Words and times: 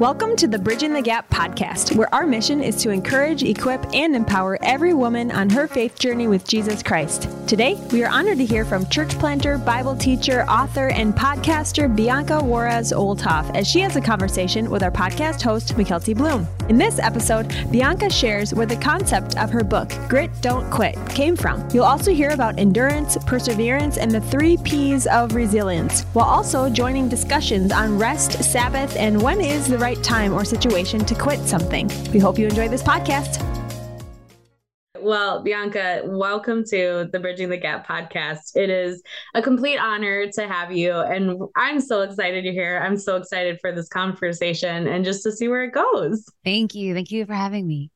Welcome 0.00 0.34
to 0.38 0.48
the 0.48 0.58
Bridging 0.58 0.92
the 0.92 1.00
Gap 1.00 1.30
podcast, 1.30 1.94
where 1.94 2.12
our 2.12 2.26
mission 2.26 2.60
is 2.60 2.74
to 2.82 2.90
encourage, 2.90 3.44
equip, 3.44 3.80
and 3.94 4.16
empower 4.16 4.58
every 4.64 4.92
woman 4.92 5.30
on 5.30 5.48
her 5.50 5.68
faith 5.68 6.00
journey 6.00 6.26
with 6.26 6.44
Jesus 6.48 6.82
Christ. 6.82 7.28
Today, 7.46 7.80
we 7.92 8.02
are 8.02 8.10
honored 8.10 8.38
to 8.38 8.44
hear 8.44 8.64
from 8.64 8.88
church 8.88 9.16
planter, 9.20 9.56
Bible 9.56 9.94
teacher, 9.94 10.42
author, 10.48 10.88
and 10.88 11.14
podcaster 11.14 11.94
Bianca 11.94 12.42
Juarez 12.42 12.92
Olthoff 12.92 13.54
as 13.54 13.68
she 13.68 13.78
has 13.82 13.94
a 13.94 14.00
conversation 14.00 14.68
with 14.68 14.82
our 14.82 14.90
podcast 14.90 15.40
host, 15.42 15.76
Mykelti 15.76 16.16
Blum. 16.16 16.48
In 16.68 16.76
this 16.76 16.98
episode, 16.98 17.54
Bianca 17.70 18.10
shares 18.10 18.52
where 18.52 18.66
the 18.66 18.76
concept 18.76 19.36
of 19.38 19.50
her 19.50 19.62
book, 19.62 19.92
Grit 20.08 20.30
Don't 20.40 20.68
Quit, 20.72 20.96
came 21.10 21.36
from. 21.36 21.68
You'll 21.72 21.84
also 21.84 22.12
hear 22.12 22.30
about 22.30 22.58
endurance, 22.58 23.16
perseverance, 23.26 23.98
and 23.98 24.10
the 24.10 24.22
three 24.22 24.56
P's 24.56 25.06
of 25.06 25.36
resilience, 25.36 26.02
while 26.14 26.26
also 26.26 26.68
joining 26.68 27.08
discussions 27.08 27.70
on 27.70 27.96
rest, 27.96 28.42
Sabbath, 28.42 28.96
and 28.96 29.22
when 29.22 29.40
is 29.40 29.68
the 29.68 29.83
right 29.84 30.02
time 30.02 30.32
or 30.32 30.46
situation 30.46 31.04
to 31.04 31.14
quit 31.14 31.38
something. 31.40 31.90
We 32.10 32.18
hope 32.18 32.38
you 32.38 32.46
enjoy 32.46 32.68
this 32.68 32.82
podcast. 32.82 33.44
Well, 34.98 35.42
Bianca, 35.42 36.00
welcome 36.06 36.64
to 36.70 37.10
the 37.12 37.20
Bridging 37.20 37.50
the 37.50 37.58
Gap 37.58 37.86
podcast. 37.86 38.56
It 38.56 38.70
is 38.70 39.02
a 39.34 39.42
complete 39.42 39.76
honor 39.76 40.30
to 40.32 40.48
have 40.48 40.72
you. 40.72 40.94
And 40.94 41.38
I'm 41.54 41.78
so 41.82 42.00
excited 42.00 42.46
you're 42.46 42.54
here. 42.54 42.80
I'm 42.82 42.96
so 42.96 43.16
excited 43.16 43.58
for 43.60 43.72
this 43.72 43.86
conversation 43.90 44.86
and 44.86 45.04
just 45.04 45.22
to 45.24 45.32
see 45.32 45.48
where 45.48 45.64
it 45.64 45.74
goes. 45.74 46.24
Thank 46.42 46.74
you. 46.74 46.94
Thank 46.94 47.10
you 47.10 47.26
for 47.26 47.34
having 47.34 47.66
me. 47.66 47.90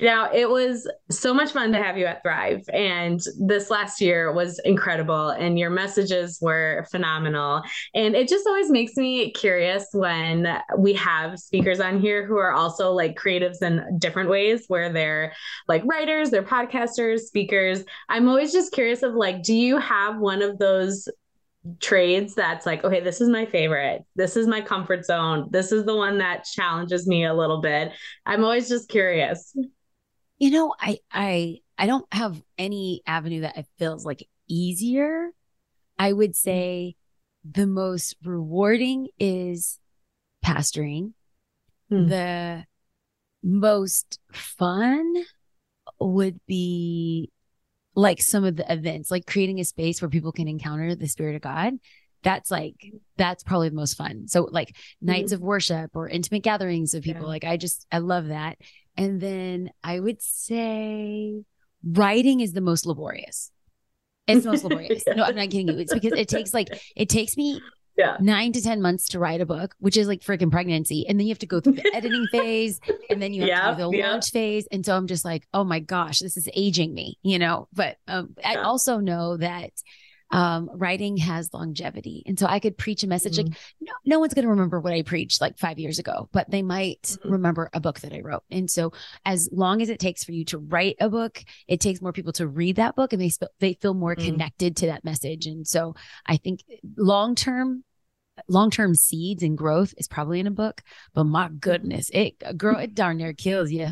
Now, 0.00 0.30
it 0.32 0.48
was 0.48 0.90
so 1.10 1.34
much 1.34 1.52
fun 1.52 1.72
to 1.72 1.82
have 1.82 1.98
you 1.98 2.06
at 2.06 2.22
Thrive. 2.22 2.64
And 2.72 3.20
this 3.38 3.68
last 3.68 4.00
year 4.00 4.32
was 4.32 4.58
incredible. 4.60 5.28
And 5.30 5.58
your 5.58 5.68
messages 5.68 6.38
were 6.40 6.86
phenomenal. 6.90 7.62
And 7.94 8.14
it 8.14 8.28
just 8.28 8.46
always 8.46 8.70
makes 8.70 8.96
me 8.96 9.30
curious 9.32 9.88
when 9.92 10.48
we 10.78 10.94
have 10.94 11.38
speakers 11.38 11.78
on 11.78 12.00
here 12.00 12.24
who 12.24 12.38
are 12.38 12.52
also 12.52 12.92
like 12.92 13.18
creatives 13.18 13.60
in 13.60 13.98
different 13.98 14.30
ways, 14.30 14.64
where 14.68 14.90
they're 14.90 15.34
like 15.68 15.82
writers, 15.84 16.30
they're 16.30 16.42
podcasters, 16.42 17.20
speakers. 17.20 17.84
I'm 18.08 18.28
always 18.28 18.52
just 18.52 18.72
curious 18.72 19.02
of 19.02 19.14
like, 19.14 19.42
do 19.42 19.54
you 19.54 19.76
have 19.76 20.18
one 20.18 20.40
of 20.40 20.58
those 20.58 21.06
trades 21.78 22.34
that's 22.34 22.66
like 22.66 22.82
okay 22.82 22.98
this 22.98 23.20
is 23.20 23.28
my 23.28 23.46
favorite 23.46 24.04
this 24.16 24.36
is 24.36 24.48
my 24.48 24.60
comfort 24.60 25.04
zone 25.04 25.46
this 25.52 25.70
is 25.70 25.84
the 25.84 25.94
one 25.94 26.18
that 26.18 26.42
challenges 26.42 27.06
me 27.06 27.24
a 27.24 27.32
little 27.32 27.60
bit 27.60 27.92
i'm 28.26 28.42
always 28.42 28.68
just 28.68 28.88
curious 28.88 29.56
you 30.42 30.50
know, 30.50 30.74
I 30.76 30.98
I 31.12 31.58
I 31.78 31.86
don't 31.86 32.12
have 32.12 32.42
any 32.58 33.00
avenue 33.06 33.42
that 33.42 33.56
it 33.56 33.66
feels 33.78 34.04
like 34.04 34.26
easier. 34.48 35.28
I 36.00 36.12
would 36.12 36.30
mm-hmm. 36.30 36.48
say 36.50 36.96
the 37.48 37.68
most 37.68 38.16
rewarding 38.24 39.06
is 39.20 39.78
pastoring. 40.44 41.12
Hmm. 41.90 42.08
The 42.08 42.64
most 43.44 44.18
fun 44.32 45.14
would 46.00 46.40
be 46.48 47.30
like 47.94 48.20
some 48.20 48.42
of 48.42 48.56
the 48.56 48.72
events, 48.72 49.12
like 49.12 49.26
creating 49.26 49.60
a 49.60 49.64
space 49.64 50.02
where 50.02 50.08
people 50.08 50.32
can 50.32 50.48
encounter 50.48 50.96
the 50.96 51.06
spirit 51.06 51.36
of 51.36 51.42
God. 51.42 51.74
That's 52.24 52.50
like, 52.50 52.92
that's 53.16 53.44
probably 53.44 53.68
the 53.68 53.76
most 53.76 53.96
fun. 53.96 54.26
So, 54.26 54.48
like 54.50 54.70
mm-hmm. 54.70 55.06
nights 55.06 55.30
of 55.30 55.40
worship 55.40 55.92
or 55.94 56.08
intimate 56.08 56.42
gatherings 56.42 56.94
of 56.94 57.04
people, 57.04 57.22
yeah. 57.22 57.28
like 57.28 57.44
I 57.44 57.56
just, 57.56 57.86
I 57.92 57.98
love 57.98 58.26
that. 58.26 58.58
And 58.96 59.20
then 59.20 59.70
I 59.82 60.00
would 60.00 60.20
say 60.22 61.42
writing 61.84 62.40
is 62.40 62.52
the 62.52 62.60
most 62.60 62.86
laborious. 62.86 63.50
It's 64.26 64.44
the 64.44 64.50
most 64.50 64.64
laborious. 64.68 65.02
yeah. 65.06 65.14
No, 65.14 65.24
I'm 65.24 65.36
not 65.36 65.50
kidding 65.50 65.68
you. 65.68 65.78
It's 65.78 65.92
because 65.92 66.12
it 66.12 66.28
takes 66.28 66.54
like 66.54 66.68
it 66.96 67.08
takes 67.08 67.36
me 67.36 67.60
yeah. 67.96 68.16
nine 68.20 68.52
to 68.52 68.62
10 68.62 68.80
months 68.80 69.08
to 69.08 69.18
write 69.18 69.40
a 69.40 69.46
book, 69.46 69.74
which 69.78 69.96
is 69.96 70.08
like 70.08 70.20
freaking 70.20 70.50
pregnancy. 70.50 71.06
And 71.08 71.18
then 71.18 71.26
you 71.26 71.30
have 71.30 71.38
to 71.40 71.46
go 71.46 71.60
through 71.60 71.74
the 71.74 71.94
editing 71.94 72.26
phase 72.30 72.80
and 73.10 73.20
then 73.20 73.32
you 73.32 73.42
have 73.42 73.48
yeah, 73.48 73.70
to 73.70 73.76
do 73.76 73.90
the 73.90 73.96
yeah. 73.96 74.10
launch 74.10 74.30
phase. 74.30 74.66
And 74.70 74.84
so 74.84 74.96
I'm 74.96 75.06
just 75.06 75.24
like, 75.24 75.46
oh 75.52 75.64
my 75.64 75.80
gosh, 75.80 76.20
this 76.20 76.36
is 76.36 76.48
aging 76.54 76.94
me, 76.94 77.18
you 77.22 77.38
know? 77.38 77.68
But 77.72 77.96
um, 78.08 78.34
I 78.44 78.56
also 78.56 78.98
know 78.98 79.36
that 79.36 79.72
um, 80.32 80.70
writing 80.72 81.18
has 81.18 81.52
longevity. 81.52 82.22
And 82.26 82.38
so 82.38 82.46
I 82.46 82.58
could 82.58 82.78
preach 82.78 83.02
a 83.02 83.06
message 83.06 83.36
mm-hmm. 83.36 83.48
like, 83.48 83.58
no, 83.80 83.92
no 84.06 84.18
one's 84.18 84.34
going 84.34 84.44
to 84.44 84.50
remember 84.50 84.80
what 84.80 84.94
I 84.94 85.02
preached 85.02 85.40
like 85.40 85.58
five 85.58 85.78
years 85.78 85.98
ago, 85.98 86.28
but 86.32 86.50
they 86.50 86.62
might 86.62 87.02
mm-hmm. 87.02 87.32
remember 87.32 87.68
a 87.74 87.80
book 87.80 88.00
that 88.00 88.14
I 88.14 88.20
wrote. 88.20 88.42
And 88.50 88.70
so 88.70 88.92
as 89.26 89.48
long 89.52 89.82
as 89.82 89.90
it 89.90 90.00
takes 90.00 90.24
for 90.24 90.32
you 90.32 90.44
to 90.46 90.58
write 90.58 90.96
a 91.00 91.10
book, 91.10 91.44
it 91.68 91.80
takes 91.80 92.00
more 92.00 92.12
people 92.12 92.32
to 92.34 92.48
read 92.48 92.76
that 92.76 92.96
book 92.96 93.12
and 93.12 93.20
they, 93.20 93.28
sp- 93.28 93.52
they 93.60 93.74
feel 93.74 93.94
more 93.94 94.16
mm-hmm. 94.16 94.30
connected 94.30 94.76
to 94.78 94.86
that 94.86 95.04
message. 95.04 95.46
And 95.46 95.66
so 95.66 95.94
I 96.26 96.38
think 96.38 96.64
long 96.96 97.34
term, 97.34 97.84
long-term 98.48 98.94
seeds 98.94 99.42
and 99.42 99.58
growth 99.58 99.92
is 99.98 100.08
probably 100.08 100.40
in 100.40 100.46
a 100.46 100.50
book 100.50 100.82
but 101.14 101.24
my 101.24 101.48
goodness 101.60 102.10
it 102.14 102.34
girl 102.56 102.78
it 102.78 102.94
darn 102.94 103.18
near 103.18 103.32
kills 103.34 103.70
you 103.70 103.88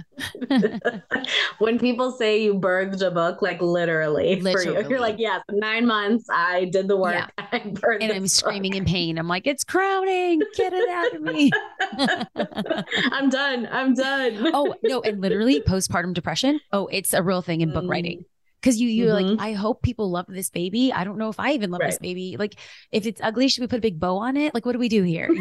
when 1.59 1.79
people 1.79 2.11
say 2.13 2.43
you 2.43 2.55
birthed 2.55 3.07
a 3.07 3.11
book 3.11 3.43
like 3.43 3.61
literally, 3.61 4.41
literally. 4.41 4.77
for 4.77 4.83
you 4.83 4.89
you're 4.91 5.01
like 5.01 5.17
yes 5.19 5.43
nine 5.51 5.87
months 5.87 6.27
i 6.33 6.65
did 6.67 6.89
the 6.89 6.97
work 6.97 7.15
yeah. 7.15 7.49
and 7.53 7.79
i'm 7.85 8.23
book. 8.23 8.29
screaming 8.29 8.75
in 8.75 8.85
pain 8.85 9.19
i'm 9.19 9.29
like 9.29 9.47
it's 9.47 9.63
crowning 9.63 10.41
get 10.57 10.73
it 10.73 10.89
out 10.89 11.15
of 11.15 11.21
me 11.21 11.51
i'm 13.13 13.29
done 13.29 13.69
i'm 13.71 13.95
done 13.95 14.51
oh 14.55 14.75
no 14.85 15.03
and 15.03 15.21
literally 15.21 15.61
postpartum 15.61 16.15
depression 16.15 16.59
oh 16.73 16.87
it's 16.87 17.13
a 17.13 17.23
real 17.23 17.43
thing 17.43 17.61
in 17.61 17.73
book 17.73 17.85
mm. 17.85 17.91
writing 17.91 18.25
because 18.61 18.81
you 18.81 18.89
you're 18.89 19.15
mm-hmm. 19.15 19.37
like 19.37 19.41
i 19.41 19.53
hope 19.53 19.83
people 19.83 20.11
love 20.11 20.27
this 20.29 20.51
baby 20.51 20.93
i 20.93 21.05
don't 21.05 21.19
know 21.19 21.29
if 21.29 21.41
i 21.41 21.53
even 21.53 21.71
love 21.71 21.81
right. 21.81 21.91
this 21.91 21.99
baby 21.99 22.37
like 22.39 22.55
if 22.93 23.07
it's 23.07 23.21
ugly 23.23 23.49
should 23.49 23.63
we 23.63 23.67
put 23.67 23.79
a 23.79 23.83
big 23.83 23.99
bow 23.99 24.17
on 24.17 24.37
it 24.37 24.55
like 24.55 24.67
what 24.67 24.73
do 24.73 24.79
we 24.79 24.89
do 24.89 25.03
here 25.03 25.31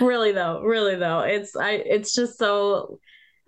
really 0.00 0.32
though 0.32 0.60
really 0.62 0.96
though 0.96 1.20
it's 1.20 1.56
i 1.56 1.72
it's 1.72 2.14
just 2.14 2.38
so 2.38 2.98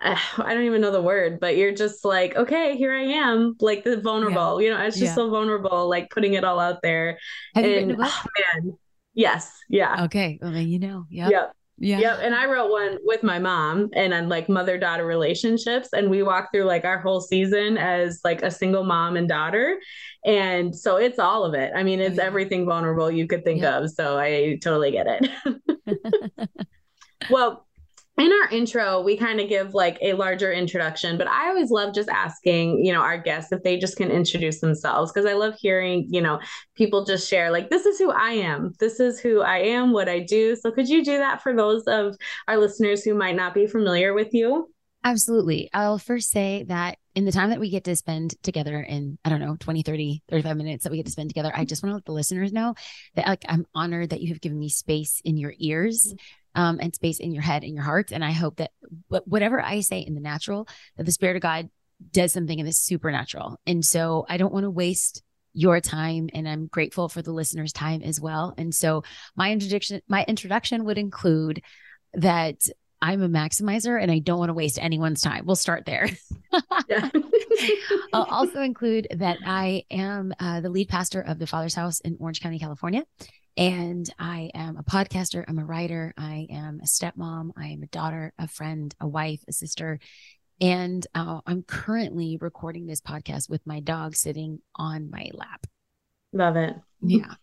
uh, 0.01 0.17
I 0.39 0.55
don't 0.55 0.65
even 0.65 0.81
know 0.81 0.91
the 0.91 1.03
word, 1.03 1.41
but 1.41 1.57
you're 1.57 1.75
just 1.75 2.05
like, 2.05 2.37
okay, 2.37 2.77
here 2.77 2.93
I 2.93 3.03
am, 3.03 3.57
like 3.61 3.85
the 3.85 4.01
vulnerable. 4.01 4.61
Yeah. 4.61 4.69
You 4.69 4.75
know, 4.75 4.83
it's 4.83 4.97
just 4.97 5.11
yeah. 5.11 5.15
so 5.15 5.31
vulnerable, 5.31 5.89
like 5.89 6.11
putting 6.11 6.35
it 6.35 6.45
all 6.45 6.59
out 6.59 6.83
there. 6.83 7.19
Have 7.55 7.65
and, 7.65 7.73
you 7.73 7.79
written 7.79 7.91
a 7.93 7.97
book? 7.97 8.07
Oh, 8.11 8.25
man, 8.55 8.79
yes, 9.15 9.53
yeah. 9.69 10.05
Okay, 10.05 10.39
well 10.41 10.53
then 10.53 10.69
you 10.69 10.79
know, 10.79 11.07
yeah, 11.11 11.29
yep. 11.29 11.53
Yeah. 11.81 11.99
Yep. 11.99 12.19
And 12.23 12.35
I 12.35 12.45
wrote 12.45 12.71
one 12.71 12.99
with 13.05 13.23
my 13.23 13.39
mom 13.39 13.89
and 13.95 14.13
on 14.13 14.29
like 14.29 14.51
mother 14.51 14.77
daughter 14.77 15.07
relationships. 15.07 15.89
And 15.95 16.11
we 16.11 16.23
walked 16.23 16.53
through 16.53 16.65
like 16.65 16.85
our 16.85 16.99
whole 16.99 17.23
season 17.23 17.79
as 17.79 18.21
like 18.23 18.43
a 18.43 18.51
single 18.51 18.85
mom 18.85 19.17
and 19.17 19.27
daughter. 19.27 19.81
And 20.27 20.77
so 20.77 20.97
it's 20.97 21.19
all 21.19 21.43
of 21.43 21.55
it. 21.55 21.73
I 21.75 21.83
mean, 21.83 21.99
it's 21.99 22.19
oh, 22.19 22.23
yeah. 22.23 22.27
everything 22.27 22.67
vulnerable 22.67 23.11
you 23.11 23.27
could 23.27 23.45
think 23.45 23.65
of. 23.65 23.91
So 23.91 24.19
I 24.19 24.59
totally 24.63 24.91
get 24.91 25.07
it. 25.09 26.51
well, 27.31 27.67
in 28.21 28.33
our 28.33 28.49
intro, 28.51 29.01
we 29.01 29.17
kind 29.17 29.41
of 29.41 29.49
give 29.49 29.75
like 29.75 29.99
a 30.03 30.15
larger 30.15 30.53
introduction, 30.53 31.17
but 31.17 31.29
I 31.29 31.49
always 31.49 31.71
love 31.71 31.95
just 31.95 32.09
asking, 32.09 32.85
you 32.85 32.93
know, 32.93 33.01
our 33.01 33.19
guests 33.19 33.53
if 33.53 33.63
they 33.63 33.79
just 33.79 33.97
can 33.97 34.11
introduce 34.11 34.61
themselves 34.61 35.13
because 35.13 35.31
I 35.31 35.35
love 35.35 35.55
hearing, 35.59 36.07
you 36.09 36.21
know, 36.21 36.41
people 36.75 37.05
just 37.05 37.29
share 37.29 37.51
like, 37.51 37.71
this 37.71 37.87
is 37.87 37.99
who 37.99 38.11
I 38.11 38.31
am. 38.31 38.73
This 38.81 39.01
is 39.01 39.21
who 39.21 39.43
I 39.43 39.59
am, 39.59 39.93
what 39.93 40.09
I 40.09 40.21
do. 40.21 40.57
So 40.57 40.71
could 40.71 40.89
you 40.89 41.05
do 41.05 41.19
that 41.19 41.43
for 41.43 41.55
those 41.55 41.85
of 41.85 42.17
our 42.49 42.57
listeners 42.57 43.05
who 43.05 43.15
might 43.15 43.37
not 43.37 43.55
be 43.55 43.67
familiar 43.67 44.13
with 44.13 44.35
you? 44.35 44.73
Absolutely. 45.03 45.71
I'll 45.73 45.99
first 45.99 46.31
say 46.31 46.65
that 46.65 46.99
in 47.15 47.25
the 47.25 47.33
time 47.33 47.51
that 47.51 47.61
we 47.61 47.71
get 47.71 47.85
to 47.85 47.97
spend 47.97 48.35
together 48.43 48.81
in, 48.81 49.19
I 49.25 49.31
don't 49.31 49.41
know, 49.41 49.57
20, 49.59 49.83
30, 49.83 50.23
35 50.29 50.57
minutes 50.57 50.85
that 50.85 50.91
we 50.91 50.99
get 50.99 51.07
to 51.07 51.13
spend 51.13 51.31
together, 51.31 51.53
I 51.55 51.65
just 51.65 51.83
want 51.83 51.93
to 51.93 51.95
let 51.97 52.05
the 52.05 52.13
listeners 52.13 52.53
know 52.53 52.75
that 53.15 53.27
like 53.27 53.45
I'm 53.49 53.67
honored 53.75 54.11
that 54.11 54.21
you 54.21 54.29
have 54.29 54.43
given 54.43 54.59
me 54.59 54.69
space 54.69 55.23
in 55.25 55.39
your 55.39 55.55
ears 55.59 56.15
um, 56.55 56.79
and 56.81 56.95
space 56.95 57.21
in 57.21 57.33
your 57.33 57.43
head 57.43 57.65
and 57.65 57.75
your 57.75 57.85
heart. 57.85 58.13
And 58.13 58.25
I 58.25 58.33
hope 58.33 58.57
that 58.57 58.73
whatever 59.09 59.61
I 59.63 59.81
say 59.81 60.01
in 60.01 60.15
the 60.15 60.21
natural, 60.21 60.69
that 60.97 61.05
the 61.05 61.13
Spirit 61.13 61.37
of 61.37 61.43
God 61.43 61.71
does 62.13 62.33
something 62.33 62.59
in 62.59 62.67
the 62.67 62.73
supernatural. 62.73 63.59
And 63.67 63.85
so 63.85 64.25
I 64.29 64.37
don't 64.37 64.53
want 64.53 64.65
to 64.65 64.71
waste 64.71 65.23
your 65.53 65.81
time 65.81 66.31
and 66.33 66.49
I'm 66.49 66.67
grateful 66.67 67.09
for 67.09 67.23
the 67.23 67.33
listeners' 67.33 67.73
time 67.73 68.03
as 68.03 68.21
well. 68.21 68.55
And 68.57 68.75
so 68.75 69.03
my 69.37 69.53
introduction, 69.53 70.01
my 70.09 70.25
introduction 70.27 70.85
would 70.85 70.99
include 70.99 71.63
that 72.15 72.67
I'm 73.03 73.23
a 73.23 73.29
maximizer 73.29 74.01
and 74.01 74.11
I 74.11 74.19
don't 74.19 74.39
want 74.39 74.51
to 74.51 74.55
waste 74.55 74.79
anyone's 74.81 75.23
time. 75.23 75.47
We'll 75.47 75.57
start 75.57 75.87
there. 75.87 76.09
I'll 78.13 78.25
also 78.25 78.61
include 78.61 79.09
that 79.17 79.39
I 79.45 79.85
am 79.91 80.33
uh, 80.39 80.61
the 80.61 80.71
lead 80.71 80.89
pastor 80.89 81.21
of 81.21 81.39
the 81.39 81.47
Father's 81.47 81.75
House 81.75 82.01
in 82.01 82.17
Orange 82.21 82.41
County, 82.41 82.59
California. 82.59 83.05
And 83.57 84.09
I 84.19 84.51
am 84.55 84.77
a 84.77 84.83
podcaster, 84.83 85.45
I'm 85.47 85.59
a 85.59 85.65
writer, 85.65 86.15
I 86.17 86.47
am 86.51 86.81
a 86.83 86.87
stepmom, 86.87 87.51
I 87.57 87.69
am 87.69 87.83
a 87.83 87.87
daughter, 87.87 88.33
a 88.39 88.49
friend, 88.49 88.95
a 89.01 89.09
wife, 89.09 89.43
a 89.49 89.53
sister. 89.53 89.99
And 90.61 91.07
uh, 91.15 91.41
I'm 91.47 91.63
currently 91.63 92.39
recording 92.41 92.87
this 92.87 93.01
podcast 93.01 93.49
with 93.49 93.67
my 93.67 93.81
dog 93.81 94.15
sitting 94.15 94.61
on 94.77 95.11
my 95.11 95.31
lap. 95.33 95.67
Love 96.33 96.57
it. 96.57 96.75
Yeah. 97.03 97.35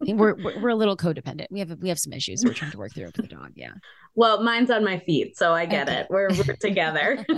we're, 0.00 0.34
we're, 0.34 0.60
we're 0.60 0.68
a 0.68 0.74
little 0.74 0.96
codependent. 0.96 1.46
We 1.50 1.60
have 1.60 1.78
we 1.80 1.88
have 1.88 1.98
some 1.98 2.12
issues 2.12 2.44
we're 2.44 2.52
trying 2.52 2.72
to 2.72 2.78
work 2.78 2.92
through 2.94 3.06
with 3.06 3.14
the 3.14 3.22
dog. 3.22 3.52
Yeah. 3.54 3.74
Well, 4.14 4.42
mine's 4.42 4.70
on 4.70 4.84
my 4.84 4.98
feet, 4.98 5.36
so 5.36 5.52
I 5.52 5.66
get 5.66 5.88
okay. 5.88 6.00
it. 6.00 6.06
We're 6.10 6.28
we're 6.28 6.56
together. 6.56 7.24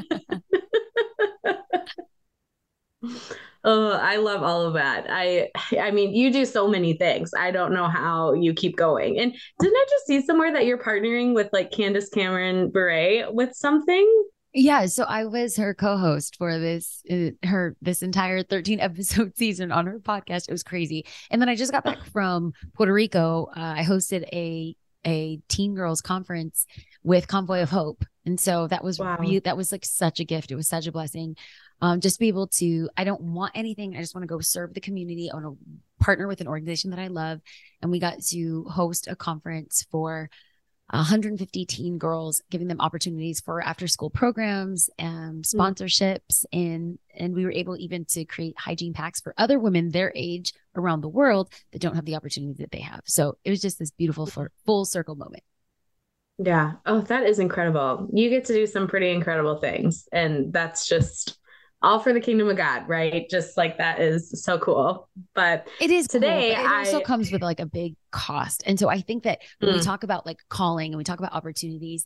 Oh, 3.66 3.92
I 3.92 4.16
love 4.16 4.42
all 4.42 4.60
of 4.60 4.74
that. 4.74 5.06
I 5.08 5.48
I 5.80 5.90
mean, 5.90 6.14
you 6.14 6.30
do 6.30 6.44
so 6.44 6.68
many 6.68 6.92
things. 6.92 7.30
I 7.34 7.50
don't 7.50 7.72
know 7.72 7.88
how 7.88 8.34
you 8.34 8.52
keep 8.52 8.76
going. 8.76 9.18
And 9.18 9.32
didn't 9.58 9.74
I 9.74 9.86
just 9.88 10.06
see 10.06 10.20
somewhere 10.20 10.52
that 10.52 10.66
you're 10.66 10.76
partnering 10.76 11.34
with 11.34 11.48
like 11.50 11.70
Candace 11.70 12.10
Cameron 12.10 12.70
Bure 12.70 13.32
with 13.32 13.54
something? 13.54 14.24
Yeah, 14.52 14.84
so 14.86 15.04
I 15.04 15.24
was 15.24 15.56
her 15.56 15.72
co-host 15.72 16.36
for 16.36 16.58
this 16.58 17.02
uh, 17.10 17.30
her 17.46 17.74
this 17.80 18.02
entire 18.02 18.42
13 18.42 18.80
episode 18.80 19.34
season 19.34 19.72
on 19.72 19.86
her 19.86 19.98
podcast. 19.98 20.46
It 20.46 20.52
was 20.52 20.62
crazy. 20.62 21.06
And 21.30 21.40
then 21.40 21.48
I 21.48 21.56
just 21.56 21.72
got 21.72 21.84
back 21.84 22.04
from 22.12 22.52
Puerto 22.74 22.92
Rico. 22.92 23.48
Uh, 23.56 23.76
I 23.78 23.82
hosted 23.82 24.24
a 24.30 24.76
a 25.06 25.40
teen 25.48 25.74
girls 25.74 26.00
conference 26.00 26.66
with 27.02 27.28
Convoy 27.28 27.62
of 27.62 27.70
Hope. 27.70 28.04
And 28.26 28.40
so 28.40 28.66
that 28.68 28.82
was 28.82 28.98
wow. 28.98 29.16
really 29.18 29.38
that 29.40 29.56
was 29.56 29.70
like 29.70 29.84
such 29.84 30.20
a 30.20 30.24
gift. 30.24 30.50
It 30.50 30.56
was 30.56 30.68
such 30.68 30.86
a 30.86 30.92
blessing 30.92 31.36
um, 31.80 32.00
just 32.00 32.18
be 32.18 32.28
able 32.28 32.46
to 32.46 32.88
i 32.96 33.04
don't 33.04 33.20
want 33.20 33.52
anything 33.54 33.96
i 33.96 34.00
just 34.00 34.14
want 34.14 34.22
to 34.22 34.28
go 34.28 34.40
serve 34.40 34.74
the 34.74 34.80
community 34.80 35.30
i 35.30 35.34
want 35.34 35.46
to 35.46 35.58
partner 36.02 36.26
with 36.26 36.40
an 36.40 36.48
organization 36.48 36.90
that 36.90 36.98
i 36.98 37.08
love 37.08 37.40
and 37.82 37.90
we 37.90 37.98
got 37.98 38.20
to 38.20 38.64
host 38.64 39.06
a 39.08 39.16
conference 39.16 39.86
for 39.90 40.30
150 40.90 41.64
teen 41.64 41.98
girls 41.98 42.42
giving 42.50 42.68
them 42.68 42.80
opportunities 42.80 43.40
for 43.40 43.62
after 43.62 43.88
school 43.88 44.10
programs 44.10 44.90
and 44.98 45.44
mm. 45.44 45.54
sponsorships. 45.54 46.44
Mm. 46.44 46.46
and 46.52 46.98
and 47.16 47.34
we 47.34 47.44
were 47.44 47.52
able 47.52 47.76
even 47.78 48.04
to 48.04 48.24
create 48.24 48.54
hygiene 48.58 48.92
packs 48.92 49.20
for 49.20 49.34
other 49.38 49.58
women 49.58 49.90
their 49.90 50.12
age 50.14 50.52
around 50.76 51.00
the 51.00 51.08
world 51.08 51.52
that 51.72 51.80
don't 51.80 51.94
have 51.94 52.04
the 52.04 52.16
opportunity 52.16 52.62
that 52.62 52.72
they 52.72 52.80
have. 52.80 53.00
So 53.06 53.38
it 53.44 53.50
was 53.50 53.60
just 53.60 53.78
this 53.78 53.92
beautiful 53.92 54.26
for 54.26 54.50
full 54.66 54.84
circle 54.84 55.14
moment. 55.14 55.42
Yeah. 56.38 56.72
Oh 56.84 57.00
that 57.02 57.24
is 57.24 57.38
incredible. 57.38 58.08
You 58.12 58.28
get 58.28 58.44
to 58.46 58.52
do 58.52 58.66
some 58.66 58.88
pretty 58.88 59.10
incredible 59.10 59.56
things. 59.58 60.08
And 60.12 60.52
that's 60.52 60.86
just 60.86 61.38
all 61.84 62.00
for 62.00 62.12
the 62.12 62.20
kingdom 62.20 62.48
of 62.48 62.56
God, 62.56 62.88
right? 62.88 63.28
Just 63.30 63.56
like 63.56 63.78
that 63.78 64.00
is 64.00 64.42
so 64.42 64.58
cool. 64.58 65.08
But 65.34 65.68
it 65.80 65.90
is 65.90 66.08
today. 66.08 66.54
Cool, 66.56 66.64
it 66.64 66.68
I, 66.68 66.78
also 66.78 67.00
comes 67.00 67.30
with 67.30 67.42
like 67.42 67.60
a 67.60 67.66
big 67.66 67.94
cost. 68.10 68.62
And 68.66 68.78
so 68.78 68.88
I 68.88 69.00
think 69.00 69.24
that 69.24 69.40
when 69.58 69.72
mm. 69.72 69.76
we 69.76 69.80
talk 69.82 70.02
about 70.02 70.26
like 70.26 70.38
calling 70.48 70.92
and 70.92 70.98
we 70.98 71.04
talk 71.04 71.18
about 71.18 71.32
opportunities, 71.32 72.04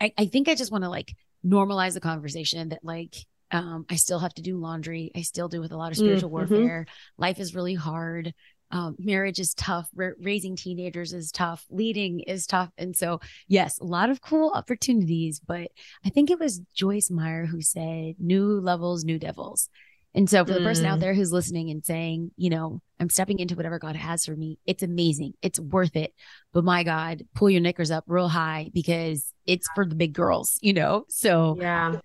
I, 0.00 0.12
I 0.16 0.26
think 0.26 0.48
I 0.48 0.54
just 0.54 0.72
want 0.72 0.84
to 0.84 0.90
like 0.90 1.14
normalize 1.44 1.94
the 1.94 2.00
conversation 2.00 2.70
that 2.70 2.80
like 2.82 3.14
um, 3.50 3.86
I 3.88 3.96
still 3.96 4.18
have 4.18 4.34
to 4.34 4.42
do 4.42 4.58
laundry. 4.58 5.12
I 5.14 5.22
still 5.22 5.48
do 5.48 5.60
with 5.60 5.72
a 5.72 5.76
lot 5.76 5.92
of 5.92 5.98
spiritual 5.98 6.30
mm-hmm. 6.30 6.54
warfare. 6.54 6.86
Life 7.18 7.38
is 7.38 7.54
really 7.54 7.74
hard 7.74 8.34
um, 8.70 8.96
marriage 8.98 9.38
is 9.38 9.54
tough 9.54 9.88
raising 9.94 10.56
teenagers 10.56 11.12
is 11.12 11.30
tough 11.30 11.64
leading 11.70 12.20
is 12.20 12.46
tough 12.46 12.70
and 12.76 12.96
so 12.96 13.20
yes 13.48 13.78
a 13.78 13.84
lot 13.84 14.10
of 14.10 14.20
cool 14.20 14.50
opportunities 14.54 15.40
but 15.40 15.70
i 16.04 16.08
think 16.08 16.30
it 16.30 16.38
was 16.38 16.60
joyce 16.74 17.10
meyer 17.10 17.46
who 17.46 17.60
said 17.60 18.14
new 18.18 18.60
levels 18.60 19.04
new 19.04 19.18
devils 19.18 19.68
and 20.14 20.28
so 20.30 20.44
for 20.44 20.54
the 20.54 20.60
person 20.60 20.86
out 20.86 20.98
mm. 20.98 21.02
there 21.02 21.14
who's 21.14 21.32
listening 21.32 21.70
and 21.70 21.84
saying 21.84 22.30
you 22.36 22.50
know 22.50 22.80
i'm 22.98 23.08
stepping 23.08 23.38
into 23.38 23.54
whatever 23.54 23.78
god 23.78 23.96
has 23.96 24.24
for 24.24 24.34
me 24.34 24.58
it's 24.66 24.82
amazing 24.82 25.34
it's 25.42 25.60
worth 25.60 25.94
it 25.94 26.12
but 26.52 26.64
my 26.64 26.82
god 26.82 27.22
pull 27.34 27.50
your 27.50 27.60
knickers 27.60 27.90
up 27.90 28.04
real 28.06 28.28
high 28.28 28.70
because 28.74 29.32
it's 29.46 29.68
for 29.74 29.86
the 29.86 29.94
big 29.94 30.12
girls 30.12 30.58
you 30.60 30.72
know 30.72 31.04
so 31.08 31.56
yeah 31.60 31.96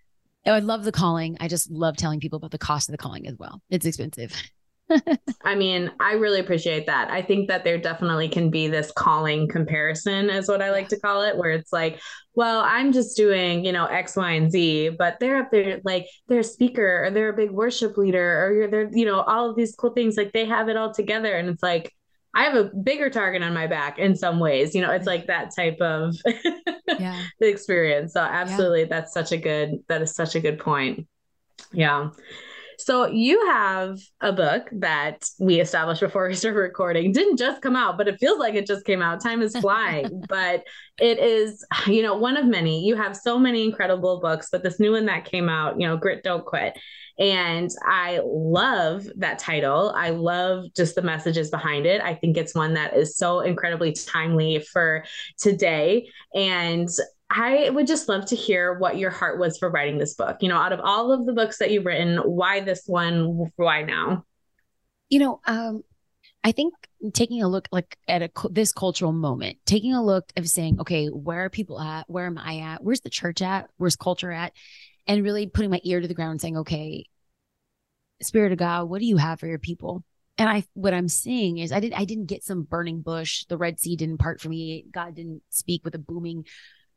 I 0.43 0.57
love 0.57 0.83
the 0.83 0.91
calling. 0.91 1.37
I 1.39 1.47
just 1.47 1.69
love 1.69 1.97
telling 1.97 2.19
people 2.19 2.37
about 2.37 2.49
the 2.49 2.57
cost 2.57 2.89
of 2.89 2.93
the 2.93 2.97
calling 2.97 3.27
as 3.27 3.35
well. 3.37 3.61
It's 3.69 3.85
expensive. 3.85 4.33
I 5.43 5.55
mean, 5.55 5.91
I 5.99 6.13
really 6.13 6.39
appreciate 6.39 6.85
that. 6.87 7.09
I 7.11 7.21
think 7.21 7.47
that 7.47 7.63
there 7.63 7.77
definitely 7.77 8.29
can 8.29 8.49
be 8.49 8.67
this 8.67 8.91
calling 8.91 9.47
comparison, 9.47 10.29
is 10.29 10.47
what 10.47 10.61
I 10.61 10.71
like 10.71 10.89
to 10.89 10.99
call 10.99 11.21
it, 11.23 11.37
where 11.37 11.51
it's 11.51 11.73
like, 11.73 11.99
well, 12.33 12.61
I'm 12.61 12.91
just 12.91 13.17
doing, 13.17 13.65
you 13.65 13.71
know, 13.71 13.85
X, 13.85 14.15
Y, 14.15 14.31
and 14.31 14.51
Z, 14.51 14.89
but 14.97 15.19
they're 15.19 15.37
up 15.37 15.51
there, 15.51 15.81
like 15.83 16.07
they're 16.27 16.39
a 16.39 16.43
speaker 16.43 17.05
or 17.05 17.11
they're 17.11 17.29
a 17.29 17.35
big 17.35 17.51
worship 17.51 17.97
leader 17.97 18.45
or 18.45 18.67
they're, 18.67 18.89
you 18.93 19.05
know, 19.05 19.21
all 19.21 19.49
of 19.49 19.55
these 19.55 19.75
cool 19.75 19.91
things. 19.91 20.17
Like 20.17 20.31
they 20.31 20.45
have 20.45 20.69
it 20.69 20.77
all 20.77 20.93
together. 20.93 21.35
And 21.35 21.49
it's 21.49 21.63
like, 21.63 21.93
I 22.33 22.43
have 22.43 22.55
a 22.55 22.63
bigger 22.63 23.09
target 23.09 23.43
on 23.43 23.53
my 23.53 23.67
back 23.67 23.99
in 23.99 24.15
some 24.15 24.39
ways. 24.39 24.73
You 24.73 24.81
know, 24.81 24.91
it's 24.91 25.05
like 25.07 25.27
that 25.27 25.53
type 25.53 25.81
of 25.81 26.15
yeah. 26.99 27.21
experience. 27.41 28.13
So 28.13 28.21
absolutely, 28.21 28.81
yeah. 28.81 28.87
that's 28.89 29.13
such 29.13 29.33
a 29.33 29.37
good, 29.37 29.83
that 29.89 30.01
is 30.01 30.15
such 30.15 30.35
a 30.35 30.39
good 30.39 30.59
point. 30.59 31.07
Yeah. 31.73 32.11
So 32.85 33.07
you 33.07 33.45
have 33.47 33.99
a 34.21 34.33
book 34.33 34.69
that 34.73 35.25
we 35.39 35.59
established 35.59 36.01
before 36.01 36.27
we 36.27 36.35
started 36.35 36.57
recording. 36.59 37.11
Didn't 37.11 37.37
just 37.37 37.61
come 37.61 37.75
out, 37.75 37.97
but 37.97 38.07
it 38.07 38.19
feels 38.19 38.39
like 38.39 38.55
it 38.55 38.65
just 38.65 38.85
came 38.85 39.01
out. 39.01 39.21
Time 39.21 39.41
is 39.41 39.55
flying, 39.57 40.23
but 40.29 40.63
it 40.99 41.19
is, 41.19 41.65
you 41.87 42.01
know, 42.01 42.15
one 42.15 42.37
of 42.37 42.45
many. 42.45 42.85
You 42.85 42.95
have 42.95 43.15
so 43.15 43.37
many 43.37 43.63
incredible 43.63 44.19
books, 44.19 44.49
but 44.51 44.63
this 44.63 44.79
new 44.79 44.91
one 44.91 45.05
that 45.05 45.25
came 45.25 45.49
out, 45.49 45.79
you 45.79 45.87
know, 45.87 45.97
Grit 45.97 46.23
Don't 46.23 46.45
Quit. 46.45 46.77
And 47.19 47.69
I 47.85 48.19
love 48.23 49.07
that 49.17 49.37
title. 49.37 49.93
I 49.95 50.09
love 50.09 50.65
just 50.75 50.95
the 50.95 51.01
messages 51.01 51.51
behind 51.51 51.85
it. 51.85 52.01
I 52.01 52.15
think 52.15 52.35
it's 52.35 52.55
one 52.55 52.73
that 52.73 52.95
is 52.95 53.15
so 53.15 53.41
incredibly 53.41 53.91
timely 53.91 54.59
for 54.71 55.03
today. 55.37 56.09
And 56.33 56.89
I 57.33 57.69
would 57.69 57.87
just 57.87 58.09
love 58.09 58.25
to 58.25 58.35
hear 58.35 58.77
what 58.77 58.97
your 58.97 59.09
heart 59.09 59.39
was 59.39 59.57
for 59.57 59.69
writing 59.69 59.97
this 59.97 60.15
book. 60.15 60.37
You 60.41 60.49
know, 60.49 60.57
out 60.57 60.73
of 60.73 60.81
all 60.83 61.13
of 61.13 61.25
the 61.25 61.31
books 61.31 61.59
that 61.59 61.71
you've 61.71 61.85
written, 61.85 62.17
why 62.17 62.59
this 62.59 62.83
one? 62.87 63.51
Why 63.55 63.83
now? 63.83 64.25
You 65.09 65.19
know, 65.19 65.41
um, 65.45 65.83
I 66.43 66.51
think 66.51 66.73
taking 67.13 67.41
a 67.41 67.47
look 67.47 67.69
like 67.71 67.97
at 68.07 68.21
a 68.21 68.29
this 68.49 68.73
cultural 68.73 69.13
moment, 69.13 69.59
taking 69.65 69.93
a 69.93 70.03
look 70.03 70.31
of 70.35 70.49
saying, 70.49 70.81
okay, 70.81 71.07
where 71.07 71.45
are 71.45 71.49
people 71.49 71.79
at? 71.79 72.09
Where 72.09 72.25
am 72.25 72.37
I 72.37 72.59
at? 72.59 72.83
Where's 72.83 73.01
the 73.01 73.09
church 73.09 73.41
at? 73.41 73.69
Where's 73.77 73.95
culture 73.95 74.31
at? 74.31 74.51
And 75.07 75.23
really 75.23 75.47
putting 75.47 75.71
my 75.71 75.79
ear 75.83 76.01
to 76.01 76.07
the 76.07 76.13
ground 76.13 76.31
and 76.31 76.41
saying, 76.41 76.57
okay, 76.57 77.05
Spirit 78.21 78.51
of 78.51 78.57
God, 78.57 78.89
what 78.89 78.99
do 78.99 79.05
you 79.05 79.17
have 79.17 79.39
for 79.39 79.47
your 79.47 79.57
people? 79.57 80.03
And 80.37 80.49
I, 80.49 80.63
what 80.73 80.93
I'm 80.93 81.07
seeing 81.07 81.59
is, 81.59 81.71
I 81.71 81.79
didn't, 81.79 81.99
I 81.99 82.05
didn't 82.05 82.25
get 82.25 82.43
some 82.43 82.63
burning 82.63 83.01
bush. 83.01 83.45
The 83.45 83.57
Red 83.57 83.79
Sea 83.79 83.95
didn't 83.95 84.17
part 84.17 84.41
for 84.41 84.49
me. 84.49 84.85
God 84.91 85.15
didn't 85.15 85.41
speak 85.49 85.83
with 85.85 85.95
a 85.95 85.99
booming 85.99 86.45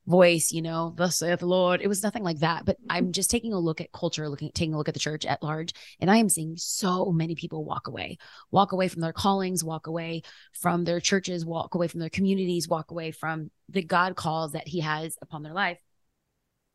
voice, 0.07 0.53
you 0.53 0.63
know, 0.63 0.95
thus 0.97 1.19
saith 1.19 1.41
the 1.41 1.47
Lord. 1.47 1.81
It 1.81 1.89
was 1.89 2.03
nothing 2.03 2.23
like 2.23 2.41
that. 2.41 2.65
But 2.65 2.77
I'm 2.89 3.13
just 3.13 3.31
taking 3.31 3.53
a 3.53 3.59
look 3.59 3.81
at 3.81 3.93
culture, 3.93 4.29
looking 4.29 4.51
taking 4.55 4.75
a 4.75 4.79
look 4.79 4.89
at 4.89 4.95
the 4.95 5.01
church 5.01 5.25
at 5.25 5.43
large, 5.43 5.73
and 6.01 6.11
I 6.11 6.17
am 6.19 6.29
seeing 6.29 6.57
so 6.57 7.11
many 7.13 7.35
people 7.35 7.65
walk 7.65 7.89
away, 7.89 8.19
walk 8.51 8.73
away 8.73 8.89
from 8.89 9.03
their 9.03 9.13
callings, 9.13 9.65
walk 9.65 9.87
away 9.87 10.23
from 10.53 10.85
their 10.85 11.01
churches, 11.01 11.45
walk 11.45 11.75
away 11.75 11.89
from 11.89 12.01
their 12.01 12.11
communities, 12.11 12.69
walk 12.69 12.91
away 12.91 13.11
from 13.11 13.51
the 13.69 13.83
God 13.83 14.17
calls 14.17 14.53
that 14.53 14.69
He 14.69 14.81
has 14.81 15.17
upon 15.23 15.43
their 15.43 15.55
life. 15.55 15.79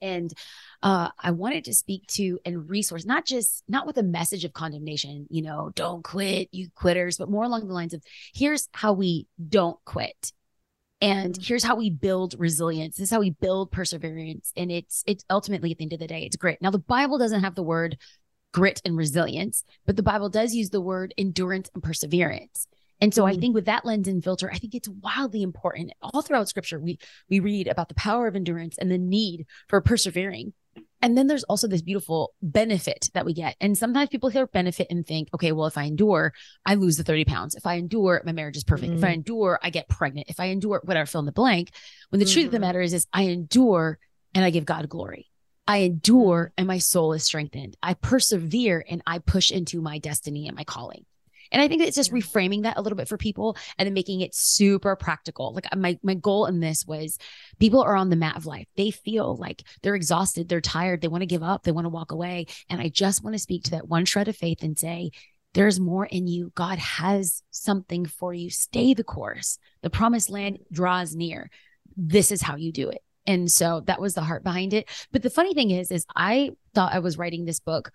And 0.02 0.32
uh, 0.82 1.10
I 1.20 1.32
wanted 1.32 1.66
to 1.66 1.74
speak 1.74 2.08
to 2.12 2.40
and 2.46 2.70
resource, 2.70 3.06
not 3.06 3.26
just 3.26 3.64
not 3.68 3.86
with 3.86 3.98
a 3.98 4.04
message 4.04 4.46
of 4.46 4.54
condemnation, 4.54 5.28
you 5.30 5.42
know, 5.42 5.72
don't 5.76 6.04
quit, 6.04 6.48
you 6.54 6.70
quitters, 6.74 7.18
but 7.18 7.30
more 7.30 7.44
along 7.44 7.68
the 7.68 7.74
lines 7.74 7.94
of 7.94 8.02
here's 8.34 8.70
how 8.74 8.94
we 8.94 9.28
don't 9.50 9.78
quit 9.84 10.32
and 11.02 11.34
mm-hmm. 11.34 11.44
here's 11.44 11.64
how 11.64 11.76
we 11.76 11.90
build 11.90 12.36
resilience 12.38 12.98
this 12.98 13.06
is 13.06 13.12
how 13.12 13.20
we 13.20 13.32
build 13.32 13.72
perseverance 13.72 14.52
and 14.56 14.72
it's 14.72 15.04
it's 15.08 15.24
ultimately 15.30 15.72
at 15.72 15.78
the 15.78 15.84
end 15.84 15.94
of 15.94 16.00
the 16.00 16.08
day 16.08 16.24
it's 16.24 16.36
grit 16.36 16.62
now 16.62 16.72
the 16.72 16.80
bible 16.80 17.18
doesn't 17.18 17.44
have 17.44 17.56
the 17.56 17.64
word 17.64 17.98
grit 18.52 18.82
and 18.86 18.98
resilience 18.98 19.64
but 19.86 19.96
the 19.96 20.04
bible 20.04 20.30
does 20.30 20.54
use 20.54 20.70
the 20.70 20.82
word 20.82 21.14
endurance 21.18 21.70
and 21.74 21.84
perseverance 21.84 22.68
and 23.02 23.14
so 23.14 23.24
mm-hmm. 23.24 23.38
I 23.38 23.40
think 23.40 23.56
with 23.56 23.66
that 23.66 23.86
lens 23.86 24.08
and 24.08 24.24
filter, 24.24 24.52
I 24.52 24.58
think 24.58 24.76
it's 24.76 24.90
wildly 24.90 25.42
important. 25.42 25.94
All 26.02 26.22
throughout 26.22 26.50
scripture, 26.50 26.80
we 26.80 27.00
we 27.30 27.40
read 27.40 27.68
about 27.68 27.90
the 27.90 27.96
power 27.96 28.28
of 28.28 28.36
endurance 28.36 28.78
and 28.78 28.92
the 28.92 28.98
need 28.98 29.46
for 29.68 29.82
persevering. 29.82 30.54
And 31.02 31.18
then 31.18 31.28
there's 31.28 31.44
also 31.46 31.68
this 31.68 31.82
beautiful 31.82 32.34
benefit 32.42 33.10
that 33.14 33.26
we 33.26 33.34
get. 33.34 33.56
And 33.62 33.78
sometimes 33.78 34.10
people 34.10 34.30
hear 34.30 34.48
benefit 34.48 34.88
and 34.90 35.06
think, 35.06 35.30
okay, 35.34 35.52
well, 35.52 35.68
if 35.68 35.78
I 35.78 35.84
endure, 35.84 36.34
I 36.66 36.76
lose 36.76 36.98
the 36.98 37.04
30 37.04 37.26
pounds. 37.26 37.56
If 37.56 37.66
I 37.66 37.76
endure, 37.76 38.22
my 38.26 38.32
marriage 38.32 38.58
is 38.58 38.64
perfect. 38.64 38.90
Mm-hmm. 38.90 38.98
If 39.00 39.04
I 39.04 39.12
mm. 39.12 39.16
endure, 39.16 39.60
I 39.64 39.70
get 39.70 39.88
pregnant. 39.88 40.28
If 40.30 40.40
I 40.40 40.46
endure, 40.46 40.82
whatever, 40.84 41.06
fill 41.06 41.20
in 41.20 41.26
the 41.26 41.32
blank. 41.32 41.72
When 42.10 42.20
the 42.20 42.26
mm-hmm. 42.26 42.34
truth 42.34 42.46
of 42.46 42.52
the 42.52 42.58
mm-hmm. 42.58 42.66
matter 42.66 42.82
is, 42.82 42.94
is 42.94 43.08
I 43.14 43.24
endure 43.24 43.98
and 44.34 44.44
I 44.44 44.50
give 44.50 44.66
God 44.66 44.90
glory. 44.90 45.28
I 45.68 45.78
endure 45.78 46.46
mm-hmm. 46.46 46.54
and 46.58 46.68
my 46.68 46.80
soul 46.80 47.14
is 47.14 47.24
strengthened. 47.24 47.78
I 47.82 47.94
persevere 47.94 48.84
and 48.90 49.02
I 49.06 49.20
push 49.20 49.52
into 49.52 49.82
my 49.82 50.00
destiny 50.00 50.48
and 50.48 50.58
my 50.58 50.64
calling. 50.64 51.06
And 51.52 51.62
I 51.62 51.68
think 51.68 51.82
it's 51.82 51.96
just 51.96 52.12
reframing 52.12 52.64
that 52.64 52.78
a 52.78 52.82
little 52.82 52.98
bit 52.98 53.08
for 53.08 53.18
people 53.18 53.58
and 53.78 53.86
then 53.86 53.94
making 53.94 54.22
it 54.22 54.36
super 54.36 54.96
practical. 54.96 55.54
Like 55.54 55.68
uh, 55.72 55.78
my 55.78 55.98
my 56.04 56.14
goal 56.14 56.46
in 56.46 56.60
this 56.60 56.86
was 56.86 57.18
people 57.60 57.82
are 57.82 57.96
on 57.96 58.10
the 58.10 58.16
mat 58.16 58.38
of 58.38 58.46
life. 58.46 58.68
They 58.76 58.92
feel 58.92 59.36
like 59.36 59.64
they're 59.82 59.96
exhausted, 59.96 60.50
they're 60.50 60.62
tired, 60.62 61.02
they 61.02 61.08
want 61.08 61.22
to 61.22 61.28
give 61.28 61.44
up, 61.44 61.64
they 61.64 61.72
want 61.72 61.86
to 61.86 61.90
walk 61.90 62.12
away. 62.12 62.48
And 62.70 62.82
I 62.82 62.90
just 62.90 63.24
want 63.24 63.36
to 63.36 63.40
speak 63.40 63.64
to 63.66 63.72
that 63.72 63.88
one 63.88 64.06
shred 64.06 64.28
of 64.28 64.36
faith 64.36 64.64
and 64.64 64.78
say, 64.78 65.12
there's 65.54 65.80
more 65.80 66.06
in 66.06 66.28
you. 66.28 66.52
God 66.56 66.78
has 66.78 67.42
something 67.50 68.06
for 68.06 68.34
you. 68.34 68.50
Stay 68.50 68.94
the 68.94 69.04
course. 69.04 69.58
The 69.82 69.90
promised 69.90 70.30
land 70.30 70.60
draws 70.72 71.16
near. 71.16 71.50
This 71.98 72.32
is 72.32 72.42
how 72.42 72.56
you 72.56 72.72
do 72.72 72.90
it. 72.90 73.02
And 73.26 73.52
so 73.52 73.82
that 73.86 74.02
was 74.02 74.14
the 74.14 74.22
heart 74.22 74.44
behind 74.44 74.74
it. 74.74 74.90
But 75.12 75.24
the 75.24 75.30
funny 75.30 75.54
thing 75.54 75.72
is, 75.72 75.92
is 75.92 76.06
I 76.16 76.52
thought 76.74 76.94
I 76.94 77.00
was 77.00 77.18
writing 77.18 77.46
this 77.46 77.60
book 77.60 77.92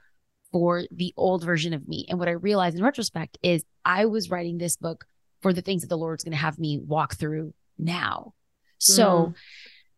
for 0.54 0.84
the 0.92 1.12
old 1.16 1.42
version 1.42 1.74
of 1.74 1.88
me. 1.88 2.06
And 2.08 2.16
what 2.16 2.28
I 2.28 2.32
realized 2.32 2.76
in 2.76 2.84
retrospect 2.84 3.38
is 3.42 3.64
I 3.84 4.04
was 4.04 4.30
writing 4.30 4.56
this 4.56 4.76
book 4.76 5.04
for 5.42 5.52
the 5.52 5.62
things 5.62 5.82
that 5.82 5.88
the 5.88 5.98
Lord's 5.98 6.22
going 6.22 6.30
to 6.30 6.38
have 6.38 6.60
me 6.60 6.78
walk 6.78 7.16
through 7.16 7.52
now. 7.76 8.34
So, 8.78 9.34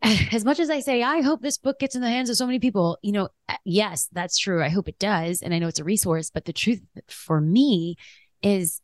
mm. 0.03 0.33
as 0.35 0.47
much 0.47 0.59
as 0.59 0.71
I 0.71 0.81
say, 0.81 1.03
I 1.03 1.21
hope 1.21 1.43
this 1.43 1.59
book 1.59 1.79
gets 1.79 1.95
in 1.95 2.01
the 2.01 2.09
hands 2.09 2.31
of 2.31 2.39
so 2.39 2.47
many 2.47 2.59
people, 2.59 2.97
you 3.03 3.13
know, 3.13 3.29
yes, 3.67 4.09
that's 4.13 4.39
true. 4.39 4.65
I 4.65 4.71
hope 4.71 4.89
it 4.89 4.99
does. 4.99 5.43
And 5.43 5.53
I 5.53 5.59
know 5.59 5.69
it's 5.69 5.79
a 5.79 5.85
resource, 5.85 6.31
but 6.31 6.47
the 6.47 6.55
truth 6.55 6.81
for 7.07 7.39
me 7.39 7.97
is 8.43 8.81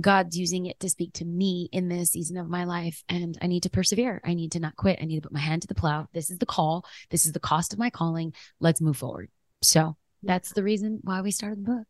God's 0.00 0.38
using 0.38 0.64
it 0.64 0.80
to 0.80 0.88
speak 0.88 1.12
to 1.14 1.26
me 1.26 1.68
in 1.70 1.90
this 1.90 2.12
season 2.12 2.38
of 2.38 2.48
my 2.48 2.64
life. 2.64 3.04
And 3.10 3.36
I 3.42 3.46
need 3.46 3.64
to 3.64 3.70
persevere. 3.70 4.22
I 4.24 4.32
need 4.32 4.52
to 4.52 4.60
not 4.60 4.76
quit. 4.76 5.00
I 5.02 5.04
need 5.04 5.16
to 5.16 5.28
put 5.28 5.34
my 5.34 5.40
hand 5.40 5.60
to 5.62 5.68
the 5.68 5.74
plow. 5.74 6.08
This 6.14 6.30
is 6.30 6.38
the 6.38 6.46
call. 6.46 6.86
This 7.10 7.26
is 7.26 7.32
the 7.32 7.40
cost 7.40 7.74
of 7.74 7.78
my 7.78 7.90
calling. 7.90 8.32
Let's 8.58 8.80
move 8.80 8.96
forward. 8.96 9.28
So 9.60 9.96
that's 10.22 10.52
the 10.52 10.62
reason 10.62 11.00
why 11.02 11.20
we 11.20 11.30
started 11.30 11.64
the 11.64 11.84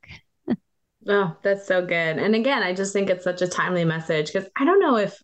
book. 0.46 0.58
oh, 1.08 1.36
that's 1.42 1.66
so 1.66 1.84
good. 1.84 2.18
And 2.18 2.34
again, 2.34 2.62
I 2.62 2.74
just 2.74 2.92
think 2.92 3.10
it's 3.10 3.24
such 3.24 3.42
a 3.42 3.48
timely 3.48 3.84
message 3.84 4.32
because 4.32 4.48
I 4.56 4.64
don't 4.64 4.80
know 4.80 4.96
if 4.96 5.16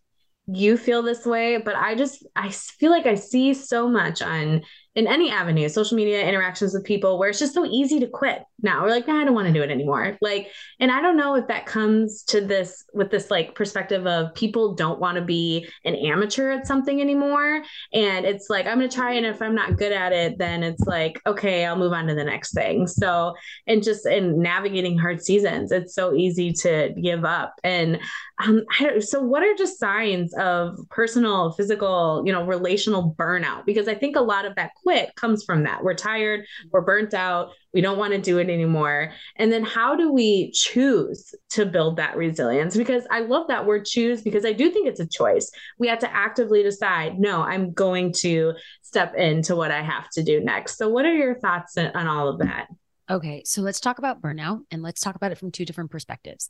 you 0.47 0.77
feel 0.77 1.01
this 1.01 1.25
way, 1.25 1.57
but 1.57 1.75
I 1.75 1.95
just 1.95 2.25
I 2.35 2.49
feel 2.49 2.91
like 2.91 3.05
I 3.05 3.15
see 3.15 3.53
so 3.53 3.87
much 3.87 4.21
on 4.21 4.61
in 4.99 5.07
any 5.07 5.31
avenue, 5.31 5.69
social 5.69 5.95
media 5.95 6.27
interactions 6.27 6.73
with 6.73 6.83
people 6.83 7.17
where 7.17 7.29
it's 7.29 7.39
just 7.39 7.53
so 7.53 7.65
easy 7.65 8.01
to 8.01 8.07
quit 8.07 8.43
now. 8.61 8.83
We're 8.83 8.89
like, 8.89 9.07
nah, 9.07 9.21
I 9.21 9.23
don't 9.23 9.33
want 9.33 9.47
to 9.47 9.53
do 9.53 9.61
it 9.61 9.71
anymore. 9.71 10.17
Like, 10.19 10.49
and 10.81 10.91
I 10.91 11.01
don't 11.01 11.15
know 11.15 11.35
if 11.35 11.47
that 11.47 11.65
comes 11.65 12.21
to 12.23 12.41
this 12.41 12.83
with 12.93 13.09
this 13.09 13.31
like 13.31 13.55
perspective 13.55 14.05
of 14.05 14.35
people 14.35 14.75
don't 14.75 14.99
want 14.99 15.15
to 15.15 15.23
be 15.23 15.69
an 15.85 15.95
amateur 15.95 16.51
at 16.51 16.67
something 16.67 16.99
anymore. 16.99 17.63
And 17.93 18.25
it's 18.25 18.49
like, 18.49 18.65
I'm 18.65 18.77
going 18.77 18.89
to 18.89 18.93
try. 18.95 19.13
And 19.13 19.25
if 19.25 19.41
I'm 19.41 19.55
not 19.55 19.77
good 19.77 19.93
at 19.93 20.11
it, 20.11 20.37
then 20.37 20.63
it's 20.63 20.83
like, 20.83 21.21
okay, 21.25 21.65
I'll 21.65 21.77
move 21.77 21.93
on 21.93 22.07
to 22.07 22.13
the 22.13 22.25
next 22.25 22.53
thing. 22.53 22.85
So, 22.85 23.35
and 23.67 23.81
just 23.81 24.05
in 24.05 24.41
navigating 24.41 24.97
hard 24.97 25.23
seasons, 25.23 25.71
it's 25.71 25.95
so 25.95 26.13
easy 26.13 26.51
to 26.53 26.93
give 27.01 27.23
up. 27.23 27.55
And 27.63 28.01
um, 28.39 28.63
so 29.01 29.21
what 29.21 29.43
are 29.43 29.53
just 29.55 29.79
signs 29.79 30.33
of 30.35 30.77
personal, 30.89 31.51
physical, 31.51 32.23
you 32.25 32.31
know, 32.31 32.45
relational 32.45 33.13
burnout? 33.17 33.65
Because 33.65 33.87
I 33.87 33.95
think 33.95 34.15
a 34.15 34.21
lot 34.21 34.45
of 34.45 34.55
that 34.55 34.71
quit 34.75 35.13
comes 35.15 35.43
from 35.43 35.63
that. 35.63 35.83
We're 35.83 35.93
tired, 35.93 36.45
we're 36.71 36.81
burnt 36.81 37.13
out, 37.13 37.51
we 37.73 37.81
don't 37.81 37.97
want 37.97 38.13
to 38.13 38.19
do 38.19 38.37
it 38.37 38.49
anymore. 38.49 39.11
And 39.35 39.51
then 39.51 39.63
how 39.63 39.95
do 39.95 40.11
we 40.11 40.51
choose 40.51 41.35
to 41.49 41.65
build 41.65 41.97
that 41.97 42.15
resilience? 42.15 42.77
Because 42.77 43.05
I 43.11 43.19
love 43.19 43.47
that 43.49 43.65
word 43.65 43.85
choose 43.85 44.21
because 44.21 44.45
I 44.45 44.53
do 44.53 44.71
think 44.71 44.87
it's 44.87 45.01
a 45.01 45.07
choice. 45.07 45.51
We 45.77 45.87
have 45.89 45.99
to 45.99 46.15
actively 46.15 46.63
decide, 46.63 47.19
no, 47.19 47.41
I'm 47.41 47.73
going 47.73 48.13
to 48.13 48.53
step 48.83 49.15
into 49.15 49.55
what 49.55 49.71
I 49.71 49.81
have 49.81 50.09
to 50.11 50.23
do 50.23 50.39
next. 50.39 50.77
So, 50.77 50.87
what 50.87 51.05
are 51.05 51.13
your 51.13 51.39
thoughts 51.39 51.77
on 51.77 52.07
all 52.07 52.29
of 52.29 52.39
that? 52.39 52.67
Okay, 53.09 53.43
so 53.43 53.61
let's 53.61 53.79
talk 53.79 53.97
about 53.97 54.21
burnout 54.21 54.61
and 54.71 54.81
let's 54.81 55.01
talk 55.01 55.15
about 55.15 55.31
it 55.31 55.37
from 55.37 55.51
two 55.51 55.65
different 55.65 55.91
perspectives. 55.91 56.49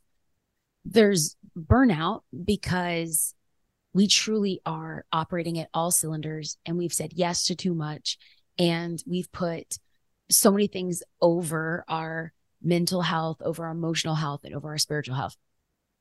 There's 0.86 1.36
burnout 1.58 2.22
because 2.46 3.34
we 3.94 4.08
truly 4.08 4.62
are 4.66 5.06
operating 5.12 5.60
at 5.60 5.70
all 5.74 5.92
cylinders 5.92 6.58
and 6.66 6.78
we've 6.78 6.94
said 6.94 7.12
yes 7.14 7.46
to 7.46 7.56
too 7.56 7.74
much 7.74 8.18
and 8.58 9.02
we've 9.08 9.32
put 9.32 9.80
so 10.30 10.52
many 10.52 10.68
things 10.68 11.02
over 11.22 11.84
our 11.88 12.34
mental 12.62 13.02
health, 13.02 13.42
over 13.42 13.66
our 13.66 13.72
emotional 13.72 14.16
health, 14.16 14.42
and 14.44 14.54
over 14.54 14.70
our 14.70 14.78
spiritual 14.78 15.16
health. 15.16 15.36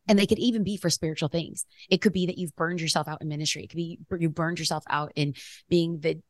And 0.07 0.19
they 0.19 0.27
could 0.27 0.39
even 0.39 0.65
be 0.65 0.77
for 0.77 0.91
spiritual 0.91 1.29
things. 1.29 1.67
It 1.91 2.01
could 2.01 2.13
be 2.13 2.27
that 2.27 2.39
you've 2.39 2.57
burned 2.57 2.81
yourself 2.81 3.09
out 3.09 3.21
in 3.21 3.29
ministry. 3.29 3.65
It 3.65 3.69
could 3.69 3.77
be 3.77 3.99
you 4.19 4.31
burned 4.31 4.59
yourself 4.59 4.85
out 4.89 5.13
in 5.15 5.35
being 5.69 6.01
the 6.01 6.21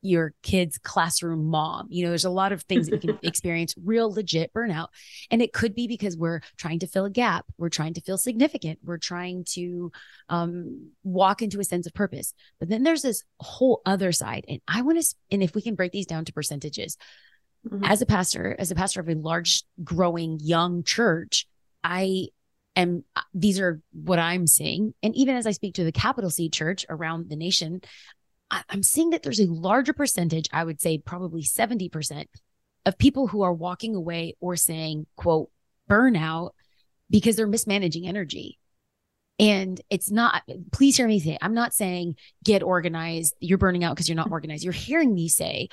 your 0.00 0.32
kid's 0.42 0.78
classroom 0.78 1.44
mom. 1.44 1.88
You 1.90 2.04
know, 2.04 2.10
there's 2.10 2.24
a 2.24 2.30
lot 2.30 2.52
of 2.52 2.62
things 2.62 2.88
that 2.88 3.02
you 3.02 3.14
can 3.14 3.18
experience 3.28 3.74
real 3.84 4.12
legit 4.12 4.52
burnout. 4.52 4.88
And 5.30 5.42
it 5.42 5.52
could 5.52 5.74
be 5.74 5.86
because 5.86 6.16
we're 6.16 6.40
trying 6.56 6.78
to 6.80 6.86
fill 6.86 7.04
a 7.04 7.10
gap. 7.10 7.46
We're 7.56 7.68
trying 7.68 7.94
to 7.94 8.00
feel 8.00 8.18
significant. 8.18 8.78
We're 8.84 8.98
trying 8.98 9.44
to 9.50 9.90
um, 10.28 10.90
walk 11.02 11.42
into 11.42 11.60
a 11.60 11.64
sense 11.64 11.86
of 11.86 11.94
purpose. 11.94 12.32
But 12.60 12.68
then 12.68 12.84
there's 12.84 13.02
this 13.02 13.24
whole 13.40 13.82
other 13.84 14.12
side. 14.12 14.44
And 14.48 14.60
I 14.68 14.82
want 14.82 15.02
to, 15.02 15.14
and 15.30 15.42
if 15.42 15.54
we 15.54 15.62
can 15.62 15.74
break 15.74 15.92
these 15.92 16.06
down 16.06 16.24
to 16.26 16.32
percentages, 16.32 16.96
mm-hmm. 17.68 17.84
as 17.84 18.00
a 18.00 18.06
pastor, 18.06 18.54
as 18.58 18.70
a 18.70 18.76
pastor 18.76 19.00
of 19.00 19.08
a 19.08 19.14
large, 19.14 19.64
growing, 19.82 20.38
young 20.40 20.84
church, 20.84 21.46
I 21.82 22.28
am 22.76 23.04
these 23.34 23.58
are 23.60 23.80
what 23.92 24.18
I'm 24.18 24.46
seeing. 24.46 24.94
And 25.02 25.14
even 25.16 25.36
as 25.36 25.46
I 25.46 25.50
speak 25.50 25.74
to 25.74 25.84
the 25.84 25.92
capital 25.92 26.30
C 26.30 26.48
church 26.48 26.86
around 26.88 27.28
the 27.28 27.36
nation, 27.36 27.80
I'm 28.50 28.82
seeing 28.82 29.10
that 29.10 29.22
there's 29.22 29.40
a 29.40 29.46
larger 29.46 29.92
percentage, 29.92 30.48
I 30.52 30.64
would 30.64 30.80
say 30.80 30.98
probably 30.98 31.42
70% 31.42 32.24
of 32.86 32.96
people 32.96 33.26
who 33.26 33.42
are 33.42 33.52
walking 33.52 33.94
away 33.94 34.36
or 34.40 34.56
saying, 34.56 35.06
quote, 35.16 35.50
burnout 35.88 36.50
because 37.10 37.36
they're 37.36 37.46
mismanaging 37.46 38.06
energy. 38.06 38.58
And 39.38 39.80
it's 39.90 40.10
not, 40.10 40.42
please 40.72 40.96
hear 40.96 41.06
me 41.06 41.20
say, 41.20 41.38
I'm 41.40 41.54
not 41.54 41.72
saying 41.72 42.16
get 42.42 42.62
organized. 42.62 43.34
You're 43.40 43.58
burning 43.58 43.84
out 43.84 43.94
because 43.94 44.08
you're 44.08 44.16
not 44.16 44.32
organized. 44.32 44.64
You're 44.64 44.72
hearing 44.72 45.14
me 45.14 45.28
say, 45.28 45.68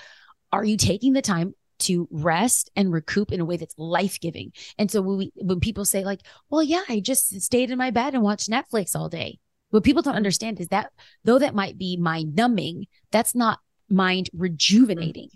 are 0.52 0.64
you 0.64 0.78
taking 0.78 1.14
the 1.14 1.22
time 1.22 1.56
to 1.78 2.08
rest 2.12 2.70
and 2.76 2.94
recoup 2.94 3.32
in 3.32 3.42
a 3.42 3.46
way 3.46 3.58
that's 3.58 3.78
life 3.78 4.20
giving? 4.20 4.52
And 4.78 4.92
so 4.92 5.02
when 5.02 5.18
we, 5.18 5.32
when 5.36 5.60
people 5.60 5.86
say 5.86 6.04
like, 6.04 6.22
well, 6.50 6.62
yeah, 6.62 6.84
I 6.88 7.00
just 7.00 7.42
stayed 7.42 7.72
in 7.72 7.78
my 7.78 7.92
bed 7.92 8.14
and 8.14 8.22
watched 8.22 8.50
Netflix 8.50 8.96
all 8.96 9.10
day. 9.10 9.40
What 9.76 9.84
people 9.84 10.02
don't 10.02 10.16
understand 10.16 10.62
is 10.62 10.70
that 10.70 10.94
though 11.26 11.38
that 11.38 11.54
might 11.54 11.78
be 11.78 11.98
mind 11.98 12.34
numbing, 12.34 12.88
that's 13.12 13.36
not 13.36 13.60
mind 13.90 14.30
rejuvenating. 14.32 15.28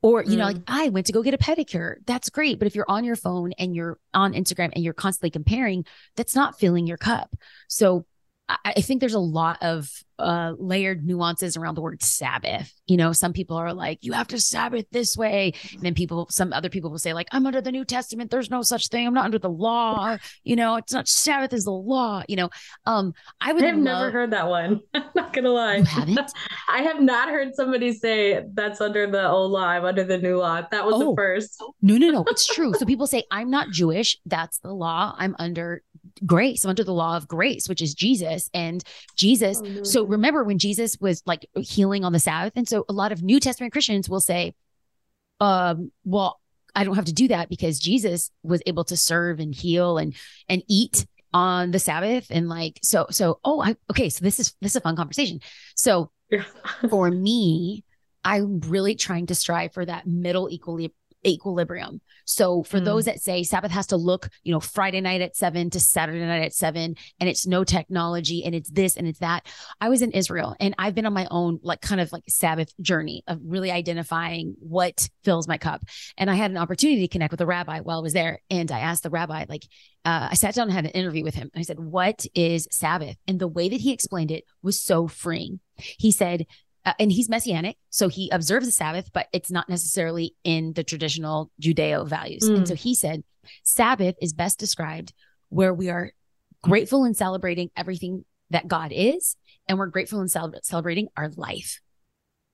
Or, 0.00 0.22
you 0.22 0.34
mm. 0.34 0.36
know, 0.36 0.44
like 0.44 0.62
I 0.68 0.90
went 0.90 1.06
to 1.06 1.12
go 1.12 1.24
get 1.24 1.34
a 1.34 1.38
pedicure. 1.38 1.96
That's 2.06 2.30
great. 2.30 2.60
But 2.60 2.68
if 2.68 2.76
you're 2.76 2.88
on 2.88 3.02
your 3.02 3.16
phone 3.16 3.50
and 3.58 3.74
you're 3.74 3.98
on 4.14 4.34
Instagram 4.34 4.70
and 4.76 4.84
you're 4.84 4.94
constantly 4.94 5.30
comparing, 5.30 5.86
that's 6.14 6.36
not 6.36 6.56
filling 6.56 6.86
your 6.86 6.98
cup. 6.98 7.34
So 7.66 8.06
I, 8.48 8.58
I 8.64 8.80
think 8.80 9.00
there's 9.00 9.14
a 9.14 9.18
lot 9.18 9.58
of 9.60 9.90
uh, 10.20 10.54
layered 10.58 11.04
nuances 11.04 11.56
around 11.56 11.74
the 11.74 11.80
word 11.80 12.02
Sabbath. 12.02 12.72
You 12.86 12.96
know, 12.96 13.12
some 13.12 13.32
people 13.32 13.56
are 13.56 13.72
like, 13.72 13.98
you 14.02 14.12
have 14.12 14.28
to 14.28 14.40
Sabbath 14.40 14.86
this 14.90 15.16
way. 15.16 15.54
And 15.72 15.82
then 15.82 15.94
people, 15.94 16.26
some 16.30 16.52
other 16.52 16.68
people 16.68 16.90
will 16.90 16.98
say, 16.98 17.12
like, 17.12 17.28
I'm 17.32 17.46
under 17.46 17.60
the 17.60 17.72
New 17.72 17.84
Testament. 17.84 18.30
There's 18.30 18.50
no 18.50 18.62
such 18.62 18.88
thing. 18.88 19.06
I'm 19.06 19.14
not 19.14 19.24
under 19.24 19.38
the 19.38 19.50
law. 19.50 20.16
You 20.44 20.56
know, 20.56 20.76
it's 20.76 20.92
not 20.92 21.08
Sabbath 21.08 21.52
is 21.52 21.64
the 21.64 21.72
law. 21.72 22.22
You 22.28 22.36
know, 22.36 22.50
um, 22.86 23.14
I 23.40 23.52
would 23.52 23.64
I 23.64 23.68
have 23.68 23.76
love- 23.76 23.84
never 23.84 24.10
heard 24.10 24.30
that 24.32 24.48
one. 24.48 24.80
I'm 24.94 25.04
not 25.14 25.32
gonna 25.32 25.50
lie. 25.50 25.76
You 25.76 25.84
haven't? 25.84 26.32
I 26.68 26.82
have 26.82 27.00
not 27.00 27.28
heard 27.28 27.54
somebody 27.54 27.92
say 27.92 28.44
that's 28.54 28.80
under 28.80 29.10
the 29.10 29.28
old 29.28 29.52
law. 29.52 29.66
I'm 29.66 29.84
under 29.84 30.04
the 30.04 30.18
new 30.18 30.38
law. 30.38 30.62
That 30.70 30.84
was 30.84 30.94
oh, 30.96 31.10
the 31.10 31.16
first. 31.16 31.62
No, 31.82 31.96
no, 31.96 32.10
no. 32.10 32.24
It's 32.28 32.46
true. 32.46 32.74
so 32.74 32.84
people 32.84 33.06
say, 33.06 33.24
I'm 33.30 33.50
not 33.50 33.70
Jewish. 33.70 34.18
That's 34.26 34.58
the 34.58 34.72
law. 34.72 35.14
I'm 35.18 35.34
under 35.38 35.82
grace. 36.26 36.64
I'm 36.64 36.70
under 36.70 36.84
the 36.84 36.94
law 36.94 37.16
of 37.16 37.28
grace, 37.28 37.68
which 37.68 37.82
is 37.82 37.94
Jesus. 37.94 38.50
And 38.54 38.82
Jesus. 39.16 39.60
Oh, 39.64 39.82
so 39.82 40.04
remember 40.10 40.44
when 40.44 40.58
Jesus 40.58 40.96
was 41.00 41.22
like 41.26 41.48
healing 41.54 42.04
on 42.04 42.12
the 42.12 42.18
Sabbath? 42.18 42.52
And 42.56 42.68
so 42.68 42.84
a 42.88 42.92
lot 42.92 43.12
of 43.12 43.22
New 43.22 43.40
Testament 43.40 43.72
Christians 43.72 44.08
will 44.08 44.20
say, 44.20 44.54
um, 45.40 45.90
well, 46.04 46.40
I 46.74 46.84
don't 46.84 46.94
have 46.96 47.06
to 47.06 47.12
do 47.12 47.28
that 47.28 47.48
because 47.48 47.78
Jesus 47.78 48.30
was 48.42 48.62
able 48.66 48.84
to 48.84 48.96
serve 48.96 49.40
and 49.40 49.54
heal 49.54 49.98
and 49.98 50.14
and 50.48 50.62
eat 50.68 51.06
on 51.32 51.70
the 51.70 51.78
Sabbath. 51.78 52.26
And 52.30 52.48
like, 52.48 52.78
so, 52.82 53.06
so, 53.10 53.40
oh, 53.44 53.60
I, 53.62 53.76
okay. 53.90 54.08
So 54.08 54.24
this 54.24 54.40
is, 54.40 54.54
this 54.60 54.72
is 54.72 54.76
a 54.76 54.80
fun 54.80 54.96
conversation. 54.96 55.40
So 55.76 56.10
for 56.88 57.10
me, 57.10 57.84
I'm 58.24 58.60
really 58.60 58.94
trying 58.94 59.26
to 59.26 59.34
strive 59.34 59.72
for 59.72 59.84
that 59.84 60.06
middle 60.06 60.50
equally 60.50 60.92
equilibrium. 61.26 62.00
So 62.24 62.62
for 62.62 62.78
mm. 62.78 62.84
those 62.84 63.04
that 63.06 63.20
say 63.20 63.42
Sabbath 63.42 63.72
has 63.72 63.88
to 63.88 63.96
look, 63.96 64.28
you 64.42 64.52
know, 64.52 64.60
Friday 64.60 65.00
night 65.00 65.20
at 65.20 65.36
seven 65.36 65.70
to 65.70 65.80
Saturday 65.80 66.20
night 66.20 66.42
at 66.42 66.54
seven, 66.54 66.96
and 67.18 67.28
it's 67.28 67.46
no 67.46 67.64
technology 67.64 68.44
and 68.44 68.54
it's 68.54 68.70
this 68.70 68.96
and 68.96 69.06
it's 69.06 69.18
that. 69.18 69.46
I 69.80 69.88
was 69.88 70.02
in 70.02 70.12
Israel 70.12 70.56
and 70.60 70.74
I've 70.78 70.94
been 70.94 71.06
on 71.06 71.12
my 71.12 71.26
own, 71.30 71.58
like 71.62 71.80
kind 71.80 72.00
of 72.00 72.12
like 72.12 72.24
Sabbath 72.28 72.72
journey 72.80 73.22
of 73.26 73.40
really 73.44 73.70
identifying 73.70 74.54
what 74.60 75.08
fills 75.24 75.48
my 75.48 75.58
cup. 75.58 75.82
And 76.16 76.30
I 76.30 76.34
had 76.34 76.50
an 76.50 76.56
opportunity 76.56 77.02
to 77.02 77.12
connect 77.12 77.32
with 77.32 77.40
a 77.40 77.46
rabbi 77.46 77.80
while 77.80 77.98
I 77.98 78.02
was 78.02 78.12
there. 78.12 78.40
And 78.50 78.70
I 78.70 78.80
asked 78.80 79.02
the 79.02 79.10
rabbi, 79.10 79.46
like, 79.48 79.64
uh, 80.04 80.28
I 80.30 80.34
sat 80.34 80.54
down 80.54 80.68
and 80.68 80.72
had 80.72 80.86
an 80.86 80.92
interview 80.92 81.24
with 81.24 81.34
him. 81.34 81.50
I 81.54 81.62
said, 81.62 81.78
What 81.78 82.24
is 82.34 82.68
Sabbath? 82.70 83.16
And 83.26 83.38
the 83.38 83.48
way 83.48 83.68
that 83.68 83.80
he 83.80 83.92
explained 83.92 84.30
it 84.30 84.44
was 84.62 84.80
so 84.80 85.08
freeing. 85.08 85.60
He 85.76 86.10
said, 86.10 86.46
uh, 86.84 86.92
and 86.98 87.12
he's 87.12 87.28
messianic 87.28 87.76
so 87.90 88.08
he 88.08 88.30
observes 88.30 88.66
the 88.66 88.72
sabbath 88.72 89.10
but 89.12 89.26
it's 89.32 89.50
not 89.50 89.68
necessarily 89.68 90.34
in 90.44 90.72
the 90.74 90.84
traditional 90.84 91.50
judeo 91.60 92.06
values 92.06 92.48
mm. 92.48 92.56
and 92.56 92.68
so 92.68 92.74
he 92.74 92.94
said 92.94 93.22
sabbath 93.62 94.14
is 94.20 94.32
best 94.32 94.58
described 94.58 95.12
where 95.48 95.74
we 95.74 95.88
are 95.88 96.12
grateful 96.62 97.04
and 97.04 97.16
celebrating 97.16 97.70
everything 97.76 98.24
that 98.50 98.68
god 98.68 98.92
is 98.94 99.36
and 99.68 99.78
we're 99.78 99.86
grateful 99.86 100.20
and 100.20 100.30
cel- 100.30 100.54
celebrating 100.62 101.08
our 101.16 101.30
life 101.36 101.80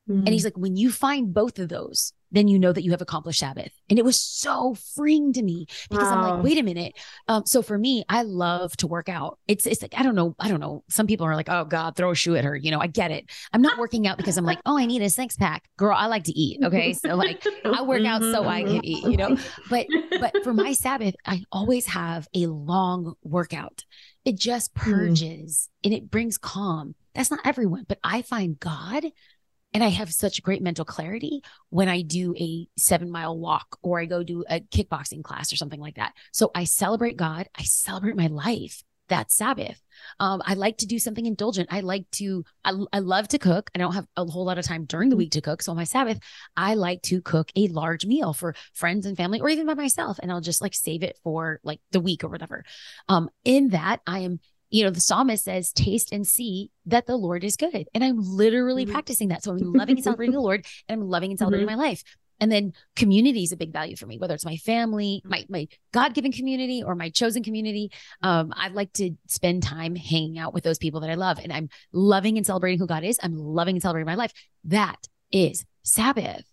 mm. 0.08 0.18
and 0.18 0.28
he's 0.28 0.44
like 0.44 0.56
when 0.56 0.76
you 0.76 0.90
find 0.90 1.32
both 1.32 1.58
of 1.58 1.68
those 1.68 2.12
then 2.32 2.48
you 2.48 2.58
know 2.58 2.72
that 2.72 2.82
you 2.82 2.90
have 2.90 3.00
accomplished 3.00 3.40
Sabbath. 3.40 3.70
And 3.88 3.98
it 3.98 4.04
was 4.04 4.20
so 4.20 4.74
freeing 4.94 5.32
to 5.34 5.42
me 5.42 5.66
because 5.90 6.10
wow. 6.10 6.16
I'm 6.16 6.30
like, 6.30 6.44
wait 6.44 6.58
a 6.58 6.62
minute. 6.62 6.94
Um, 7.28 7.46
so 7.46 7.62
for 7.62 7.78
me, 7.78 8.04
I 8.08 8.22
love 8.22 8.76
to 8.78 8.86
work 8.86 9.08
out. 9.08 9.38
It's 9.46 9.66
it's 9.66 9.80
like, 9.82 9.94
I 9.96 10.02
don't 10.02 10.14
know, 10.14 10.34
I 10.38 10.48
don't 10.48 10.60
know. 10.60 10.84
Some 10.88 11.06
people 11.06 11.26
are 11.26 11.36
like, 11.36 11.48
oh 11.48 11.64
God, 11.64 11.96
throw 11.96 12.10
a 12.10 12.14
shoe 12.14 12.36
at 12.36 12.44
her. 12.44 12.56
You 12.56 12.70
know, 12.70 12.80
I 12.80 12.88
get 12.88 13.10
it. 13.10 13.30
I'm 13.52 13.62
not 13.62 13.78
working 13.78 14.06
out 14.06 14.16
because 14.16 14.36
I'm 14.36 14.44
like, 14.44 14.58
oh, 14.66 14.78
I 14.78 14.86
need 14.86 15.02
a 15.02 15.10
six 15.10 15.36
pack. 15.36 15.64
Girl, 15.76 15.96
I 15.96 16.06
like 16.06 16.24
to 16.24 16.32
eat. 16.38 16.62
Okay. 16.62 16.94
So 17.06 17.14
like 17.14 17.44
I 17.64 17.82
work 17.82 18.04
out 18.04 18.22
so 18.22 18.44
I 18.44 18.62
can 18.62 18.84
eat, 18.84 19.04
you 19.04 19.16
know. 19.16 19.36
But 19.68 19.86
but 20.18 20.42
for 20.42 20.54
my 20.54 20.72
Sabbath, 20.72 21.14
I 21.24 21.42
always 21.52 21.86
have 21.86 22.26
a 22.34 22.46
long 22.46 23.14
workout. 23.22 23.84
it 24.24 24.36
just 24.38 24.72
Hmm. 24.76 24.90
purges 24.90 25.68
and 25.84 25.92
it 25.92 26.10
brings 26.10 26.38
calm. 26.38 26.94
That's 27.14 27.30
not 27.30 27.40
everyone, 27.44 27.84
but 27.86 27.98
I 28.02 28.22
find 28.22 28.58
God 28.58 29.04
and 29.76 29.84
I 29.84 29.88
have 29.88 30.10
such 30.10 30.42
great 30.42 30.62
mental 30.62 30.86
clarity 30.86 31.42
when 31.68 31.86
I 31.86 32.00
do 32.00 32.34
a 32.38 32.66
seven 32.78 33.10
mile 33.10 33.38
walk 33.38 33.78
or 33.82 34.00
I 34.00 34.06
go 34.06 34.22
do 34.22 34.42
a 34.48 34.60
kickboxing 34.60 35.22
class 35.22 35.52
or 35.52 35.56
something 35.56 35.80
like 35.80 35.96
that. 35.96 36.14
So 36.32 36.50
I 36.54 36.64
celebrate 36.64 37.18
God. 37.18 37.50
I 37.54 37.64
celebrate 37.64 38.16
my 38.16 38.28
life. 38.28 38.82
That's 39.08 39.36
Sabbath. 39.36 39.78
Um, 40.18 40.40
I 40.46 40.54
like 40.54 40.78
to 40.78 40.86
do 40.86 40.98
something 40.98 41.26
indulgent. 41.26 41.68
I 41.70 41.80
like 41.80 42.10
to, 42.12 42.42
I, 42.64 42.72
I 42.90 43.00
love 43.00 43.28
to 43.28 43.38
cook. 43.38 43.68
I 43.74 43.78
don't 43.78 43.92
have 43.92 44.06
a 44.16 44.24
whole 44.24 44.46
lot 44.46 44.56
of 44.56 44.64
time 44.64 44.86
during 44.86 45.10
the 45.10 45.16
week 45.16 45.32
to 45.32 45.42
cook. 45.42 45.60
So 45.60 45.72
on 45.72 45.76
my 45.76 45.84
Sabbath, 45.84 46.20
I 46.56 46.72
like 46.72 47.02
to 47.02 47.20
cook 47.20 47.50
a 47.54 47.68
large 47.68 48.06
meal 48.06 48.32
for 48.32 48.54
friends 48.72 49.04
and 49.04 49.14
family 49.14 49.40
or 49.40 49.50
even 49.50 49.66
by 49.66 49.74
myself. 49.74 50.18
And 50.22 50.32
I'll 50.32 50.40
just 50.40 50.62
like 50.62 50.74
save 50.74 51.02
it 51.02 51.18
for 51.22 51.60
like 51.62 51.80
the 51.90 52.00
week 52.00 52.24
or 52.24 52.28
whatever. 52.28 52.64
Um, 53.10 53.28
in 53.44 53.68
that 53.68 54.00
I 54.06 54.20
am 54.20 54.40
you 54.70 54.84
know, 54.84 54.90
the 54.90 55.00
psalmist 55.00 55.44
says, 55.44 55.72
taste 55.72 56.12
and 56.12 56.26
see 56.26 56.70
that 56.86 57.06
the 57.06 57.16
Lord 57.16 57.44
is 57.44 57.56
good. 57.56 57.86
And 57.94 58.02
I'm 58.02 58.18
literally 58.18 58.84
Mhm. 58.86 58.90
practicing 58.90 59.28
that. 59.28 59.42
So 59.42 59.52
I'm 59.52 59.58
loving 59.74 59.96
and 59.96 60.04
celebrating 60.04 60.34
the 60.34 60.40
Lord 60.40 60.66
and 60.88 61.00
I'm 61.00 61.08
loving 61.08 61.30
and 61.30 61.38
celebrating 61.38 61.66
my 61.66 61.74
life. 61.76 62.02
And 62.38 62.52
then 62.52 62.74
community 62.96 63.44
is 63.44 63.52
a 63.52 63.56
big 63.56 63.72
value 63.72 63.96
for 63.96 64.04
me, 64.06 64.18
whether 64.18 64.34
it's 64.34 64.44
my 64.44 64.56
family, 64.58 65.22
my, 65.24 65.46
my 65.48 65.68
God-given 65.92 66.32
community 66.32 66.82
or 66.82 66.94
my 66.94 67.08
chosen 67.08 67.42
community. 67.42 67.90
Um, 68.22 68.52
I 68.54 68.68
like 68.68 68.92
to 68.94 69.12
spend 69.26 69.62
time 69.62 69.94
hanging 69.96 70.38
out 70.38 70.52
with 70.52 70.62
those 70.62 70.76
people 70.76 71.00
that 71.00 71.10
I 71.10 71.14
love 71.14 71.38
and 71.42 71.50
I'm 71.50 71.70
loving 71.92 72.36
and 72.36 72.44
celebrating 72.44 72.78
who 72.78 72.86
God 72.86 73.04
is. 73.04 73.18
I'm 73.22 73.38
loving 73.38 73.76
and 73.76 73.82
celebrating 73.82 74.06
my 74.06 74.16
life. 74.16 74.32
That 74.64 75.06
is 75.32 75.64
Sabbath. 75.82 76.44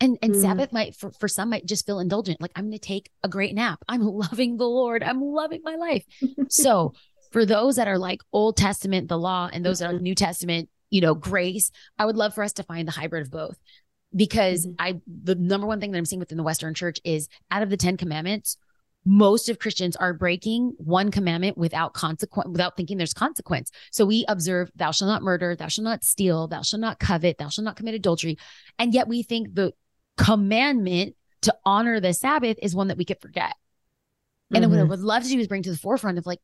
And 0.00 0.16
and 0.22 0.32
Mm. 0.32 0.40
Sabbath 0.40 0.72
might 0.72 0.94
for, 0.94 1.10
for 1.12 1.26
some 1.28 1.50
might 1.50 1.66
just 1.66 1.84
feel 1.84 1.98
indulgent. 1.98 2.40
Like 2.40 2.52
I'm 2.54 2.66
gonna 2.66 2.78
take 2.78 3.10
a 3.22 3.28
great 3.28 3.54
nap. 3.54 3.80
I'm 3.88 4.02
loving 4.24 4.56
the 4.56 4.68
Lord. 4.68 5.02
I'm 5.02 5.20
loving 5.20 5.60
my 5.64 5.74
life. 5.76 6.04
So 6.48 6.94
for 7.30 7.44
those 7.44 7.76
that 7.76 7.88
are 7.88 7.98
like 7.98 8.20
Old 8.32 8.56
Testament, 8.56 9.08
the 9.08 9.18
law, 9.18 9.48
and 9.52 9.64
those 9.64 9.78
that 9.80 9.92
are 9.92 9.98
New 9.98 10.14
Testament, 10.14 10.68
you 10.90 11.00
know, 11.00 11.14
grace, 11.14 11.70
I 11.98 12.06
would 12.06 12.16
love 12.16 12.34
for 12.34 12.42
us 12.42 12.52
to 12.54 12.62
find 12.62 12.88
the 12.88 12.92
hybrid 12.92 13.22
of 13.22 13.30
both. 13.30 13.58
Because 14.16 14.66
Mhm. 14.66 14.74
I, 14.78 15.00
the 15.06 15.34
number 15.34 15.66
one 15.66 15.80
thing 15.80 15.90
that 15.90 15.98
I'm 15.98 16.06
seeing 16.06 16.20
within 16.20 16.38
the 16.38 16.44
Western 16.44 16.72
church 16.72 16.98
is 17.04 17.28
out 17.50 17.62
of 17.62 17.68
the 17.68 17.76
10 17.76 17.98
commandments, 17.98 18.56
most 19.04 19.48
of 19.48 19.58
Christians 19.58 19.96
are 19.96 20.12
breaking 20.12 20.74
one 20.78 21.10
commandment 21.10 21.56
without 21.58 21.94
consequence, 21.94 22.48
without 22.50 22.76
thinking 22.76 22.96
there's 22.96 23.14
consequence. 23.14 23.70
So 23.92 24.06
we 24.06 24.24
observe, 24.28 24.70
thou 24.74 24.90
shalt 24.90 25.08
not 25.08 25.22
murder, 25.22 25.54
thou 25.54 25.68
shalt 25.68 25.84
not 25.84 26.04
steal, 26.04 26.48
thou 26.48 26.62
shalt 26.62 26.80
not 26.80 26.98
covet, 26.98 27.38
thou 27.38 27.48
shalt 27.48 27.64
not 27.64 27.76
commit 27.76 27.94
adultery. 27.94 28.38
And 28.78 28.94
yet 28.94 29.08
we 29.08 29.22
think 29.22 29.54
the 29.54 29.72
commandment 30.16 31.14
to 31.42 31.56
honor 31.64 32.00
the 32.00 32.12
Sabbath 32.12 32.58
is 32.62 32.74
one 32.74 32.88
that 32.88 32.98
we 32.98 33.04
could 33.04 33.20
forget. 33.20 33.54
And 34.52 34.68
what 34.70 34.80
I 34.80 34.82
Mhm. 34.82 34.88
would 34.88 35.00
love 35.00 35.22
to 35.22 35.28
do 35.28 35.38
is 35.38 35.48
bring 35.48 35.62
to 35.62 35.70
the 35.70 35.76
forefront 35.76 36.18
of 36.18 36.26
like, 36.26 36.40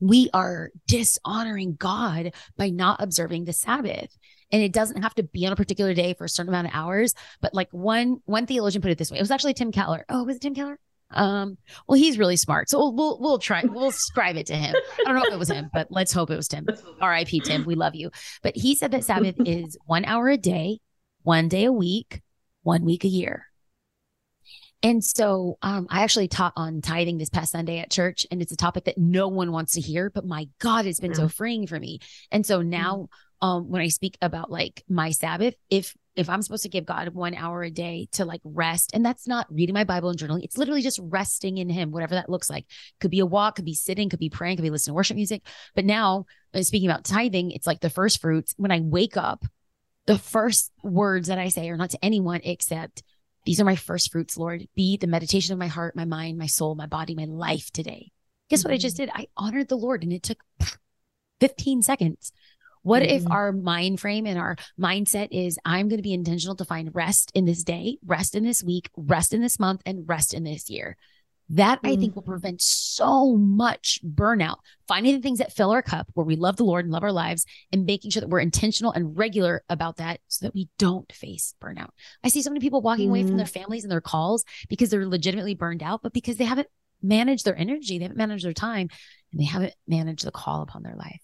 we 0.00 0.30
are 0.32 0.70
dishonoring 0.86 1.74
God 1.74 2.32
by 2.56 2.70
not 2.70 3.02
observing 3.02 3.44
the 3.44 3.52
Sabbath. 3.52 4.16
And 4.52 4.62
it 4.62 4.72
doesn't 4.72 5.02
have 5.02 5.14
to 5.16 5.24
be 5.24 5.44
on 5.46 5.52
a 5.52 5.56
particular 5.56 5.92
day 5.94 6.14
for 6.14 6.24
a 6.24 6.28
certain 6.28 6.50
amount 6.50 6.68
of 6.68 6.74
hours. 6.74 7.14
But 7.40 7.54
like 7.54 7.68
one 7.72 8.18
one 8.26 8.46
theologian 8.46 8.82
put 8.82 8.90
it 8.90 8.98
this 8.98 9.10
way. 9.10 9.18
It 9.18 9.22
was 9.22 9.30
actually 9.30 9.54
Tim 9.54 9.72
Keller. 9.72 10.04
Oh, 10.08 10.24
was 10.24 10.36
it 10.36 10.42
Tim 10.42 10.54
Keller? 10.54 10.78
Um, 11.10 11.56
well, 11.86 11.98
he's 11.98 12.18
really 12.18 12.36
smart. 12.36 12.68
So 12.68 12.78
we'll 12.78 12.94
we'll, 12.94 13.18
we'll 13.20 13.38
try 13.38 13.62
we'll 13.64 13.90
scribe 13.90 14.36
it 14.36 14.46
to 14.46 14.56
him. 14.56 14.74
I 15.00 15.04
don't 15.04 15.16
know 15.16 15.24
if 15.24 15.32
it 15.32 15.38
was 15.38 15.50
him, 15.50 15.70
but 15.72 15.88
let's 15.90 16.12
hope 16.12 16.30
it 16.30 16.36
was 16.36 16.48
Tim. 16.48 16.66
R.I.P. 17.00 17.40
Tim. 17.40 17.64
We 17.64 17.74
love 17.74 17.94
you. 17.94 18.10
But 18.42 18.56
he 18.56 18.74
said 18.74 18.92
that 18.92 19.04
Sabbath 19.04 19.36
is 19.44 19.76
one 19.86 20.04
hour 20.04 20.28
a 20.28 20.36
day, 20.36 20.80
one 21.22 21.48
day 21.48 21.64
a 21.64 21.72
week, 21.72 22.22
one 22.62 22.84
week 22.84 23.04
a 23.04 23.08
year. 23.08 23.46
And 24.82 25.02
so 25.02 25.58
um, 25.62 25.86
I 25.90 26.02
actually 26.02 26.28
taught 26.28 26.52
on 26.54 26.80
tithing 26.80 27.18
this 27.18 27.30
past 27.30 27.52
Sunday 27.52 27.78
at 27.78 27.90
church, 27.90 28.26
and 28.30 28.42
it's 28.42 28.52
a 28.52 28.56
topic 28.56 28.84
that 28.84 28.98
no 28.98 29.28
one 29.28 29.50
wants 29.50 29.72
to 29.72 29.80
hear, 29.80 30.10
but 30.10 30.26
my 30.26 30.48
God, 30.60 30.86
it's 30.86 31.00
been 31.00 31.14
so 31.14 31.28
freeing 31.28 31.66
for 31.66 31.80
me. 31.80 32.00
And 32.30 32.44
so 32.44 32.62
now, 32.62 33.08
um, 33.42 33.68
when 33.68 33.82
I 33.82 33.88
speak 33.88 34.16
about 34.22 34.50
like 34.50 34.82
my 34.88 35.10
Sabbath, 35.10 35.54
if 35.70 35.94
if 36.14 36.30
I'm 36.30 36.40
supposed 36.40 36.62
to 36.62 36.70
give 36.70 36.86
God 36.86 37.08
one 37.08 37.34
hour 37.34 37.62
a 37.62 37.70
day 37.70 38.08
to 38.12 38.24
like 38.24 38.40
rest, 38.44 38.92
and 38.94 39.04
that's 39.04 39.28
not 39.28 39.46
reading 39.50 39.74
my 39.74 39.84
Bible 39.84 40.08
and 40.08 40.18
journaling, 40.18 40.44
it's 40.44 40.56
literally 40.56 40.80
just 40.80 40.98
resting 41.02 41.58
in 41.58 41.68
Him, 41.68 41.90
whatever 41.90 42.14
that 42.14 42.30
looks 42.30 42.48
like. 42.48 42.64
Could 43.00 43.10
be 43.10 43.20
a 43.20 43.26
walk, 43.26 43.56
could 43.56 43.66
be 43.66 43.74
sitting, 43.74 44.08
could 44.08 44.18
be 44.18 44.30
praying, 44.30 44.56
could 44.56 44.62
be 44.62 44.70
listening 44.70 44.92
to 44.92 44.96
worship 44.96 45.16
music. 45.16 45.42
But 45.74 45.84
now, 45.84 46.24
uh, 46.54 46.62
speaking 46.62 46.88
about 46.88 47.04
tithing, 47.04 47.50
it's 47.50 47.66
like 47.66 47.80
the 47.80 47.90
first 47.90 48.20
fruits. 48.20 48.54
When 48.56 48.72
I 48.72 48.80
wake 48.80 49.16
up, 49.16 49.44
the 50.06 50.18
first 50.18 50.72
words 50.82 51.28
that 51.28 51.38
I 51.38 51.48
say 51.48 51.68
are 51.68 51.76
not 51.76 51.90
to 51.90 52.04
anyone 52.04 52.40
except, 52.44 53.02
These 53.46 53.60
are 53.60 53.64
my 53.64 53.76
first 53.76 54.10
fruits, 54.12 54.36
Lord. 54.36 54.66
Be 54.74 54.96
the 54.96 55.06
meditation 55.06 55.52
of 55.52 55.58
my 55.58 55.68
heart, 55.68 55.94
my 55.96 56.04
mind, 56.04 56.36
my 56.36 56.46
soul, 56.46 56.74
my 56.74 56.86
body, 56.86 57.14
my 57.14 57.24
life 57.24 57.70
today. 57.70 58.10
Guess 58.50 58.64
what 58.64 58.74
I 58.74 58.76
just 58.76 58.96
did? 58.96 59.08
I 59.14 59.28
honored 59.36 59.68
the 59.68 59.76
Lord 59.76 60.02
and 60.02 60.12
it 60.12 60.24
took 60.24 60.42
15 61.40 61.82
seconds. 61.82 62.32
What 62.82 63.02
if 63.02 63.24
Mhm. 63.24 63.30
our 63.30 63.52
mind 63.52 64.00
frame 64.00 64.26
and 64.26 64.38
our 64.38 64.56
mindset 64.78 65.28
is 65.30 65.58
I'm 65.64 65.88
going 65.88 65.98
to 65.98 66.02
be 66.02 66.12
intentional 66.12 66.56
to 66.56 66.64
find 66.64 66.94
rest 66.94 67.32
in 67.34 67.44
this 67.44 67.64
day, 67.64 67.98
rest 68.04 68.34
in 68.34 68.44
this 68.44 68.62
week, 68.62 68.90
rest 68.96 69.32
in 69.32 69.40
this 69.42 69.58
month, 69.58 69.82
and 69.86 70.08
rest 70.08 70.34
in 70.34 70.44
this 70.44 70.68
year? 70.68 70.96
That 71.50 71.78
I 71.84 71.94
mm. 71.94 72.00
think 72.00 72.14
will 72.14 72.22
prevent 72.22 72.60
so 72.60 73.36
much 73.36 74.00
burnout. 74.04 74.56
Finding 74.88 75.14
the 75.14 75.22
things 75.22 75.38
that 75.38 75.52
fill 75.52 75.70
our 75.70 75.82
cup 75.82 76.08
where 76.14 76.26
we 76.26 76.34
love 76.36 76.56
the 76.56 76.64
Lord 76.64 76.84
and 76.84 76.92
love 76.92 77.04
our 77.04 77.12
lives 77.12 77.46
and 77.72 77.86
making 77.86 78.10
sure 78.10 78.20
that 78.20 78.28
we're 78.28 78.40
intentional 78.40 78.92
and 78.92 79.16
regular 79.16 79.62
about 79.68 79.98
that 79.98 80.20
so 80.28 80.46
that 80.46 80.54
we 80.54 80.68
don't 80.78 81.10
face 81.12 81.54
burnout. 81.62 81.90
I 82.24 82.28
see 82.28 82.42
so 82.42 82.50
many 82.50 82.60
people 82.60 82.82
walking 82.82 83.08
away 83.08 83.22
from 83.22 83.36
their 83.36 83.46
mm. 83.46 83.50
families 83.50 83.84
and 83.84 83.90
their 83.90 84.00
calls 84.00 84.44
because 84.68 84.90
they're 84.90 85.06
legitimately 85.06 85.54
burned 85.54 85.82
out, 85.82 86.02
but 86.02 86.12
because 86.12 86.36
they 86.36 86.44
haven't 86.44 86.68
managed 87.02 87.44
their 87.44 87.56
energy, 87.56 87.98
they 87.98 88.04
haven't 88.04 88.18
managed 88.18 88.44
their 88.44 88.52
time, 88.52 88.88
and 89.32 89.40
they 89.40 89.44
haven't 89.44 89.74
managed 89.86 90.24
the 90.24 90.32
call 90.32 90.62
upon 90.62 90.82
their 90.82 90.96
life. 90.96 91.20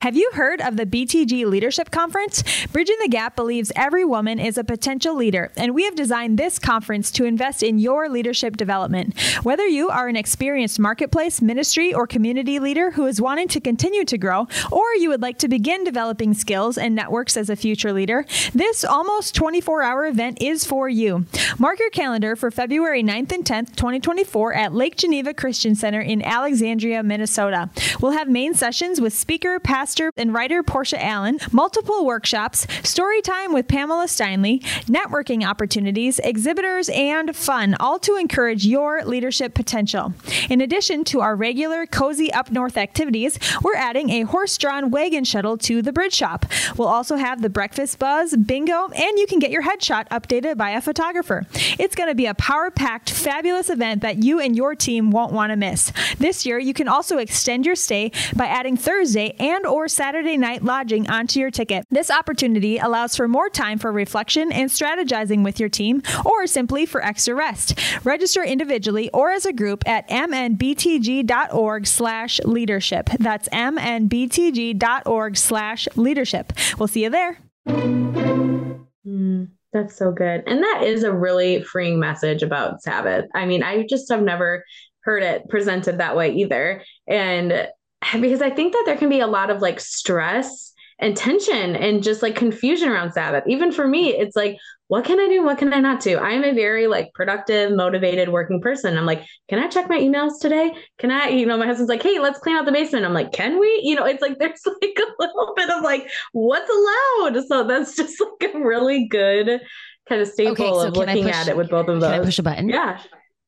Have 0.00 0.16
you 0.16 0.30
heard 0.34 0.60
of 0.60 0.76
the 0.76 0.86
BTG 0.86 1.44
Leadership 1.46 1.90
Conference? 1.90 2.44
Bridging 2.68 2.94
the 3.02 3.08
Gap 3.08 3.34
believes 3.34 3.72
every 3.74 4.04
woman 4.04 4.38
is 4.38 4.56
a 4.56 4.62
potential 4.62 5.12
leader, 5.12 5.50
and 5.56 5.74
we 5.74 5.82
have 5.86 5.96
designed 5.96 6.38
this 6.38 6.60
conference 6.60 7.10
to 7.10 7.24
invest 7.24 7.64
in 7.64 7.80
your 7.80 8.08
leadership 8.08 8.56
development. 8.56 9.20
Whether 9.42 9.66
you 9.66 9.88
are 9.88 10.06
an 10.06 10.14
experienced 10.14 10.78
marketplace, 10.78 11.42
ministry, 11.42 11.92
or 11.92 12.06
community 12.06 12.60
leader 12.60 12.92
who 12.92 13.06
is 13.06 13.20
wanting 13.20 13.48
to 13.48 13.60
continue 13.60 14.04
to 14.04 14.16
grow, 14.16 14.46
or 14.70 14.84
you 14.94 15.08
would 15.08 15.20
like 15.20 15.38
to 15.38 15.48
begin 15.48 15.82
developing 15.82 16.32
skills 16.32 16.78
and 16.78 16.94
networks 16.94 17.36
as 17.36 17.50
a 17.50 17.56
future 17.56 17.92
leader, 17.92 18.24
this 18.54 18.84
almost 18.84 19.34
24 19.34 19.82
hour 19.82 20.06
event 20.06 20.40
is 20.40 20.64
for 20.64 20.88
you. 20.88 21.26
Mark 21.58 21.80
your 21.80 21.90
calendar 21.90 22.36
for 22.36 22.52
February 22.52 23.02
9th 23.02 23.32
and 23.32 23.44
10th, 23.44 23.74
2024 23.74 24.54
at 24.54 24.72
Lake 24.72 24.96
Geneva 24.96 25.34
Christian 25.34 25.74
Center 25.74 26.00
in 26.00 26.22
Alexandria, 26.22 27.02
Minnesota. 27.02 27.68
We'll 28.00 28.12
have 28.12 28.28
main 28.28 28.54
sessions 28.54 29.00
with 29.00 29.12
speaker, 29.12 29.58
pastor, 29.58 29.87
and 30.16 30.34
writer 30.34 30.62
Portia 30.62 31.02
Allen, 31.02 31.38
multiple 31.50 32.04
workshops, 32.04 32.66
story 32.82 33.22
time 33.22 33.52
with 33.52 33.68
Pamela 33.68 34.04
Steinle, 34.04 34.62
networking 34.84 35.48
opportunities, 35.48 36.18
exhibitors, 36.18 36.88
and 36.90 37.34
fun, 37.34 37.74
all 37.80 37.98
to 38.00 38.16
encourage 38.16 38.66
your 38.66 39.02
leadership 39.04 39.54
potential. 39.54 40.12
In 40.50 40.60
addition 40.60 41.04
to 41.04 41.20
our 41.20 41.34
regular 41.34 41.86
Cozy 41.86 42.32
Up 42.32 42.50
North 42.50 42.76
activities, 42.76 43.38
we're 43.62 43.76
adding 43.76 44.10
a 44.10 44.22
horse 44.22 44.58
drawn 44.58 44.90
wagon 44.90 45.24
shuttle 45.24 45.56
to 45.58 45.80
the 45.80 45.92
bridge 45.92 46.14
shop. 46.14 46.44
We'll 46.76 46.88
also 46.88 47.16
have 47.16 47.40
the 47.40 47.48
breakfast 47.48 47.98
buzz, 47.98 48.36
bingo, 48.36 48.88
and 48.88 49.18
you 49.18 49.26
can 49.26 49.38
get 49.38 49.50
your 49.50 49.62
headshot 49.62 50.08
updated 50.08 50.56
by 50.56 50.70
a 50.70 50.80
photographer. 50.80 51.46
It's 51.78 51.94
going 51.94 52.08
to 52.08 52.14
be 52.14 52.26
a 52.26 52.34
power 52.34 52.70
packed, 52.70 53.10
fabulous 53.10 53.70
event 53.70 54.02
that 54.02 54.22
you 54.22 54.40
and 54.40 54.54
your 54.54 54.74
team 54.74 55.10
won't 55.10 55.32
want 55.32 55.50
to 55.50 55.56
miss. 55.56 55.92
This 56.18 56.44
year, 56.44 56.58
you 56.58 56.74
can 56.74 56.88
also 56.88 57.18
extend 57.18 57.64
your 57.64 57.76
stay 57.76 58.12
by 58.34 58.46
adding 58.46 58.76
Thursday 58.76 59.34
and 59.38 59.64
or 59.64 59.77
Saturday 59.86 60.36
night 60.36 60.64
lodging 60.64 61.08
onto 61.08 61.38
your 61.38 61.50
ticket. 61.50 61.84
This 61.90 62.10
opportunity 62.10 62.78
allows 62.78 63.14
for 63.14 63.28
more 63.28 63.48
time 63.48 63.78
for 63.78 63.92
reflection 63.92 64.50
and 64.50 64.68
strategizing 64.70 65.44
with 65.44 65.60
your 65.60 65.68
team 65.68 66.02
or 66.24 66.46
simply 66.48 66.86
for 66.86 67.04
extra 67.04 67.34
rest. 67.34 67.78
Register 68.04 68.42
individually 68.42 69.10
or 69.10 69.30
as 69.30 69.46
a 69.46 69.52
group 69.52 69.86
at 69.86 70.08
mnbtg.org 70.08 71.86
slash 71.86 72.40
leadership. 72.44 73.10
That's 73.20 73.48
mnbtg.org 73.50 75.36
slash 75.36 75.88
leadership. 75.94 76.52
We'll 76.78 76.88
see 76.88 77.04
you 77.04 77.10
there. 77.10 77.38
Mm, 77.68 79.48
that's 79.72 79.96
so 79.96 80.10
good. 80.10 80.42
And 80.46 80.62
that 80.62 80.82
is 80.84 81.04
a 81.04 81.12
really 81.12 81.62
freeing 81.62 82.00
message 82.00 82.42
about 82.42 82.82
Sabbath. 82.82 83.26
I 83.34 83.46
mean, 83.46 83.62
I 83.62 83.86
just 83.86 84.10
have 84.10 84.22
never 84.22 84.64
heard 85.02 85.22
it 85.22 85.48
presented 85.48 85.98
that 85.98 86.16
way 86.16 86.34
either. 86.34 86.82
And 87.06 87.68
because 88.20 88.42
I 88.42 88.50
think 88.50 88.72
that 88.72 88.84
there 88.86 88.96
can 88.96 89.08
be 89.08 89.20
a 89.20 89.26
lot 89.26 89.50
of 89.50 89.60
like 89.60 89.80
stress 89.80 90.72
and 91.00 91.16
tension 91.16 91.76
and 91.76 92.02
just 92.02 92.22
like 92.22 92.34
confusion 92.34 92.88
around 92.88 93.12
Sabbath. 93.12 93.44
Even 93.46 93.70
for 93.70 93.86
me, 93.86 94.08
it's 94.08 94.34
like, 94.34 94.56
what 94.88 95.04
can 95.04 95.20
I 95.20 95.28
do? 95.28 95.44
What 95.44 95.58
can 95.58 95.72
I 95.72 95.80
not 95.80 96.00
do? 96.00 96.16
I 96.16 96.30
am 96.30 96.42
a 96.42 96.52
very 96.54 96.86
like 96.86 97.12
productive, 97.14 97.72
motivated 97.72 98.30
working 98.30 98.60
person. 98.60 98.96
I'm 98.96 99.04
like, 99.04 99.22
can 99.48 99.58
I 99.58 99.68
check 99.68 99.88
my 99.88 99.98
emails 99.98 100.40
today? 100.40 100.72
Can 100.98 101.10
I, 101.10 101.28
you 101.28 101.44
know, 101.44 101.58
my 101.58 101.66
husband's 101.66 101.90
like, 101.90 102.02
hey, 102.02 102.18
let's 102.18 102.38
clean 102.38 102.56
out 102.56 102.64
the 102.64 102.72
basement. 102.72 103.04
I'm 103.04 103.12
like, 103.12 103.30
can 103.30 103.60
we? 103.60 103.80
You 103.84 103.94
know, 103.94 104.04
it's 104.04 104.22
like 104.22 104.38
there's 104.38 104.60
like 104.66 104.98
a 104.98 105.22
little 105.22 105.52
bit 105.56 105.70
of 105.70 105.84
like, 105.84 106.08
what's 106.32 106.70
allowed? 106.70 107.44
So 107.46 107.64
that's 107.64 107.94
just 107.96 108.20
like 108.20 108.54
a 108.54 108.58
really 108.58 109.06
good 109.08 109.60
kind 110.08 110.22
of 110.22 110.28
staple 110.28 110.52
Okay, 110.52 110.68
so 110.68 110.88
of 110.88 110.96
looking 110.96 111.24
push- 111.24 111.34
at 111.34 111.48
it 111.48 111.56
with 111.56 111.68
both 111.68 111.88
of 111.88 112.00
Can 112.00 112.20
I 112.20 112.24
push 112.24 112.38
a 112.38 112.42
button? 112.42 112.70
Yeah. 112.70 112.98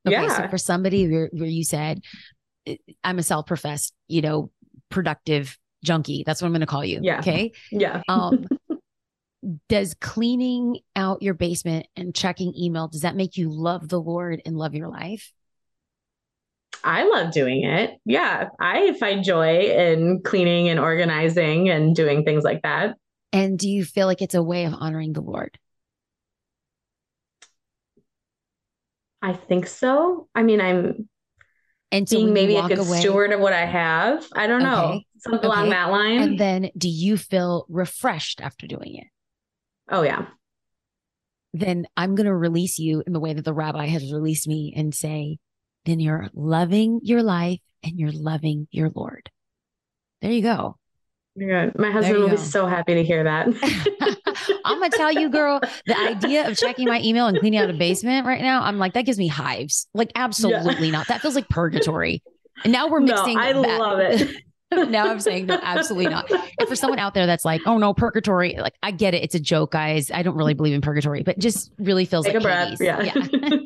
Okay, 0.07 0.23
yeah. 0.23 0.45
so 0.45 0.49
for 0.49 0.59
somebody 0.59 1.11
where, 1.11 1.31
where 1.33 1.49
you 1.49 1.65
said, 1.65 2.03
I'm 3.03 3.19
a 3.19 3.23
self 3.23 3.47
professed, 3.47 3.95
you 4.09 4.23
know, 4.23 4.51
productive 4.91 5.59
junkie. 5.85 6.23
That's 6.25 6.43
what 6.43 6.47
I'm 6.47 6.53
going 6.53 6.61
to 6.61 6.67
call 6.67 6.85
you. 6.85 7.01
Yeah. 7.03 7.21
Okay. 7.21 7.53
Yeah. 7.71 8.03
Um, 8.09 8.47
does 9.69 9.95
cleaning 9.95 10.81
out 10.95 11.23
your 11.23 11.35
basement 11.35 11.87
and 11.97 12.15
checking 12.15 12.55
email, 12.57 12.89
does 12.89 13.03
that 13.03 13.17
make 13.17 13.37
you 13.37 13.51
love 13.51 13.89
the 13.89 14.01
Lord 14.01 14.43
and 14.45 14.57
love 14.57 14.75
your 14.75 14.89
life? 14.89 15.33
I 16.83 17.05
love 17.05 17.33
doing 17.33 17.65
it. 17.65 17.99
Yeah. 18.05 18.49
I 18.59 18.95
find 18.99 19.25
joy 19.25 19.61
in 19.61 20.23
cleaning 20.23 20.69
and 20.69 20.81
organizing 20.81 21.69
and 21.69 21.95
doing 21.95 22.25
things 22.25 22.45
like 22.45 22.63
that. 22.63 22.97
And 23.33 23.59
do 23.59 23.69
you 23.69 23.85
feel 23.85 24.07
like 24.07 24.23
it's 24.23 24.35
a 24.35 24.43
way 24.43 24.65
of 24.65 24.75
honoring 24.75 25.13
the 25.13 25.21
Lord? 25.21 25.59
I 29.23 29.35
think 29.35 29.67
so. 29.67 30.29
I 30.35 30.43
mean, 30.43 30.61
I'm 30.61 31.09
and 31.93 32.09
so 32.09 32.17
being 32.17 32.33
maybe 32.33 32.57
a 32.57 32.67
good 32.67 32.79
away, 32.79 33.01
steward 33.01 33.33
of 33.33 33.41
what 33.41 33.53
I 33.53 33.67
have. 33.67 34.27
I 34.35 34.47
don't 34.47 34.63
know. 34.63 34.85
Okay. 34.85 35.07
Something 35.19 35.45
along 35.45 35.69
that 35.71 35.91
line. 35.91 36.23
and 36.23 36.41
then 36.41 36.71
do 36.77 36.89
you 36.89 37.17
feel 37.17 37.67
refreshed 37.69 38.41
after 38.41 38.67
doing 38.67 38.97
it? 38.97 39.07
oh 39.91 40.03
yeah. 40.03 40.27
Then 41.53 41.87
I'm 41.97 42.15
going 42.15 42.27
to 42.27 42.35
release 42.35 42.79
you 42.79 43.03
in 43.05 43.13
the 43.13 43.19
way 43.19 43.33
that 43.33 43.45
the 43.45 43.53
rabbi 43.53 43.87
has 43.87 44.13
released 44.13 44.47
me 44.47 44.73
and 44.77 44.95
say, 44.95 45.39
then 45.85 45.99
you're 45.99 46.29
loving 46.33 47.01
your 47.03 47.25
life 47.25 47.59
and 47.83 47.99
you're 47.99 48.13
loving 48.13 48.69
your 48.71 48.91
Lord. 48.95 49.31
There 50.23 50.31
you 50.31 50.43
go. 50.43 50.77
My 51.37 51.91
husband 51.91 52.19
will 52.19 52.29
be 52.29 52.37
so 52.37 52.67
happy 52.67 52.95
to 52.95 53.05
hear 53.05 53.25
that. 53.25 53.47
I'm 54.65 54.79
gonna 54.81 54.91
tell 54.91 55.13
you, 55.13 55.31
girl, 55.31 55.61
the 55.87 55.99
idea 55.99 56.49
of 56.49 56.57
checking 56.59 56.87
my 56.89 57.01
email 57.03 57.27
and 57.27 57.39
cleaning 57.39 57.61
out 57.61 57.71
a 57.71 57.73
basement 57.73 58.27
right 58.27 58.41
now, 58.43 58.63
I'm 58.63 58.79
like, 58.79 58.95
that 58.95 59.03
gives 59.07 59.19
me 59.19 59.29
hives. 59.29 59.87
Like, 59.95 60.11
absolutely 60.15 60.91
not. 60.91 61.07
That 61.09 61.21
feels 61.21 61.35
like 61.35 61.49
purgatory. 61.49 62.23
And 62.65 62.73
now 62.73 62.89
we're 62.89 63.01
No, 63.01 63.15
mixing. 63.15 63.39
I 63.39 63.53
that- 63.53 63.79
love 63.79 63.99
it. 64.01 64.43
now 64.91 65.09
I'm 65.11 65.19
saying 65.19 65.47
no, 65.47 65.59
absolutely 65.63 66.09
not. 66.11 66.31
And 66.31 66.69
for 66.69 66.77
someone 66.77 67.01
out 67.01 67.13
there 67.15 67.27
that's 67.27 67.45
like, 67.45 67.61
oh 67.67 67.79
no, 67.79 67.93
purgatory, 67.93 68.57
like 68.59 68.75
I 68.83 68.91
get 68.93 69.15
it. 69.15 69.25
It's 69.25 69.35
a 69.35 69.41
joke, 69.41 69.73
guys. 69.73 70.11
I 70.13 70.23
don't 70.23 70.37
really 70.37 70.55
believe 70.55 70.75
in 70.75 70.81
purgatory, 70.81 71.23
but 71.25 71.39
just 71.39 71.73
really 71.79 72.05
feels 72.05 72.25
Take 72.27 72.35
like 72.35 72.43
a 72.43 72.45
breath. 72.45 72.79
Hades. 72.79 72.81
Yeah. 72.81 73.57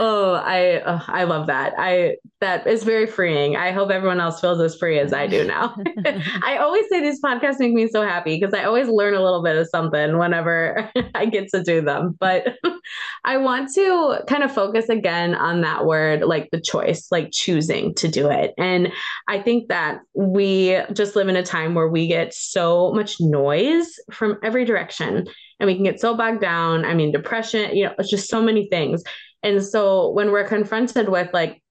oh, 0.00 0.32
I 0.32 0.80
uh, 0.80 1.00
I 1.06 1.24
love 1.24 1.46
that. 1.48 1.74
I 1.76 2.16
that 2.40 2.66
is 2.66 2.84
very 2.84 3.06
freeing. 3.06 3.54
I 3.56 3.70
hope 3.70 3.90
everyone 3.90 4.18
else 4.18 4.40
feels 4.40 4.58
as 4.60 4.74
free 4.74 4.98
as 4.98 5.12
I 5.12 5.26
do 5.26 5.44
now. 5.44 5.76
I 6.42 6.56
always 6.56 6.88
say 6.88 7.00
these 7.00 7.20
podcasts 7.20 7.58
make 7.58 7.74
me 7.74 7.86
so 7.86 8.02
happy 8.02 8.40
because 8.40 8.54
I 8.54 8.64
always 8.64 8.88
learn 8.88 9.12
a 9.12 9.22
little 9.22 9.42
bit 9.42 9.56
of 9.56 9.68
something 9.68 10.16
whenever 10.16 10.90
I 11.14 11.26
get 11.26 11.50
to 11.50 11.62
do 11.62 11.82
them. 11.82 12.16
But 12.18 12.56
I 13.24 13.36
want 13.36 13.74
to 13.74 14.20
kind 14.26 14.42
of 14.42 14.52
focus 14.52 14.88
again 14.88 15.34
on 15.34 15.60
that 15.60 15.84
word, 15.84 16.22
like 16.22 16.48
the 16.50 16.60
choice, 16.62 17.08
like 17.10 17.28
choosing 17.30 17.94
to 17.96 18.08
do 18.08 18.30
it. 18.30 18.54
And 18.56 18.90
I 19.28 19.42
think 19.42 19.68
that 19.68 20.00
we 20.14 20.78
just 20.94 21.14
live 21.14 21.28
in 21.28 21.36
a 21.36 21.44
time 21.44 21.74
where 21.74 21.88
we 21.88 22.08
get 22.08 22.32
so 22.32 22.90
much 22.92 23.20
noise 23.20 23.86
from 24.10 24.38
every 24.42 24.64
direction 24.64 25.26
and 25.60 25.66
we 25.66 25.74
can 25.74 25.84
get 25.84 26.00
so 26.00 26.16
bogged 26.16 26.40
down. 26.40 26.86
I 26.86 26.94
mean, 26.94 27.12
depression, 27.12 27.76
you 27.76 27.84
know, 27.84 27.94
it's 27.98 28.08
just 28.08 28.30
so 28.30 28.42
many 28.42 28.66
things. 28.68 29.02
And 29.42 29.64
so 29.64 30.10
when 30.10 30.30
we're 30.32 30.46
confronted 30.46 31.08
with 31.08 31.32
like, 31.32 31.62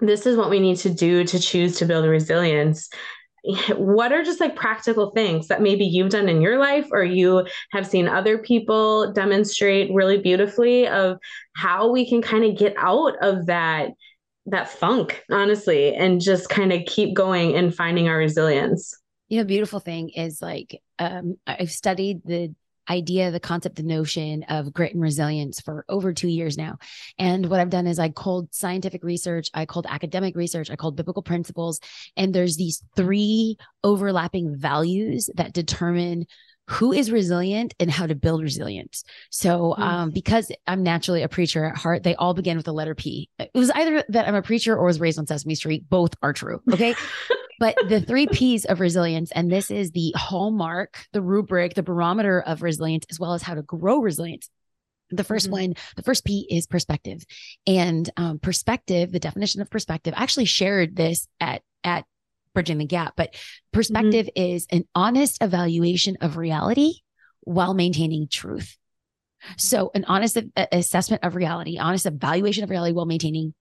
this 0.00 0.26
is 0.26 0.36
what 0.36 0.50
we 0.50 0.60
need 0.60 0.78
to 0.78 0.90
do 0.90 1.24
to 1.24 1.38
choose 1.38 1.78
to 1.78 1.86
build 1.86 2.06
resilience. 2.06 2.88
What 3.74 4.12
are 4.12 4.22
just 4.22 4.38
like 4.38 4.54
practical 4.54 5.12
things 5.12 5.48
that 5.48 5.62
maybe 5.62 5.86
you've 5.86 6.10
done 6.10 6.28
in 6.28 6.42
your 6.42 6.58
life 6.58 6.86
or 6.92 7.02
you 7.02 7.46
have 7.70 7.86
seen 7.86 8.06
other 8.06 8.36
people 8.36 9.14
demonstrate 9.14 9.90
really 9.94 10.18
beautifully 10.18 10.86
of 10.86 11.16
how 11.54 11.90
we 11.90 12.06
can 12.06 12.20
kind 12.20 12.44
of 12.44 12.58
get 12.58 12.74
out 12.76 13.14
of 13.22 13.46
that 13.46 13.92
that 14.44 14.68
funk 14.68 15.24
honestly 15.30 15.94
and 15.94 16.20
just 16.20 16.50
kind 16.50 16.70
of 16.70 16.84
keep 16.84 17.14
going 17.14 17.54
and 17.54 17.74
finding 17.74 18.08
our 18.08 18.18
resilience. 18.18 18.94
You 19.30 19.38
know, 19.38 19.44
beautiful 19.44 19.80
thing 19.80 20.10
is 20.10 20.42
like 20.42 20.78
um, 20.98 21.38
I've 21.46 21.70
studied 21.70 22.20
the 22.24 22.54
idea, 22.90 23.30
the 23.30 23.40
concept, 23.40 23.76
the 23.76 23.82
notion 23.84 24.42
of 24.48 24.72
grit 24.72 24.92
and 24.92 25.02
resilience 25.02 25.60
for 25.60 25.84
over 25.88 26.12
two 26.12 26.28
years 26.28 26.58
now. 26.58 26.78
And 27.18 27.46
what 27.48 27.60
I've 27.60 27.70
done 27.70 27.86
is 27.86 27.98
I 27.98 28.08
called 28.10 28.52
scientific 28.52 29.04
research, 29.04 29.48
I 29.54 29.64
called 29.64 29.86
academic 29.88 30.36
research, 30.36 30.70
I 30.70 30.76
called 30.76 30.96
biblical 30.96 31.22
principles, 31.22 31.80
and 32.16 32.34
there's 32.34 32.56
these 32.56 32.82
three 32.96 33.56
overlapping 33.84 34.56
values 34.56 35.30
that 35.36 35.52
determine 35.52 36.26
who 36.66 36.92
is 36.92 37.10
resilient 37.10 37.74
and 37.80 37.90
how 37.90 38.06
to 38.06 38.14
build 38.14 38.42
resilience. 38.42 39.02
So, 39.30 39.74
Mm. 39.76 39.82
um, 39.82 40.10
because 40.10 40.52
I'm 40.68 40.84
naturally 40.84 41.22
a 41.22 41.28
preacher 41.28 41.64
at 41.64 41.76
heart, 41.76 42.04
they 42.04 42.14
all 42.14 42.32
begin 42.32 42.56
with 42.56 42.66
the 42.66 42.72
letter 42.72 42.94
P. 42.94 43.28
It 43.40 43.50
was 43.54 43.70
either 43.70 44.04
that 44.10 44.28
I'm 44.28 44.36
a 44.36 44.42
preacher 44.42 44.76
or 44.76 44.84
was 44.84 45.00
raised 45.00 45.18
on 45.18 45.26
Sesame 45.26 45.56
Street. 45.56 45.88
Both 45.88 46.14
are 46.22 46.32
true. 46.32 46.60
Okay. 46.72 46.94
but 47.60 47.76
the 47.88 48.00
three 48.00 48.26
P's 48.26 48.64
of 48.64 48.80
resilience, 48.80 49.30
and 49.30 49.52
this 49.52 49.70
is 49.70 49.92
the 49.92 50.12
hallmark, 50.16 51.06
the 51.12 51.22
rubric, 51.22 51.74
the 51.74 51.82
barometer 51.84 52.40
of 52.40 52.62
resilience, 52.62 53.04
as 53.10 53.20
well 53.20 53.34
as 53.34 53.42
how 53.42 53.54
to 53.54 53.62
grow 53.62 54.00
resilience. 54.00 54.50
The 55.10 55.24
1st 55.24 55.48
Mhm. 55.48 55.52
one, 55.52 55.74
the 55.96 56.02
first 56.02 56.24
P 56.24 56.46
is 56.50 56.66
perspective. 56.66 57.22
And 57.66 58.08
um, 58.16 58.38
perspective, 58.38 59.12
the 59.12 59.20
definition 59.20 59.60
of 59.60 59.68
perspective, 59.70 60.14
I 60.16 60.22
actually 60.22 60.46
shared 60.46 60.96
this 60.96 61.28
at 61.38 61.62
at 61.84 62.04
Bridging 62.54 62.78
the 62.78 62.84
Gap, 62.84 63.14
but 63.16 63.34
perspective 63.72 64.28
is 64.34 64.66
an 64.70 64.84
honest 64.94 65.42
evaluation 65.42 66.16
of 66.20 66.36
reality 66.36 66.94
while 67.42 67.74
maintaining 67.74 68.28
truth. 68.28 68.76
So, 69.56 69.90
an 69.94 70.04
honest 70.06 70.38
assessment 70.56 71.24
of 71.24 71.34
reality, 71.34 71.78
honest 71.78 72.06
evaluation 72.06 72.64
of 72.64 72.70
reality 72.70 72.92
while 72.92 73.06
maintaining 73.06 73.54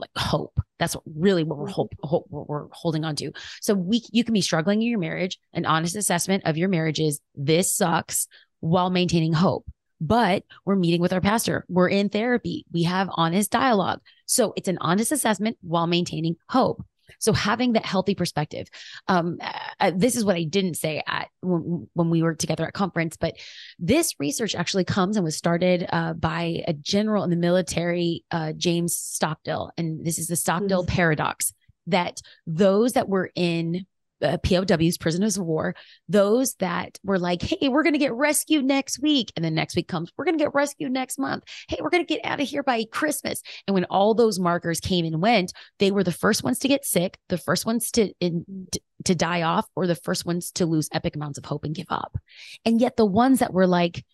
like 0.00 0.10
hope. 0.16 0.58
That's 0.78 0.94
what 0.94 1.04
really 1.14 1.44
what 1.44 1.58
we're 1.58 1.66
mm-hmm. 1.66 1.74
hope, 1.74 1.94
hope 2.02 2.26
what 2.28 2.48
we're 2.48 2.68
holding 2.72 3.04
on 3.04 3.16
to. 3.16 3.32
So 3.60 3.74
we 3.74 4.02
you 4.12 4.24
can 4.24 4.34
be 4.34 4.40
struggling 4.40 4.82
in 4.82 4.88
your 4.88 4.98
marriage. 4.98 5.38
An 5.52 5.66
honest 5.66 5.96
assessment 5.96 6.44
of 6.46 6.56
your 6.56 6.68
marriage 6.68 7.00
is 7.00 7.20
this 7.34 7.74
sucks 7.74 8.26
while 8.60 8.90
maintaining 8.90 9.32
hope. 9.32 9.66
But 10.00 10.44
we're 10.64 10.76
meeting 10.76 11.02
with 11.02 11.12
our 11.12 11.20
pastor. 11.20 11.66
We're 11.68 11.88
in 11.88 12.08
therapy. 12.08 12.64
We 12.72 12.84
have 12.84 13.10
honest 13.12 13.50
dialogue. 13.50 14.00
So 14.24 14.54
it's 14.56 14.68
an 14.68 14.78
honest 14.80 15.12
assessment 15.12 15.58
while 15.60 15.86
maintaining 15.86 16.36
hope. 16.48 16.82
So 17.18 17.32
having 17.32 17.72
that 17.72 17.84
healthy 17.84 18.14
perspective. 18.14 18.68
Um, 19.08 19.38
uh, 19.80 19.92
this 19.94 20.16
is 20.16 20.24
what 20.24 20.36
I 20.36 20.44
didn't 20.44 20.74
say 20.74 21.02
at 21.06 21.28
when, 21.40 21.88
when 21.94 22.10
we 22.10 22.22
were 22.22 22.34
together 22.34 22.66
at 22.66 22.72
conference, 22.72 23.16
but 23.16 23.36
this 23.78 24.14
research 24.18 24.54
actually 24.54 24.84
comes 24.84 25.16
and 25.16 25.24
was 25.24 25.36
started 25.36 25.86
uh, 25.90 26.14
by 26.14 26.62
a 26.66 26.72
general 26.72 27.24
in 27.24 27.30
the 27.30 27.36
military, 27.36 28.24
uh, 28.30 28.52
James 28.52 28.96
Stockdale, 28.96 29.70
and 29.76 30.04
this 30.04 30.18
is 30.18 30.28
the 30.28 30.36
Stockdale 30.36 30.84
paradox 30.86 31.52
that 31.86 32.20
those 32.46 32.92
that 32.92 33.08
were 33.08 33.30
in 33.34 33.86
uh, 34.22 34.38
POWs, 34.38 34.98
prisoners 34.98 35.36
of 35.36 35.44
war, 35.44 35.74
those 36.08 36.54
that 36.54 36.98
were 37.02 37.18
like, 37.18 37.42
hey, 37.42 37.68
we're 37.68 37.82
going 37.82 37.94
to 37.94 37.98
get 37.98 38.12
rescued 38.12 38.64
next 38.64 39.00
week. 39.00 39.32
And 39.36 39.44
then 39.44 39.54
next 39.54 39.76
week 39.76 39.88
comes, 39.88 40.10
we're 40.16 40.24
going 40.24 40.38
to 40.38 40.44
get 40.44 40.54
rescued 40.54 40.92
next 40.92 41.18
month. 41.18 41.44
Hey, 41.68 41.78
we're 41.80 41.90
going 41.90 42.04
to 42.04 42.14
get 42.14 42.24
out 42.24 42.40
of 42.40 42.48
here 42.48 42.62
by 42.62 42.84
Christmas. 42.90 43.42
And 43.66 43.74
when 43.74 43.84
all 43.84 44.14
those 44.14 44.38
markers 44.38 44.80
came 44.80 45.04
and 45.04 45.20
went, 45.22 45.52
they 45.78 45.90
were 45.90 46.04
the 46.04 46.12
first 46.12 46.44
ones 46.44 46.58
to 46.60 46.68
get 46.68 46.84
sick, 46.84 47.18
the 47.28 47.38
first 47.38 47.66
ones 47.66 47.90
to, 47.92 48.12
in, 48.20 48.68
to, 49.04 49.14
die 49.14 49.42
off, 49.42 49.66
or 49.74 49.86
the 49.86 49.94
first 49.94 50.24
ones 50.24 50.50
to 50.52 50.66
lose 50.66 50.88
epic 50.92 51.16
amounts 51.16 51.38
of 51.38 51.44
hope 51.44 51.64
and 51.64 51.74
give 51.74 51.86
up. 51.90 52.16
And 52.64 52.80
yet 52.80 52.96
the 52.96 53.06
ones 53.06 53.40
that 53.40 53.52
were 53.52 53.66
like, 53.66 54.04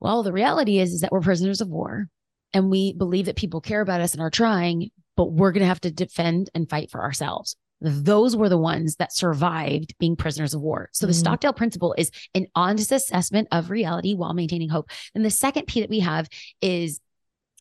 well, 0.00 0.22
the 0.22 0.32
reality 0.32 0.78
is, 0.78 0.92
is 0.92 1.00
that 1.00 1.12
we're 1.12 1.20
prisoners 1.20 1.60
of 1.60 1.68
war 1.68 2.08
and 2.52 2.70
we 2.70 2.92
believe 2.92 3.26
that 3.26 3.36
people 3.36 3.60
care 3.60 3.80
about 3.80 4.00
us 4.00 4.12
and 4.12 4.22
are 4.22 4.30
trying, 4.30 4.90
but 5.16 5.32
we're 5.32 5.52
going 5.52 5.62
to 5.62 5.68
have 5.68 5.80
to 5.82 5.90
defend 5.90 6.50
and 6.54 6.68
fight 6.68 6.90
for 6.90 7.02
ourselves. 7.02 7.56
Those 7.80 8.36
were 8.36 8.48
the 8.48 8.58
ones 8.58 8.96
that 8.96 9.12
survived 9.12 9.94
being 9.98 10.16
prisoners 10.16 10.54
of 10.54 10.60
war. 10.60 10.88
So 10.92 11.06
the 11.06 11.12
Mhm. 11.12 11.16
Stockdale 11.16 11.52
principle 11.52 11.94
is 11.96 12.10
an 12.34 12.46
honest 12.54 12.90
assessment 12.90 13.48
of 13.52 13.70
reality 13.70 14.14
while 14.14 14.34
maintaining 14.34 14.68
hope. 14.68 14.90
And 15.14 15.24
the 15.24 15.30
second 15.30 15.66
P 15.66 15.80
that 15.80 15.90
we 15.90 16.00
have 16.00 16.28
is 16.60 17.00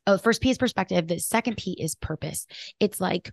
oh, 0.07 0.13
the 0.13 0.19
first 0.19 0.41
P 0.41 0.49
is 0.49 0.57
perspective. 0.57 1.07
The 1.07 1.19
second 1.19 1.57
P 1.57 1.73
is 1.73 1.93
purpose. 1.95 2.47
It's 2.79 3.01
like, 3.01 3.29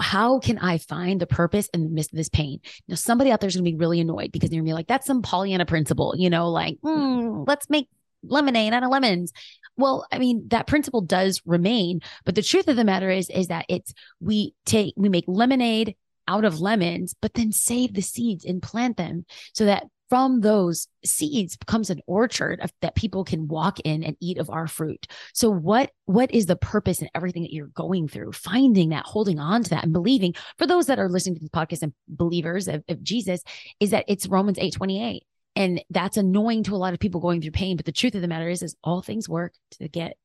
how 0.00 0.40
can 0.40 0.58
I 0.58 0.78
find 0.78 1.20
the 1.20 1.28
purpose 1.28 1.68
in 1.72 1.84
the 1.84 1.90
midst 1.90 2.12
of 2.12 2.16
this 2.16 2.28
pain? 2.28 2.58
Now, 2.88 2.96
somebody 2.96 3.30
out 3.30 3.40
there 3.40 3.46
is 3.46 3.54
going 3.54 3.64
to 3.64 3.70
be 3.70 3.76
really 3.76 4.00
annoyed 4.00 4.32
because 4.32 4.50
they're 4.50 4.56
going 4.56 4.66
to 4.66 4.70
be 4.70 4.74
like, 4.74 4.88
that's 4.88 5.06
some 5.06 5.22
Pollyanna 5.22 5.64
principle, 5.64 6.14
you 6.16 6.28
know, 6.28 6.50
like, 6.50 6.78
mm, 6.84 7.44
let's 7.46 7.70
make 7.70 7.88
lemonade 8.24 8.72
out 8.72 8.82
of 8.82 8.90
lemons. 8.90 9.32
Well, 9.76 10.04
I 10.10 10.18
mean, 10.18 10.48
that 10.48 10.66
principle 10.66 11.00
does 11.02 11.40
remain, 11.46 12.00
but 12.24 12.34
the 12.34 12.42
truth 12.42 12.66
of 12.66 12.74
the 12.74 12.84
matter 12.84 13.08
is, 13.08 13.30
is 13.30 13.46
that 13.46 13.64
it's 13.68 13.94
we 14.20 14.54
take 14.66 14.94
we 14.96 15.08
make 15.08 15.24
lemonade 15.28 15.94
out 16.32 16.44
of 16.44 16.60
lemons, 16.60 17.14
but 17.22 17.34
then 17.34 17.52
save 17.52 17.94
the 17.94 18.02
seeds 18.02 18.44
and 18.44 18.62
plant 18.62 18.96
them 18.96 19.24
so 19.52 19.64
that 19.66 19.84
from 20.08 20.42
those 20.42 20.88
seeds 21.04 21.56
comes 21.66 21.88
an 21.88 22.00
orchard 22.06 22.60
of, 22.60 22.70
that 22.82 22.94
people 22.94 23.24
can 23.24 23.48
walk 23.48 23.80
in 23.80 24.04
and 24.04 24.14
eat 24.20 24.38
of 24.38 24.50
our 24.50 24.66
fruit. 24.66 25.06
So 25.32 25.48
what 25.48 25.90
what 26.04 26.30
is 26.30 26.44
the 26.46 26.56
purpose 26.56 27.00
in 27.00 27.08
everything 27.14 27.42
that 27.44 27.52
you're 27.52 27.68
going 27.68 28.08
through? 28.08 28.32
Finding 28.32 28.90
that, 28.90 29.06
holding 29.06 29.38
on 29.38 29.62
to 29.62 29.70
that, 29.70 29.84
and 29.84 29.92
believing. 29.92 30.34
For 30.58 30.66
those 30.66 30.86
that 30.86 30.98
are 30.98 31.08
listening 31.08 31.36
to 31.36 31.40
this 31.40 31.48
podcast 31.48 31.82
and 31.82 31.94
believers 32.08 32.68
of, 32.68 32.84
of 32.88 33.02
Jesus, 33.02 33.42
is 33.80 33.90
that 33.90 34.04
it's 34.06 34.26
Romans 34.28 34.58
eight 34.60 34.74
twenty 34.74 35.02
eight. 35.02 35.24
And 35.56 35.82
that's 35.88 36.18
annoying 36.18 36.62
to 36.64 36.74
a 36.74 36.82
lot 36.82 36.94
of 36.94 37.00
people 37.00 37.20
going 37.20 37.40
through 37.40 37.52
pain. 37.52 37.76
But 37.76 37.86
the 37.86 37.92
truth 37.92 38.14
of 38.14 38.22
the 38.22 38.28
matter 38.28 38.50
is, 38.50 38.62
is 38.62 38.76
all 38.84 39.02
things 39.02 39.28
work 39.28 39.54
to 39.72 39.88
get 39.88 40.16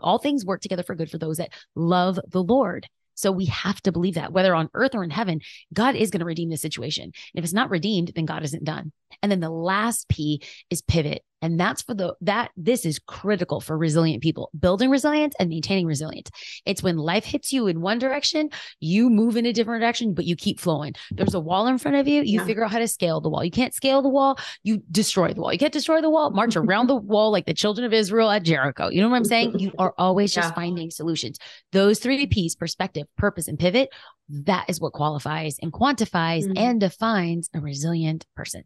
all 0.00 0.18
things 0.18 0.44
work 0.44 0.60
together 0.62 0.82
for 0.82 0.94
good 0.94 1.10
for 1.10 1.18
those 1.18 1.38
that 1.38 1.52
love 1.74 2.18
the 2.28 2.42
Lord. 2.42 2.88
So 3.18 3.32
we 3.32 3.46
have 3.46 3.80
to 3.82 3.90
believe 3.90 4.14
that 4.14 4.32
whether 4.32 4.54
on 4.54 4.70
earth 4.74 4.94
or 4.94 5.02
in 5.02 5.10
heaven, 5.10 5.40
God 5.74 5.96
is 5.96 6.10
going 6.12 6.20
to 6.20 6.24
redeem 6.24 6.50
the 6.50 6.56
situation. 6.56 7.02
And 7.02 7.12
if 7.34 7.42
it's 7.42 7.52
not 7.52 7.68
redeemed, 7.68 8.12
then 8.14 8.26
God 8.26 8.44
isn't 8.44 8.62
done. 8.62 8.92
And 9.22 9.30
then 9.30 9.40
the 9.40 9.50
last 9.50 10.08
P 10.08 10.42
is 10.70 10.82
pivot. 10.82 11.22
And 11.40 11.58
that's 11.58 11.82
for 11.82 11.94
the, 11.94 12.14
that 12.22 12.50
this 12.56 12.84
is 12.84 12.98
critical 12.98 13.60
for 13.60 13.78
resilient 13.78 14.22
people, 14.22 14.50
building 14.58 14.90
resilience 14.90 15.34
and 15.38 15.48
maintaining 15.48 15.86
resilience. 15.86 16.30
It's 16.66 16.82
when 16.82 16.96
life 16.96 17.24
hits 17.24 17.52
you 17.52 17.68
in 17.68 17.80
one 17.80 18.00
direction, 18.00 18.50
you 18.80 19.08
move 19.08 19.36
in 19.36 19.46
a 19.46 19.52
different 19.52 19.80
direction, 19.80 20.14
but 20.14 20.24
you 20.24 20.34
keep 20.34 20.58
flowing. 20.58 20.94
There's 21.12 21.34
a 21.34 21.40
wall 21.40 21.68
in 21.68 21.78
front 21.78 21.96
of 21.96 22.08
you. 22.08 22.22
You 22.22 22.40
yeah. 22.40 22.44
figure 22.44 22.64
out 22.64 22.72
how 22.72 22.80
to 22.80 22.88
scale 22.88 23.20
the 23.20 23.28
wall. 23.28 23.44
You 23.44 23.52
can't 23.52 23.72
scale 23.72 24.02
the 24.02 24.08
wall. 24.08 24.36
You 24.64 24.82
destroy 24.90 25.32
the 25.32 25.40
wall. 25.40 25.52
You 25.52 25.60
can't 25.60 25.72
destroy 25.72 26.00
the 26.00 26.10
wall, 26.10 26.30
march 26.30 26.56
around 26.56 26.88
the 26.88 26.96
wall 26.96 27.30
like 27.30 27.46
the 27.46 27.54
children 27.54 27.84
of 27.84 27.92
Israel 27.92 28.30
at 28.30 28.42
Jericho. 28.42 28.88
You 28.88 29.00
know 29.00 29.08
what 29.08 29.16
I'm 29.16 29.24
saying? 29.24 29.60
You 29.60 29.72
are 29.78 29.94
always 29.98 30.34
just 30.34 30.48
yeah. 30.48 30.54
finding 30.54 30.90
solutions. 30.90 31.38
Those 31.70 32.00
three 32.00 32.26
P's 32.26 32.56
perspective, 32.56 33.06
purpose, 33.16 33.46
and 33.46 33.58
pivot 33.58 33.90
that 34.28 34.68
is 34.68 34.80
what 34.80 34.92
qualifies 34.92 35.58
and 35.60 35.72
quantifies 35.72 36.44
mm-hmm. 36.44 36.58
and 36.58 36.80
defines 36.80 37.48
a 37.54 37.60
resilient 37.60 38.26
person. 38.36 38.64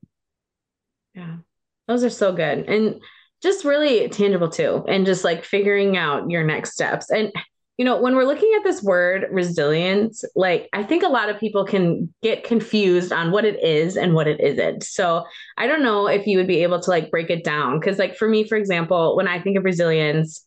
Yeah. 1.14 1.37
Those 1.88 2.05
are 2.05 2.11
so 2.11 2.33
good. 2.33 2.68
And 2.68 3.01
just 3.42 3.64
really 3.64 4.09
tangible 4.09 4.48
too. 4.48 4.85
And 4.88 5.05
just 5.05 5.25
like 5.25 5.44
figuring 5.44 5.96
out 5.96 6.31
your 6.31 6.44
next 6.44 6.72
steps. 6.72 7.11
And 7.11 7.33
you 7.79 7.87
know, 7.87 8.01
when 8.01 8.14
we're 8.14 8.25
looking 8.25 8.53
at 8.57 8.64
this 8.64 8.83
word 8.83 9.27
resilience, 9.33 10.25
like 10.37 10.68
I 10.72 10.85
think 10.85 11.03
a 11.03 11.09
lot 11.09 11.31
of 11.31 11.40
people 11.40 11.64
can 11.64 12.12
get 12.22 12.44
confused 12.44 13.12
on 13.12 13.33
what 13.33 13.44
it 13.44 13.62
is 13.64 13.96
and 13.96 14.14
what 14.14 14.29
it 14.29 14.40
isn't. 14.40 14.85
So 14.85 15.25
I 15.57 15.66
don't 15.66 15.83
know 15.83 16.07
if 16.07 16.27
you 16.27 16.38
would 16.38 16.46
be 16.46 16.62
able 16.62 16.81
to 16.81 16.90
like 16.90 17.11
break 17.11 17.31
it 17.31 17.44
down. 17.44 17.81
Cause 17.81 17.98
like 17.98 18.16
for 18.16 18.29
me, 18.29 18.44
for 18.46 18.57
example, 18.57 19.16
when 19.16 19.27
I 19.27 19.40
think 19.40 19.57
of 19.57 19.64
resilience, 19.64 20.44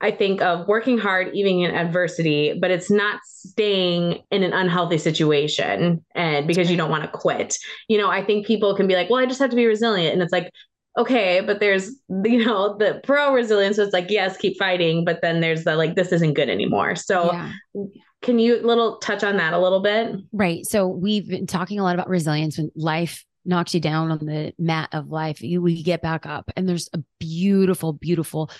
I 0.00 0.12
think 0.12 0.40
of 0.40 0.68
working 0.68 0.96
hard 0.98 1.34
even 1.34 1.60
in 1.60 1.74
adversity, 1.74 2.56
but 2.60 2.70
it's 2.70 2.90
not 2.90 3.20
staying 3.24 4.22
in 4.30 4.42
an 4.44 4.52
unhealthy 4.52 4.98
situation 4.98 6.04
and 6.14 6.46
because 6.46 6.70
you 6.70 6.76
don't 6.76 6.90
want 6.90 7.02
to 7.02 7.10
quit. 7.10 7.56
You 7.88 7.98
know, 7.98 8.08
I 8.08 8.24
think 8.24 8.46
people 8.46 8.76
can 8.76 8.86
be 8.86 8.94
like, 8.94 9.10
well, 9.10 9.20
I 9.20 9.26
just 9.26 9.40
have 9.40 9.50
to 9.50 9.56
be 9.56 9.66
resilient. 9.66 10.12
And 10.12 10.22
it's 10.22 10.32
like, 10.32 10.52
okay, 10.96 11.40
but 11.40 11.60
there's, 11.60 11.90
you 12.24 12.44
know, 12.44 12.76
the 12.76 13.00
pro 13.02 13.32
resilience. 13.32 13.76
So 13.76 13.82
it's 13.82 13.92
like, 13.92 14.10
yes, 14.10 14.36
keep 14.36 14.56
fighting. 14.58 15.04
But 15.04 15.20
then 15.20 15.40
there's 15.40 15.64
the 15.64 15.74
like, 15.74 15.96
this 15.96 16.12
isn't 16.12 16.34
good 16.34 16.48
anymore. 16.48 16.94
So 16.94 17.32
yeah. 17.32 17.52
can 18.22 18.38
you 18.38 18.60
little 18.64 18.98
touch 18.98 19.24
on 19.24 19.36
that 19.36 19.52
a 19.52 19.58
little 19.58 19.80
bit? 19.80 20.16
Right. 20.32 20.64
So 20.64 20.86
we've 20.86 21.28
been 21.28 21.46
talking 21.46 21.80
a 21.80 21.82
lot 21.82 21.94
about 21.94 22.08
resilience 22.08 22.58
when 22.58 22.70
life 22.76 23.24
knocks 23.48 23.74
you 23.74 23.80
down 23.80 24.10
on 24.10 24.18
the 24.18 24.52
mat 24.58 24.90
of 24.92 25.08
life, 25.08 25.42
you 25.42 25.62
we 25.62 25.82
get 25.82 26.02
back 26.02 26.26
up. 26.26 26.50
And 26.56 26.68
there's 26.68 26.88
a 26.92 27.02
beautiful, 27.18 27.92
beautiful, 27.92 28.50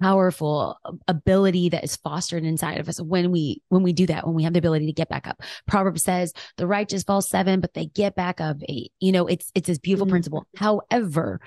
powerful 0.00 0.78
ability 1.06 1.68
that 1.68 1.84
is 1.84 1.96
fostered 1.96 2.44
inside 2.44 2.78
of 2.78 2.88
us 2.88 3.00
when 3.00 3.30
we 3.30 3.62
when 3.68 3.82
we 3.82 3.92
do 3.92 4.06
that, 4.06 4.26
when 4.26 4.34
we 4.34 4.44
have 4.44 4.54
the 4.54 4.58
ability 4.58 4.86
to 4.86 4.92
get 4.92 5.08
back 5.08 5.26
up. 5.26 5.40
Proverbs 5.66 6.02
says 6.02 6.32
the 6.56 6.66
righteous 6.66 7.04
fall 7.04 7.22
seven, 7.22 7.60
but 7.60 7.74
they 7.74 7.86
get 7.86 8.14
back 8.16 8.40
up 8.40 8.56
eight. 8.68 8.92
You 8.98 9.12
know, 9.12 9.26
it's 9.26 9.52
it's 9.54 9.68
this 9.68 9.78
beautiful 9.78 10.06
mm-hmm. 10.06 10.12
principle. 10.12 10.46
However, 10.56 11.40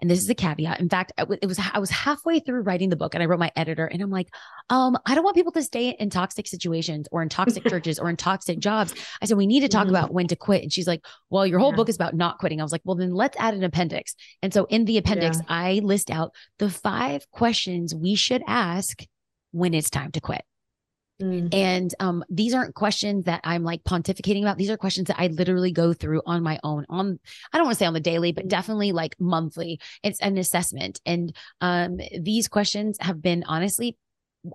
and 0.00 0.08
this 0.08 0.20
is 0.20 0.28
a 0.30 0.34
caveat. 0.34 0.80
In 0.80 0.88
fact, 0.88 1.12
it 1.18 1.46
was 1.46 1.58
I 1.72 1.78
was 1.78 1.90
halfway 1.90 2.40
through 2.40 2.62
writing 2.62 2.88
the 2.88 2.96
book 2.96 3.14
and 3.14 3.22
I 3.22 3.26
wrote 3.26 3.40
my 3.40 3.50
editor 3.56 3.86
and 3.86 4.00
I'm 4.00 4.10
like, 4.10 4.28
um, 4.70 4.96
I 5.04 5.14
don't 5.14 5.24
want 5.24 5.36
people 5.36 5.52
to 5.52 5.62
stay 5.62 5.90
in 5.90 6.10
toxic 6.10 6.46
situations 6.46 7.08
or 7.10 7.22
in 7.22 7.28
toxic 7.28 7.64
churches 7.68 7.98
or 7.98 8.08
in 8.08 8.16
toxic 8.16 8.58
jobs. 8.58 8.94
I 9.20 9.26
said 9.26 9.36
we 9.36 9.46
need 9.46 9.60
to 9.60 9.68
talk 9.68 9.86
mm-hmm. 9.86 9.96
about 9.96 10.12
when 10.12 10.28
to 10.28 10.36
quit. 10.36 10.62
And 10.62 10.72
she's 10.72 10.86
like, 10.86 11.04
Well, 11.30 11.46
your 11.46 11.58
whole 11.58 11.72
yeah. 11.72 11.76
book 11.76 11.88
is 11.88 11.96
about 11.96 12.14
not 12.14 12.38
quitting. 12.38 12.60
I 12.60 12.64
was 12.64 12.72
like, 12.72 12.82
Well, 12.84 12.96
then 12.96 13.12
let's 13.12 13.36
add 13.38 13.54
an 13.54 13.64
appendix. 13.64 14.14
And 14.42 14.54
so 14.54 14.66
in 14.66 14.84
the 14.84 14.98
appendix, 14.98 15.38
yeah. 15.38 15.44
I 15.48 15.80
list 15.82 16.10
out 16.10 16.32
the 16.58 16.70
five 16.70 17.28
questions 17.30 17.94
we 17.94 18.14
should 18.14 18.42
ask 18.46 19.04
when 19.52 19.74
it's 19.74 19.90
time 19.90 20.12
to 20.12 20.20
quit. 20.20 20.42
Mm-hmm. 21.20 21.48
And 21.52 21.94
um, 21.98 22.24
these 22.30 22.54
aren't 22.54 22.74
questions 22.74 23.24
that 23.24 23.40
I'm 23.42 23.64
like 23.64 23.82
pontificating 23.82 24.42
about. 24.42 24.56
These 24.56 24.70
are 24.70 24.76
questions 24.76 25.08
that 25.08 25.18
I 25.18 25.26
literally 25.26 25.72
go 25.72 25.92
through 25.92 26.22
on 26.24 26.42
my 26.42 26.60
own. 26.62 26.86
On 26.88 27.18
I 27.52 27.58
don't 27.58 27.66
want 27.66 27.76
to 27.76 27.78
say 27.78 27.86
on 27.86 27.94
the 27.94 28.00
daily, 28.00 28.32
but 28.32 28.46
definitely 28.46 28.92
like 28.92 29.16
monthly. 29.18 29.80
It's 30.02 30.20
an 30.20 30.38
assessment, 30.38 31.00
and 31.04 31.34
um, 31.60 31.98
these 32.20 32.46
questions 32.48 32.98
have 33.00 33.20
been 33.20 33.44
honestly 33.46 33.96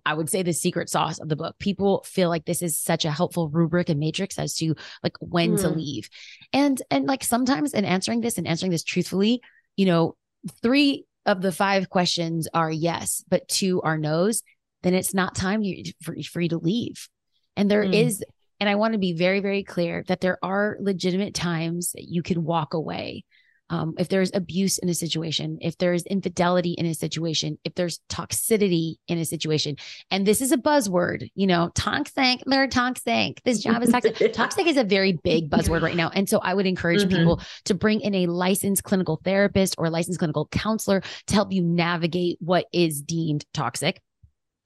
I 0.05 0.13
would 0.13 0.29
say 0.29 0.43
the 0.43 0.53
secret 0.53 0.89
sauce 0.89 1.19
of 1.19 1.29
the 1.29 1.35
book. 1.35 1.57
People 1.59 2.03
feel 2.07 2.29
like 2.29 2.45
this 2.45 2.61
is 2.61 2.79
such 2.79 3.05
a 3.05 3.11
helpful 3.11 3.49
rubric 3.49 3.89
and 3.89 3.99
matrix 3.99 4.39
as 4.39 4.55
to 4.55 4.75
like 5.03 5.17
when 5.19 5.55
mm. 5.55 5.61
to 5.61 5.69
leave. 5.69 6.09
And 6.51 6.81
and 6.89 7.05
like 7.05 7.23
sometimes 7.23 7.73
in 7.73 7.85
answering 7.85 8.21
this 8.21 8.37
and 8.37 8.47
answering 8.47 8.71
this 8.71 8.83
truthfully, 8.83 9.41
you 9.75 9.85
know, 9.85 10.15
three 10.61 11.05
of 11.25 11.41
the 11.41 11.51
five 11.51 11.89
questions 11.89 12.47
are 12.53 12.71
yes, 12.71 13.23
but 13.29 13.47
two 13.47 13.81
are 13.81 13.97
no's 13.97 14.43
then 14.83 14.93
it's 14.93 15.13
not 15.13 15.35
time 15.35 15.63
for, 16.01 16.15
for 16.31 16.41
you 16.41 16.49
to 16.49 16.57
leave. 16.57 17.09
And 17.55 17.69
there 17.69 17.83
mm. 17.83 17.93
is, 17.93 18.23
and 18.59 18.69
I 18.69 18.75
want 18.75 18.93
to 18.93 18.99
be 18.99 19.13
very, 19.13 19.39
very 19.39 19.63
clear 19.63 20.03
that 20.07 20.21
there 20.21 20.37
are 20.43 20.77
legitimate 20.79 21.33
times 21.33 21.91
that 21.93 22.03
you 22.03 22.21
can 22.21 22.43
walk 22.43 22.73
away. 22.73 23.25
Um, 23.69 23.95
if 23.97 24.07
there's 24.07 24.29
abuse 24.33 24.77
in 24.77 24.89
a 24.89 24.93
situation, 24.93 25.57
if 25.61 25.77
there's 25.77 26.03
infidelity 26.03 26.73
in 26.73 26.85
a 26.85 26.93
situation, 26.93 27.57
if 27.63 27.73
there's 27.73 28.01
toxicity 28.07 28.95
in 29.07 29.17
a 29.17 29.25
situation, 29.25 29.77
and 30.11 30.27
this 30.27 30.41
is 30.41 30.51
a 30.51 30.57
buzzword, 30.57 31.29
you 31.33 31.47
know, 31.47 31.71
toxic, 31.73 32.41
they're 32.45 32.67
toxic. 32.67 33.41
This 33.45 33.63
job 33.63 33.81
is 33.81 33.89
toxic. 33.89 34.33
toxic 34.33 34.67
is 34.67 34.77
a 34.77 34.83
very 34.83 35.13
big 35.13 35.49
buzzword 35.49 35.81
right 35.81 35.95
now. 35.95 36.11
And 36.13 36.29
so 36.29 36.39
I 36.39 36.53
would 36.53 36.67
encourage 36.67 37.01
mm-hmm. 37.01 37.17
people 37.17 37.41
to 37.65 37.73
bring 37.73 38.01
in 38.01 38.13
a 38.13 38.27
licensed 38.27 38.83
clinical 38.83 39.19
therapist 39.23 39.75
or 39.77 39.85
a 39.85 39.89
licensed 39.89 40.19
clinical 40.19 40.47
counselor 40.47 41.01
to 41.27 41.33
help 41.33 41.51
you 41.51 41.63
navigate 41.63 42.37
what 42.41 42.65
is 42.73 43.01
deemed 43.01 43.43
toxic. 43.53 44.01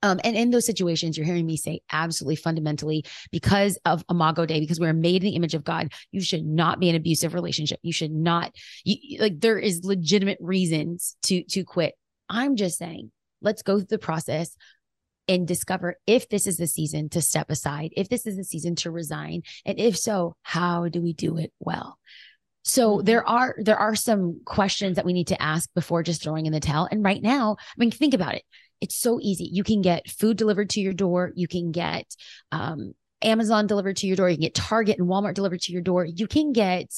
Um, 0.02 0.20
and 0.22 0.36
in 0.36 0.50
those 0.50 0.66
situations, 0.66 1.16
you're 1.16 1.26
hearing 1.26 1.46
me 1.46 1.56
say 1.56 1.80
absolutely 1.90 2.36
fundamentally 2.36 3.04
because 3.32 3.78
of 3.84 4.04
Imago 4.10 4.46
Dei, 4.46 4.60
because 4.60 4.78
we're 4.78 4.92
made 4.92 5.24
in 5.24 5.30
the 5.30 5.36
image 5.36 5.54
of 5.54 5.64
God, 5.64 5.92
you 6.12 6.20
should 6.20 6.44
not 6.44 6.78
be 6.78 6.88
in 6.88 6.94
an 6.94 7.00
abusive 7.00 7.34
relationship. 7.34 7.80
You 7.82 7.92
should 7.92 8.12
not 8.12 8.54
you, 8.84 9.20
like 9.20 9.40
there 9.40 9.58
is 9.58 9.84
legitimate 9.84 10.38
reasons 10.40 11.16
to 11.24 11.42
to 11.44 11.64
quit. 11.64 11.94
I'm 12.28 12.56
just 12.56 12.78
saying, 12.78 13.10
let's 13.40 13.62
go 13.62 13.78
through 13.78 13.86
the 13.90 13.98
process 13.98 14.56
and 15.26 15.46
discover 15.46 15.96
if 16.06 16.28
this 16.28 16.46
is 16.46 16.56
the 16.56 16.66
season 16.66 17.08
to 17.10 17.20
step 17.20 17.50
aside, 17.50 17.92
if 17.96 18.08
this 18.08 18.26
is 18.26 18.36
the 18.36 18.44
season 18.44 18.76
to 18.76 18.90
resign, 18.90 19.42
and 19.66 19.78
if 19.78 19.96
so, 19.96 20.36
how 20.42 20.88
do 20.88 21.02
we 21.02 21.12
do 21.12 21.36
it 21.36 21.52
well? 21.58 21.98
So 22.62 22.96
mm-hmm. 22.96 23.04
there 23.04 23.28
are 23.28 23.56
there 23.58 23.78
are 23.78 23.96
some 23.96 24.42
questions 24.44 24.96
that 24.96 25.04
we 25.04 25.12
need 25.12 25.28
to 25.28 25.42
ask 25.42 25.68
before 25.74 26.02
just 26.02 26.22
throwing 26.22 26.46
in 26.46 26.52
the 26.52 26.60
towel. 26.60 26.88
And 26.90 27.04
right 27.04 27.22
now, 27.22 27.56
I 27.58 27.74
mean, 27.76 27.90
think 27.90 28.14
about 28.14 28.34
it 28.34 28.44
it's 28.80 28.96
so 28.96 29.18
easy. 29.20 29.48
You 29.52 29.64
can 29.64 29.82
get 29.82 30.10
food 30.10 30.36
delivered 30.36 30.70
to 30.70 30.80
your 30.80 30.92
door. 30.92 31.32
You 31.34 31.48
can 31.48 31.72
get 31.72 32.14
um, 32.52 32.94
Amazon 33.22 33.66
delivered 33.66 33.96
to 33.98 34.06
your 34.06 34.16
door. 34.16 34.28
You 34.28 34.36
can 34.36 34.42
get 34.42 34.54
Target 34.54 34.98
and 34.98 35.08
Walmart 35.08 35.34
delivered 35.34 35.60
to 35.62 35.72
your 35.72 35.82
door. 35.82 36.04
You 36.04 36.26
can 36.26 36.52
get 36.52 36.92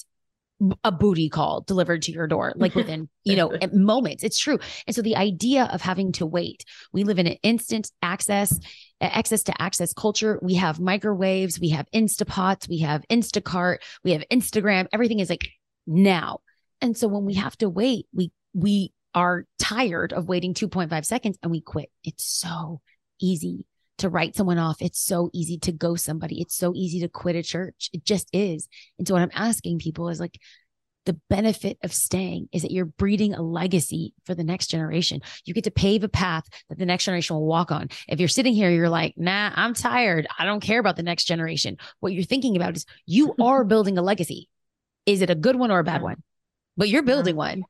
a 0.84 0.92
booty 0.92 1.30
call 1.30 1.62
delivered 1.62 2.02
to 2.02 2.12
your 2.12 2.26
door 2.26 2.52
like 2.56 2.74
within 2.74 3.08
you 3.24 3.36
know 3.36 3.50
moments. 3.72 4.22
It's 4.22 4.38
true. 4.38 4.58
And 4.86 4.94
so 4.94 5.02
the 5.02 5.16
idea 5.16 5.64
of 5.64 5.80
having 5.80 6.12
to 6.12 6.26
wait 6.26 6.64
we 6.92 7.04
live 7.04 7.18
in 7.18 7.26
an 7.26 7.38
instant 7.42 7.90
access 8.02 8.58
access 9.00 9.42
to 9.44 9.62
access 9.62 9.94
culture. 9.94 10.38
We 10.42 10.54
have 10.54 10.78
microwaves. 10.78 11.58
We 11.58 11.70
have 11.70 11.86
instapots. 11.94 12.68
We 12.68 12.80
have 12.80 13.04
instacart. 13.08 13.78
We 14.04 14.12
have 14.12 14.24
instagram. 14.30 14.86
Everything 14.92 15.20
is 15.20 15.30
like 15.30 15.48
now. 15.86 16.40
And 16.82 16.96
so 16.96 17.08
when 17.08 17.24
we 17.24 17.34
have 17.34 17.56
to 17.58 17.68
wait 17.68 18.06
we 18.12 18.30
we 18.52 18.92
are 19.14 19.44
tired 19.58 20.12
of 20.12 20.28
waiting 20.28 20.54
2.5 20.54 21.04
seconds 21.04 21.38
and 21.42 21.50
we 21.50 21.60
quit. 21.60 21.90
It's 22.04 22.24
so 22.24 22.80
easy 23.20 23.66
to 23.98 24.08
write 24.08 24.34
someone 24.34 24.58
off. 24.58 24.80
It's 24.80 25.00
so 25.00 25.30
easy 25.32 25.58
to 25.58 25.72
go 25.72 25.94
somebody. 25.94 26.40
It's 26.40 26.56
so 26.56 26.72
easy 26.74 27.00
to 27.00 27.08
quit 27.08 27.36
a 27.36 27.42
church. 27.42 27.90
It 27.92 28.04
just 28.04 28.28
is. 28.32 28.68
And 28.98 29.06
so 29.06 29.14
what 29.14 29.22
I'm 29.22 29.30
asking 29.34 29.78
people 29.78 30.08
is 30.08 30.20
like, 30.20 30.38
the 31.06 31.18
benefit 31.30 31.78
of 31.82 31.92
staying 31.92 32.48
is 32.52 32.62
that 32.62 32.70
you're 32.70 32.84
breeding 32.84 33.34
a 33.34 33.42
legacy 33.42 34.12
for 34.26 34.34
the 34.34 34.44
next 34.44 34.68
generation. 34.68 35.20
You 35.44 35.54
get 35.54 35.64
to 35.64 35.70
pave 35.70 36.04
a 36.04 36.08
path 36.08 36.44
that 36.68 36.78
the 36.78 36.86
next 36.86 37.04
generation 37.04 37.36
will 37.36 37.46
walk 37.46 37.72
on. 37.72 37.88
If 38.06 38.20
you're 38.20 38.28
sitting 38.28 38.54
here, 38.54 38.70
you're 38.70 38.90
like, 38.90 39.14
nah, 39.16 39.50
I'm 39.54 39.74
tired. 39.74 40.26
I 40.38 40.44
don't 40.44 40.60
care 40.60 40.78
about 40.78 40.96
the 40.96 41.02
next 41.02 41.24
generation. 41.24 41.78
What 42.00 42.12
you're 42.12 42.24
thinking 42.24 42.54
about 42.54 42.76
is 42.76 42.84
you 43.06 43.34
are 43.40 43.64
building 43.64 43.96
a 43.98 44.02
legacy. 44.02 44.48
Is 45.06 45.22
it 45.22 45.30
a 45.30 45.34
good 45.34 45.56
one 45.56 45.70
or 45.70 45.78
a 45.78 45.84
bad 45.84 46.02
one? 46.02 46.22
But 46.76 46.88
you're 46.88 47.02
building 47.02 47.34
one. 47.34 47.64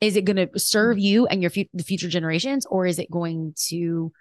Is 0.00 0.16
it 0.16 0.24
going 0.24 0.36
to 0.36 0.58
serve 0.58 0.98
you 0.98 1.26
and 1.26 1.40
your 1.40 1.50
fu- 1.50 1.64
the 1.72 1.82
future 1.82 2.08
generations, 2.08 2.66
or 2.66 2.86
is 2.86 2.98
it 2.98 3.10
going 3.10 3.54
to 3.68 4.12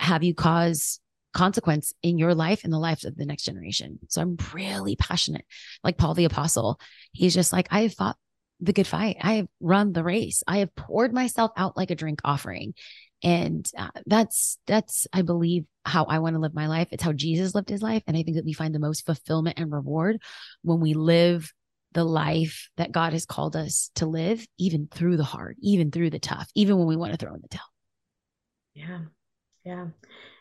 have 0.00 0.22
you 0.22 0.34
cause 0.34 1.00
consequence 1.32 1.92
in 2.02 2.16
your 2.16 2.34
life 2.34 2.64
and 2.64 2.72
the 2.72 2.78
life 2.78 3.04
of 3.04 3.16
the 3.16 3.26
next 3.26 3.44
generation? 3.44 3.98
So 4.08 4.22
I'm 4.22 4.36
really 4.52 4.96
passionate, 4.96 5.44
like 5.82 5.98
Paul 5.98 6.14
the 6.14 6.24
Apostle. 6.24 6.78
He's 7.12 7.34
just 7.34 7.52
like, 7.52 7.68
I 7.70 7.82
have 7.82 7.94
fought 7.94 8.16
the 8.60 8.72
good 8.72 8.86
fight. 8.86 9.16
I 9.20 9.34
have 9.34 9.48
run 9.60 9.92
the 9.92 10.04
race. 10.04 10.42
I 10.46 10.58
have 10.58 10.74
poured 10.74 11.12
myself 11.12 11.50
out 11.56 11.76
like 11.76 11.90
a 11.90 11.96
drink 11.96 12.20
offering. 12.24 12.74
And 13.22 13.68
uh, 13.76 13.88
that's, 14.06 14.58
that's, 14.66 15.06
I 15.12 15.22
believe, 15.22 15.64
how 15.84 16.04
I 16.04 16.18
want 16.18 16.34
to 16.34 16.40
live 16.40 16.54
my 16.54 16.66
life. 16.66 16.88
It's 16.92 17.02
how 17.02 17.12
Jesus 17.12 17.54
lived 17.54 17.68
his 17.68 17.82
life. 17.82 18.02
And 18.06 18.16
I 18.16 18.22
think 18.22 18.36
that 18.36 18.44
we 18.44 18.52
find 18.52 18.74
the 18.74 18.78
most 18.78 19.04
fulfillment 19.04 19.58
and 19.58 19.72
reward 19.72 20.20
when 20.62 20.80
we 20.80 20.94
live 20.94 21.52
the 21.94 22.04
life 22.04 22.68
that 22.76 22.92
God 22.92 23.12
has 23.12 23.24
called 23.24 23.56
us 23.56 23.90
to 23.96 24.06
live, 24.06 24.46
even 24.58 24.88
through 24.88 25.16
the 25.16 25.24
hard, 25.24 25.56
even 25.60 25.90
through 25.90 26.10
the 26.10 26.18
tough, 26.18 26.50
even 26.54 26.76
when 26.76 26.86
we 26.86 26.96
want 26.96 27.12
to 27.12 27.18
throw 27.18 27.34
in 27.34 27.40
the 27.40 27.48
towel. 27.48 27.62
Yeah. 28.74 29.00
Yeah. 29.64 29.86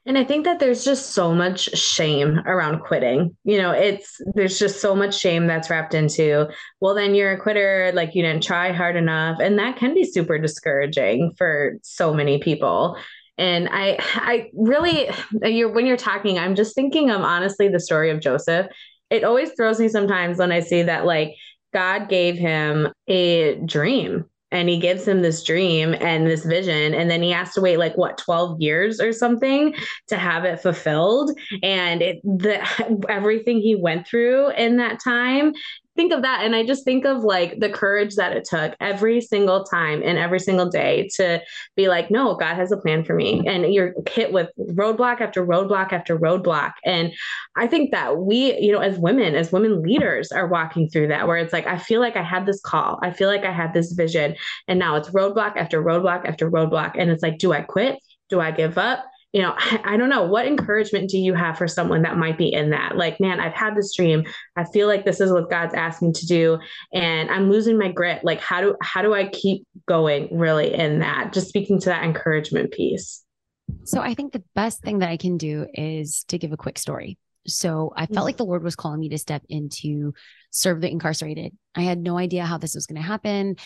And 0.06 0.18
I 0.18 0.26
think 0.26 0.44
that 0.44 0.60
there's 0.60 0.84
just 0.84 1.12
so 1.12 1.34
much 1.34 1.62
shame 1.78 2.40
around 2.40 2.82
quitting. 2.82 3.38
You 3.46 3.58
know, 3.58 3.72
it's 3.72 4.20
there's 4.36 4.60
just 4.60 4.82
so 4.82 4.96
much 4.96 5.18
shame 5.18 5.48
that's 5.48 5.70
wrapped 5.70 5.94
into, 5.94 6.50
well, 6.82 6.94
then 6.94 7.16
you're 7.16 7.32
a 7.32 7.40
quitter, 7.40 7.92
like 7.94 8.14
you 8.14 8.22
didn't 8.22 8.44
try 8.44 8.74
hard 8.74 8.98
enough. 8.98 9.40
And 9.40 9.58
that 9.60 9.78
can 9.78 9.94
be 9.94 10.04
super 10.04 10.38
discouraging 10.38 11.34
for 11.38 11.78
so 11.84 12.14
many 12.14 12.40
people. 12.40 12.98
And 13.38 13.70
I 13.72 13.98
I 14.16 14.50
really 14.54 15.10
you're 15.42 15.72
when 15.72 15.86
you're 15.86 15.96
talking, 15.96 16.38
I'm 16.38 16.56
just 16.56 16.76
thinking 16.76 17.10
of 17.10 17.22
honestly 17.22 17.70
the 17.70 17.80
story 17.80 18.10
of 18.10 18.20
Joseph. 18.20 18.68
It 19.14 19.24
always 19.24 19.52
throws 19.54 19.80
me 19.80 19.90
sometimes 19.90 20.40
when 20.40 20.52
I 20.52 20.60
see 20.60 20.82
that 20.82 21.06
like 21.06 21.36
God 21.72 22.10
gave 22.10 22.36
him 22.36 22.92
a 23.08 23.56
dream 23.66 24.26
and 24.52 24.68
he 24.68 24.80
gives 24.80 25.08
him 25.08 25.22
this 25.22 25.44
dream 25.44 25.96
and 26.00 26.26
this 26.26 26.44
vision 26.44 26.96
and 26.96 27.12
then 27.12 27.22
he 27.22 27.30
has 27.30 27.54
to 27.54 27.62
wait 27.62 27.78
like 27.78 27.96
what 27.96 28.18
12 28.18 28.60
years 28.60 29.00
or 29.00 29.14
something 29.14 29.76
to 30.08 30.18
have 30.18 30.46
it 30.46 30.62
fulfilled. 30.62 31.32
And 31.62 32.02
it 32.02 32.22
the 32.24 33.06
everything 33.10 33.60
he 33.60 33.76
went 33.76 34.08
through 34.08 34.50
in 34.52 34.78
that 34.78 35.00
time 35.00 35.54
think 35.96 36.12
of 36.12 36.22
that 36.24 36.42
and 36.44 36.56
i 36.56 36.66
just 36.66 36.84
think 36.84 37.06
of 37.06 37.24
like 37.24 37.60
the 37.60 37.70
courage 37.70 38.16
that 38.16 38.36
it 38.36 38.44
took 38.44 38.76
every 38.80 39.22
single 39.22 39.64
time 39.64 40.02
and 40.04 40.18
every 40.18 40.40
single 40.40 40.70
day 40.70 41.10
to 41.16 41.42
be 41.76 41.88
like 41.88 42.10
no 42.10 42.36
god 42.36 42.56
has 42.56 42.72
a 42.72 42.78
plan 42.78 43.04
for 43.04 43.16
me. 43.16 43.44
And 43.48 43.74
you're 43.74 43.94
hit 44.10 44.32
with 44.32 44.50
roadblock 44.60 45.22
after 45.22 45.46
roadblock 45.46 45.92
after 45.92 46.18
roadblock. 46.18 46.74
And 46.86 47.14
i 47.56 47.68
think 47.68 47.92
that 47.92 48.18
we 48.18 48.58
you 48.60 48.72
know 48.72 48.80
as 48.80 48.98
women 48.98 49.36
as 49.36 49.52
women 49.52 49.82
leaders 49.82 50.32
are 50.32 50.48
walking 50.48 50.90
through 50.90 51.08
that 51.08 51.28
where 51.28 51.38
it's 51.38 51.54
like 51.54 51.68
i 51.68 51.78
feel 51.78 52.02
like 52.02 52.16
i 52.16 52.24
had 52.24 52.46
this 52.46 52.62
call. 52.62 53.00
I 53.02 53.12
feel 53.12 53.28
like 53.28 53.46
i 53.46 53.52
had 53.52 53.74
this 53.74 53.94
vision. 53.94 54.36
And 54.68 54.80
now 54.80 54.96
it's 54.96 55.10
roadblock 55.10 55.58
after 55.58 55.82
roadblock 55.82 56.26
after 56.26 56.50
roadblock. 56.50 56.96
And 56.98 57.10
it's 57.10 57.24
like 57.24 57.38
do 57.38 57.54
i 57.54 57.62
quit? 57.62 57.98
Do 58.30 58.40
i 58.40 58.52
give 58.52 58.78
up 58.78 59.06
you 59.34 59.42
know, 59.42 59.54
I, 59.58 59.82
I, 59.84 59.98
don't 59.98 60.10
know. 60.10 60.24
What 60.24 60.46
encouragement 60.46 61.10
do 61.10 61.18
you 61.18 61.34
have 61.34 61.58
for 61.58 61.68
someone 61.68 62.04
that 62.04 62.18
might 62.18 62.38
be 62.38 62.54
in 62.54 62.70
that? 62.70 62.96
Like, 62.96 63.20
man, 63.20 63.40
I've 63.40 63.54
had 63.54 63.76
this 63.76 63.94
dream. 63.96 64.24
I 64.56 64.64
feel 64.66 64.88
like 64.88 65.06
this 65.06 65.20
is 65.20 65.32
what 65.32 65.50
God's 65.50 65.74
asked 65.74 66.02
me 66.02 66.12
to 66.14 66.26
do, 66.28 66.60
and 66.94 67.30
I'm 67.32 67.50
losing 67.50 67.78
my 67.78 67.92
grit. 67.92 68.24
Like, 68.24 68.40
how 68.40 68.62
do 68.62 68.76
how 68.82 69.02
do 69.02 69.14
I 69.14 69.28
keep 69.28 69.66
going 69.88 70.30
really 70.32 70.74
in 70.74 71.00
that? 71.00 71.34
Just 71.34 71.50
speaking 71.50 71.80
to 71.82 71.90
that 71.90 72.04
encouragement 72.04 72.72
piece. 72.72 73.24
So 73.86 74.02
I 74.02 74.14
think 74.14 74.34
the 74.34 74.44
best 74.56 74.82
thing 74.82 75.00
that 75.00 75.10
I 75.10 75.18
can 75.18 75.38
do 75.38 75.66
is 75.74 76.26
to 76.28 76.38
give 76.38 76.52
a 76.52 76.58
quick 76.58 76.78
story. 76.78 77.18
So 77.48 77.92
I 77.96 78.06
felt 78.06 78.26
like 78.26 78.38
the 78.38 78.46
Lord 78.46 78.64
was 78.64 78.76
calling 78.76 79.00
me 79.00 79.10
to 79.10 79.18
step 79.18 79.44
into 79.50 80.14
serve 80.52 80.80
the 80.80 80.90
incarcerated. 80.90 81.58
I 81.76 81.82
had 81.82 82.00
no 82.00 82.18
idea 82.18 82.46
how 82.46 82.58
this 82.58 82.76
was 82.76 82.86
going 82.86 83.02
to 83.02 83.08
happen. 83.08 83.58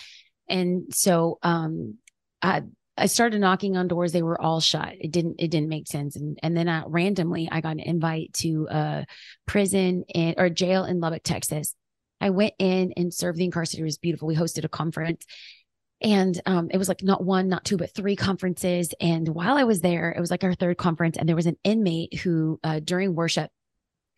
And 0.50 0.94
so 0.96 1.38
um, 1.44 1.96
I, 2.42 2.64
I 2.98 3.06
started 3.06 3.40
knocking 3.40 3.78
on 3.78 3.88
doors. 3.88 4.12
They 4.12 4.24
were 4.24 4.40
all 4.42 4.60
shut. 4.60 4.94
It 5.00 5.12
didn't, 5.12 5.36
it 5.40 5.52
didn't 5.52 5.70
make 5.70 5.88
sense. 5.88 6.16
And, 6.16 6.40
and 6.42 6.58
then 6.58 6.68
I, 6.68 6.84
randomly 6.88 7.48
I 7.52 7.62
got 7.62 7.74
an 7.74 7.80
invite 7.80 8.34
to 8.36 8.68
a 8.70 9.06
prison 9.46 10.04
in, 10.14 10.36
or 10.38 10.50
jail 10.50 10.86
in 10.86 11.00
Lubbock, 11.00 11.24
Texas. 11.24 11.76
I 12.20 12.32
went 12.32 12.54
in 12.58 12.94
and 12.98 13.14
served 13.14 13.38
the 13.38 13.46
incarcerated. 13.46 13.82
It 13.82 13.84
was 13.84 13.98
beautiful. 14.00 14.28
We 14.28 14.36
hosted 14.36 14.66
a 14.66 14.70
conference 14.70 15.26
and 16.02 16.40
um, 16.46 16.70
it 16.72 16.78
was 16.78 16.88
like 16.88 17.02
not 17.02 17.24
one, 17.24 17.50
not 17.50 17.66
two, 17.66 17.78
but 17.78 17.94
three 17.94 18.16
conferences. 18.16 18.94
And 19.00 19.28
while 19.28 19.58
I 19.58 19.64
was 19.64 19.82
there, 19.82 20.12
it 20.12 20.20
was 20.20 20.30
like 20.30 20.44
our 20.44 20.54
third 20.54 20.78
conference, 20.78 21.18
and 21.18 21.28
there 21.28 21.36
was 21.36 21.48
an 21.48 21.58
inmate 21.64 22.20
who, 22.20 22.60
uh, 22.64 22.80
during 22.80 23.16
worship, 23.16 23.50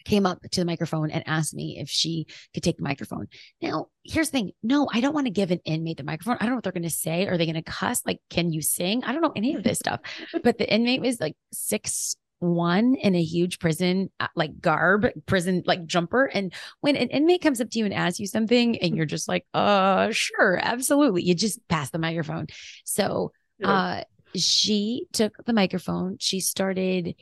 came 0.06 0.26
up 0.26 0.42
to 0.52 0.62
the 0.62 0.66
microphone 0.66 1.12
and 1.12 1.24
asked 1.28 1.54
me 1.54 1.78
if 1.80 1.90
she 1.90 2.28
could 2.54 2.64
take 2.64 2.78
the 2.78 2.84
microphone. 2.84 3.28
Now, 3.62 3.88
here's 4.04 4.30
the 4.30 4.38
thing. 4.38 4.52
No, 4.64 4.88
I 4.92 5.02
don't 5.02 5.14
want 5.14 5.28
to 5.28 5.32
give 5.32 5.52
an 5.52 5.60
inmate 5.66 5.98
the 5.98 6.04
microphone. 6.04 6.38
I 6.40 6.44
don't 6.44 6.50
know 6.50 6.56
what 6.56 6.64
they're 6.64 6.74
going 6.74 6.84
to 6.84 6.90
say. 6.90 7.28
Are 7.28 7.38
they 7.38 7.46
going 7.46 7.56
to 7.56 7.62
cuss? 7.62 8.02
Like, 8.06 8.20
can 8.30 8.52
you 8.52 8.62
sing? 8.62 9.04
I 9.04 9.12
don't 9.12 9.22
know 9.22 9.34
any 9.36 9.56
of 9.56 9.64
this 9.64 9.80
stuff. 9.80 10.02
But 10.44 10.58
the 10.58 10.72
inmate 10.72 11.02
was 11.02 11.20
like 11.20 11.36
six 11.52 12.16
one 12.40 12.96
in 12.96 13.16
a 13.16 13.22
huge 13.22 13.60
prison 13.60 14.10
uh, 14.20 14.28
like 14.36 14.62
garb 14.62 15.08
prison 15.26 15.62
like 15.66 15.86
jumper 15.86 16.26
and 16.26 16.54
when 16.80 16.96
an 16.96 17.10
inmate 17.10 17.42
comes 17.42 17.60
up 17.60 17.70
to 17.70 17.80
you 17.80 17.86
and 17.86 17.94
asks 17.94 18.20
you 18.20 18.28
something 18.28 18.78
and 18.78 18.96
you're 18.96 19.06
just 19.06 19.28
like 19.28 19.46
uh 19.54 20.10
sure 20.12 20.58
absolutely 20.62 21.22
you 21.22 21.36
just 21.36 21.60
pass 21.68 21.90
the 21.90 22.00
microphone 22.00 22.48
so 22.86 23.34
uh 23.64 24.02
she 24.36 25.06
took 25.12 25.34
the 25.46 25.54
microphone 25.54 26.16
she 26.20 26.40
started 26.40 27.14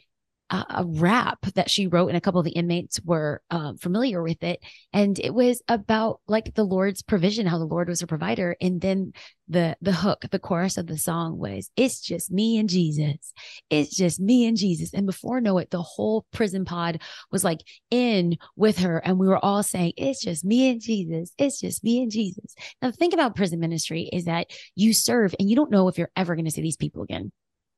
a 0.50 0.86
rap 0.86 1.40
that 1.56 1.70
she 1.70 1.88
wrote, 1.88 2.08
and 2.08 2.18
a 2.18 2.22
couple 2.22 2.40
of 2.40 2.46
the 2.46 2.52
inmates 2.52 3.02
were 3.04 3.42
um, 3.50 3.78
familiar 3.78 4.24
with 4.24 4.44
it. 4.44 4.62
And 4.94 5.20
it 5.20 5.34
was 5.34 5.62
about 5.68 6.22
like 6.28 6.54
the 6.56 6.64
Lord's 6.64 7.02
provision, 7.02 7.48
how 7.48 7.58
the 7.58 7.66
Lord 7.66 7.90
was 7.90 8.02
a 8.02 8.08
provider. 8.08 8.56
And 8.62 8.80
then 8.80 9.14
the 9.50 9.76
the 9.82 9.92
hook, 9.92 10.26
the 10.32 10.40
chorus 10.40 10.78
of 10.78 10.88
the 10.88 10.98
song 10.98 11.38
was, 11.38 11.70
"It's 11.76 12.00
just 12.00 12.32
me 12.32 12.58
and 12.58 12.70
Jesus. 12.70 13.34
It's 13.70 13.96
just 13.96 14.20
me 14.20 14.46
and 14.46 14.56
Jesus." 14.56 14.94
And 14.94 15.06
before 15.06 15.42
know 15.42 15.58
it, 15.58 15.70
the 15.70 15.82
whole 15.82 16.26
prison 16.32 16.64
pod 16.66 17.02
was 17.32 17.44
like 17.44 17.60
in 17.92 18.38
with 18.56 18.80
her, 18.80 19.00
and 19.00 19.20
we 19.20 19.28
were 19.28 19.44
all 19.44 19.64
saying, 19.64 19.94
"It's 19.98 20.22
just 20.22 20.46
me 20.46 20.70
and 20.70 20.82
Jesus. 20.82 21.34
It's 21.38 21.60
just 21.60 21.84
me 21.84 22.02
and 22.02 22.12
Jesus." 22.12 22.56
Now, 22.82 22.92
the 22.92 22.98
thing 22.98 23.14
about 23.14 23.36
prison 23.36 23.60
ministry 23.60 24.10
is 24.14 24.26
that 24.26 24.48
you 24.76 24.94
serve, 24.94 25.36
and 25.40 25.50
you 25.50 25.56
don't 25.56 25.72
know 25.72 25.88
if 25.88 25.98
you're 25.98 26.12
ever 26.16 26.36
going 26.36 26.46
to 26.46 26.52
see 26.52 26.62
these 26.62 26.78
people 26.78 27.04
again. 27.04 27.32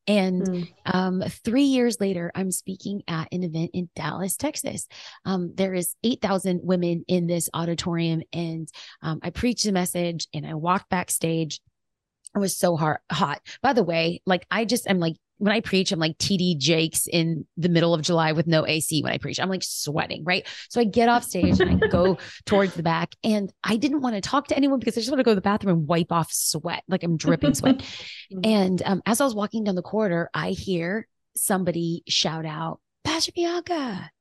And 0.09 0.41
mm. 0.41 0.73
um, 0.85 1.23
three 1.45 1.65
years 1.65 2.01
later, 2.01 2.31
I'm 2.33 2.51
speaking 2.51 3.03
at 3.07 3.27
an 3.31 3.43
event 3.43 3.69
in 3.75 3.89
Dallas, 3.95 4.37
Texas. 4.37 4.87
Um, 5.23 5.53
there 5.53 5.75
is 5.75 5.95
8,000 6.03 6.61
women 6.63 7.05
in 7.07 7.27
this 7.27 7.47
auditorium, 7.53 8.23
and 8.33 8.67
um, 9.03 9.19
I 9.21 9.29
preached 9.29 9.67
a 9.67 9.71
message 9.71 10.27
and 10.33 10.47
I 10.47 10.55
walked 10.55 10.89
backstage. 10.89 11.61
It 12.35 12.39
was 12.39 12.57
so 12.57 12.75
hot. 12.75 13.01
Hot. 13.11 13.39
By 13.61 13.73
the 13.73 13.83
way, 13.83 14.23
like 14.25 14.47
I 14.49 14.65
just 14.65 14.87
am 14.87 14.97
like 14.97 15.15
when 15.39 15.53
I 15.53 15.61
preach, 15.61 15.91
I'm 15.91 15.99
like 15.99 16.17
TD 16.17 16.57
Jakes 16.57 17.07
in 17.07 17.47
the 17.57 17.69
middle 17.69 17.93
of 17.93 18.01
July 18.01 18.33
with 18.33 18.45
no 18.45 18.67
AC 18.67 19.01
when 19.01 19.13
I 19.13 19.17
preach. 19.17 19.39
I'm 19.39 19.49
like 19.49 19.63
sweating, 19.63 20.23
right? 20.25 20.45
So 20.69 20.81
I 20.81 20.83
get 20.83 21.09
off 21.09 21.23
stage 21.23 21.59
and 21.59 21.83
I 21.83 21.87
go 21.91 22.17
towards 22.45 22.75
the 22.75 22.83
back. 22.83 23.15
And 23.23 23.51
I 23.63 23.77
didn't 23.77 24.01
want 24.01 24.15
to 24.15 24.21
talk 24.21 24.47
to 24.49 24.57
anyone 24.57 24.79
because 24.79 24.97
I 24.97 25.01
just 25.01 25.09
want 25.09 25.19
to 25.19 25.23
go 25.23 25.31
to 25.31 25.35
the 25.35 25.41
bathroom 25.41 25.77
and 25.79 25.87
wipe 25.87 26.11
off 26.11 26.31
sweat. 26.31 26.83
Like 26.87 27.03
I'm 27.03 27.17
dripping 27.17 27.53
sweat. 27.53 27.81
and 28.43 28.81
um, 28.85 29.01
as 29.05 29.21
I 29.21 29.23
was 29.23 29.33
walking 29.33 29.63
down 29.63 29.75
the 29.75 29.81
corridor, 29.81 30.29
I 30.33 30.51
hear 30.51 31.07
somebody 31.35 32.03
shout 32.07 32.45
out, 32.45 32.81
Pastor 33.05 33.31
Bianca. 33.33 34.11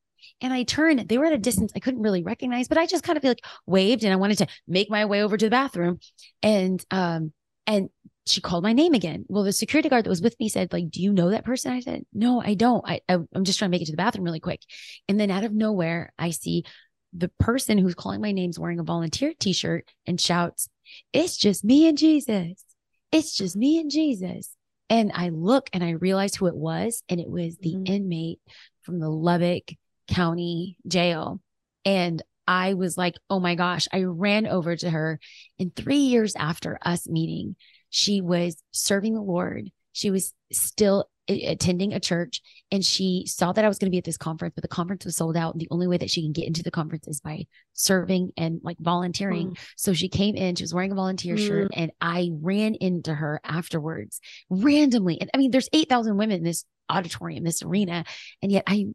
And 0.40 0.52
I 0.52 0.62
turned, 0.62 1.08
they 1.08 1.18
were 1.18 1.26
at 1.26 1.32
a 1.32 1.38
distance 1.38 1.72
I 1.74 1.80
couldn't 1.80 2.02
really 2.02 2.22
recognize, 2.22 2.68
but 2.68 2.78
I 2.78 2.86
just 2.86 3.02
kind 3.02 3.16
of 3.16 3.24
like 3.24 3.44
waved 3.66 4.04
and 4.04 4.12
I 4.12 4.16
wanted 4.16 4.38
to 4.38 4.46
make 4.68 4.88
my 4.88 5.04
way 5.04 5.24
over 5.24 5.36
to 5.36 5.46
the 5.46 5.50
bathroom. 5.50 5.98
And 6.44 6.84
um, 6.92 7.32
and 7.68 7.90
she 8.28 8.40
called 8.40 8.64
my 8.64 8.72
name 8.72 8.94
again. 8.94 9.24
Well, 9.28 9.44
the 9.44 9.52
security 9.52 9.88
guard 9.88 10.04
that 10.04 10.10
was 10.10 10.22
with 10.22 10.38
me 10.38 10.48
said, 10.48 10.72
like, 10.72 10.90
do 10.90 11.02
you 11.02 11.12
know 11.12 11.30
that 11.30 11.44
person? 11.44 11.72
I 11.72 11.80
said, 11.80 12.04
no, 12.12 12.40
I 12.40 12.54
don't. 12.54 12.84
I, 12.86 13.00
I 13.08 13.14
am 13.14 13.44
just 13.44 13.58
trying 13.58 13.70
to 13.70 13.74
make 13.74 13.82
it 13.82 13.86
to 13.86 13.92
the 13.92 13.96
bathroom 13.96 14.24
really 14.24 14.40
quick. 14.40 14.60
And 15.08 15.18
then 15.18 15.30
out 15.30 15.44
of 15.44 15.52
nowhere, 15.52 16.12
I 16.18 16.30
see 16.30 16.64
the 17.12 17.30
person 17.40 17.78
who's 17.78 17.94
calling 17.94 18.20
my 18.20 18.32
name's 18.32 18.58
wearing 18.58 18.80
a 18.80 18.84
volunteer 18.84 19.32
t-shirt 19.38 19.88
and 20.06 20.20
shouts, 20.20 20.68
it's 21.12 21.36
just 21.36 21.64
me 21.64 21.88
and 21.88 21.96
Jesus. 21.96 22.64
It's 23.12 23.34
just 23.34 23.56
me 23.56 23.78
and 23.80 23.90
Jesus. 23.90 24.50
And 24.90 25.12
I 25.14 25.30
look 25.30 25.68
and 25.72 25.82
I 25.82 25.90
realize 25.90 26.34
who 26.34 26.46
it 26.46 26.56
was. 26.56 27.02
And 27.08 27.20
it 27.20 27.28
was 27.28 27.56
the 27.58 27.74
mm-hmm. 27.74 27.92
inmate 27.92 28.40
from 28.82 29.00
the 29.00 29.08
Lubbock 29.08 29.72
County 30.08 30.76
jail. 30.86 31.40
And 31.84 32.22
I 32.46 32.74
was 32.74 32.96
like, 32.96 33.16
oh 33.28 33.40
my 33.40 33.54
gosh, 33.54 33.88
I 33.92 34.04
ran 34.04 34.46
over 34.46 34.74
to 34.74 34.88
her. 34.88 35.20
And 35.58 35.74
three 35.74 35.98
years 35.98 36.34
after 36.34 36.78
us 36.82 37.06
meeting, 37.06 37.56
she 37.90 38.20
was 38.20 38.62
serving 38.72 39.14
the 39.14 39.22
Lord. 39.22 39.70
She 39.92 40.10
was 40.10 40.32
still 40.52 41.08
attending 41.28 41.92
a 41.92 42.00
church 42.00 42.40
and 42.70 42.84
she 42.84 43.24
saw 43.26 43.52
that 43.52 43.64
I 43.64 43.68
was 43.68 43.78
going 43.78 43.88
to 43.88 43.90
be 43.90 43.98
at 43.98 44.04
this 44.04 44.16
conference, 44.16 44.54
but 44.54 44.62
the 44.62 44.68
conference 44.68 45.04
was 45.04 45.16
sold 45.16 45.36
out. 45.36 45.54
And 45.54 45.60
the 45.60 45.68
only 45.70 45.86
way 45.86 45.98
that 45.98 46.10
she 46.10 46.22
can 46.22 46.32
get 46.32 46.46
into 46.46 46.62
the 46.62 46.70
conference 46.70 47.06
is 47.06 47.20
by 47.20 47.46
serving 47.74 48.32
and 48.36 48.60
like 48.62 48.78
volunteering. 48.78 49.50
Mm. 49.50 49.58
So 49.76 49.92
she 49.92 50.08
came 50.08 50.36
in, 50.36 50.54
she 50.54 50.64
was 50.64 50.72
wearing 50.72 50.92
a 50.92 50.94
volunteer 50.94 51.36
mm. 51.36 51.46
shirt, 51.46 51.70
and 51.74 51.90
I 52.00 52.30
ran 52.40 52.74
into 52.74 53.14
her 53.14 53.40
afterwards 53.44 54.20
randomly. 54.48 55.20
And 55.20 55.30
I 55.34 55.38
mean, 55.38 55.50
there's 55.50 55.68
8,000 55.72 56.16
women 56.16 56.38
in 56.38 56.44
this 56.44 56.64
auditorium, 56.88 57.44
this 57.44 57.62
arena. 57.62 58.04
And 58.42 58.50
yet 58.50 58.64
I 58.66 58.86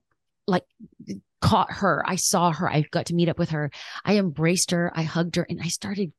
like 0.48 0.64
caught 1.42 1.72
her. 1.72 2.04
I 2.08 2.16
saw 2.16 2.52
her. 2.52 2.70
I 2.70 2.82
got 2.90 3.08
to 3.08 3.16
meet 3.16 3.30
up 3.30 3.38
with 3.38 3.52
her. 3.52 3.70
I 4.06 4.18
embraced 4.18 4.72
her. 4.72 4.92
I 4.96 5.04
hugged 5.04 5.36
her 5.36 5.46
and 5.48 5.60
I 5.62 5.68
started 5.68 6.12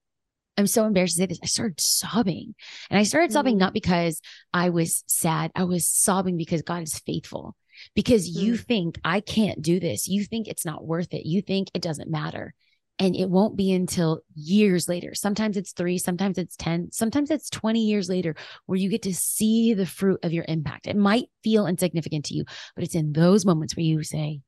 I'm 0.57 0.67
so 0.67 0.87
embarrassed 0.87 1.17
to 1.17 1.23
say 1.23 1.27
this. 1.27 1.41
I 1.43 1.47
started 1.47 1.81
sobbing. 1.81 2.55
And 2.91 2.99
I 2.99 3.03
started 3.03 3.29
mm-hmm. 3.29 3.35
sobbing 3.35 3.59
not 3.59 3.73
because 3.73 4.21
I 4.53 4.71
was 4.71 5.05
sad. 5.07 5.51
I 5.55 5.65
was 5.65 5.89
sobbing 5.89 6.37
because 6.37 6.63
God 6.63 6.83
is 6.83 6.99
faithful. 6.99 7.57
Because 7.95 8.31
mm-hmm. 8.31 8.47
you 8.47 8.57
think 8.57 9.01
I 9.05 9.21
can't 9.21 9.61
do 9.61 9.81
this. 9.81 10.07
You 10.07 10.25
think 10.25 10.47
it's 10.47 10.65
not 10.65 10.87
worth 10.87 11.13
it. 11.13 11.27
You 11.27 11.43
think 11.43 11.69
it 11.75 11.83
doesn't 11.83 12.11
matter. 12.11 12.55
And 13.01 13.17
it 13.17 13.29
won't 13.29 13.57
be 13.57 13.73
until 13.73 14.21
years 14.37 14.89
later. 14.89 15.15
Sometimes 15.15 15.57
it's 15.57 15.73
three, 15.73 15.99
sometimes 15.99 16.39
it's 16.39 16.55
10, 16.55 16.93
sometimes 16.93 17.33
it's 17.33 17.51
20 17.51 17.81
years 17.81 18.09
later 18.09 18.37
where 18.67 18.79
you 18.79 18.89
get 18.89 19.03
to 19.03 19.15
see 19.15 19.75
the 19.75 19.85
fruit 19.85 20.21
of 20.23 20.33
your 20.33 20.45
impact. 20.47 20.87
It 20.87 20.97
might 20.97 21.25
feel 21.43 21.67
insignificant 21.67 22.27
to 22.27 22.35
you, 22.35 22.45
but 22.77 22.85
it's 22.85 22.95
in 22.95 23.13
those 23.13 23.45
moments 23.45 23.77
where 23.77 23.85
you 23.85 24.05
say, 24.05 24.43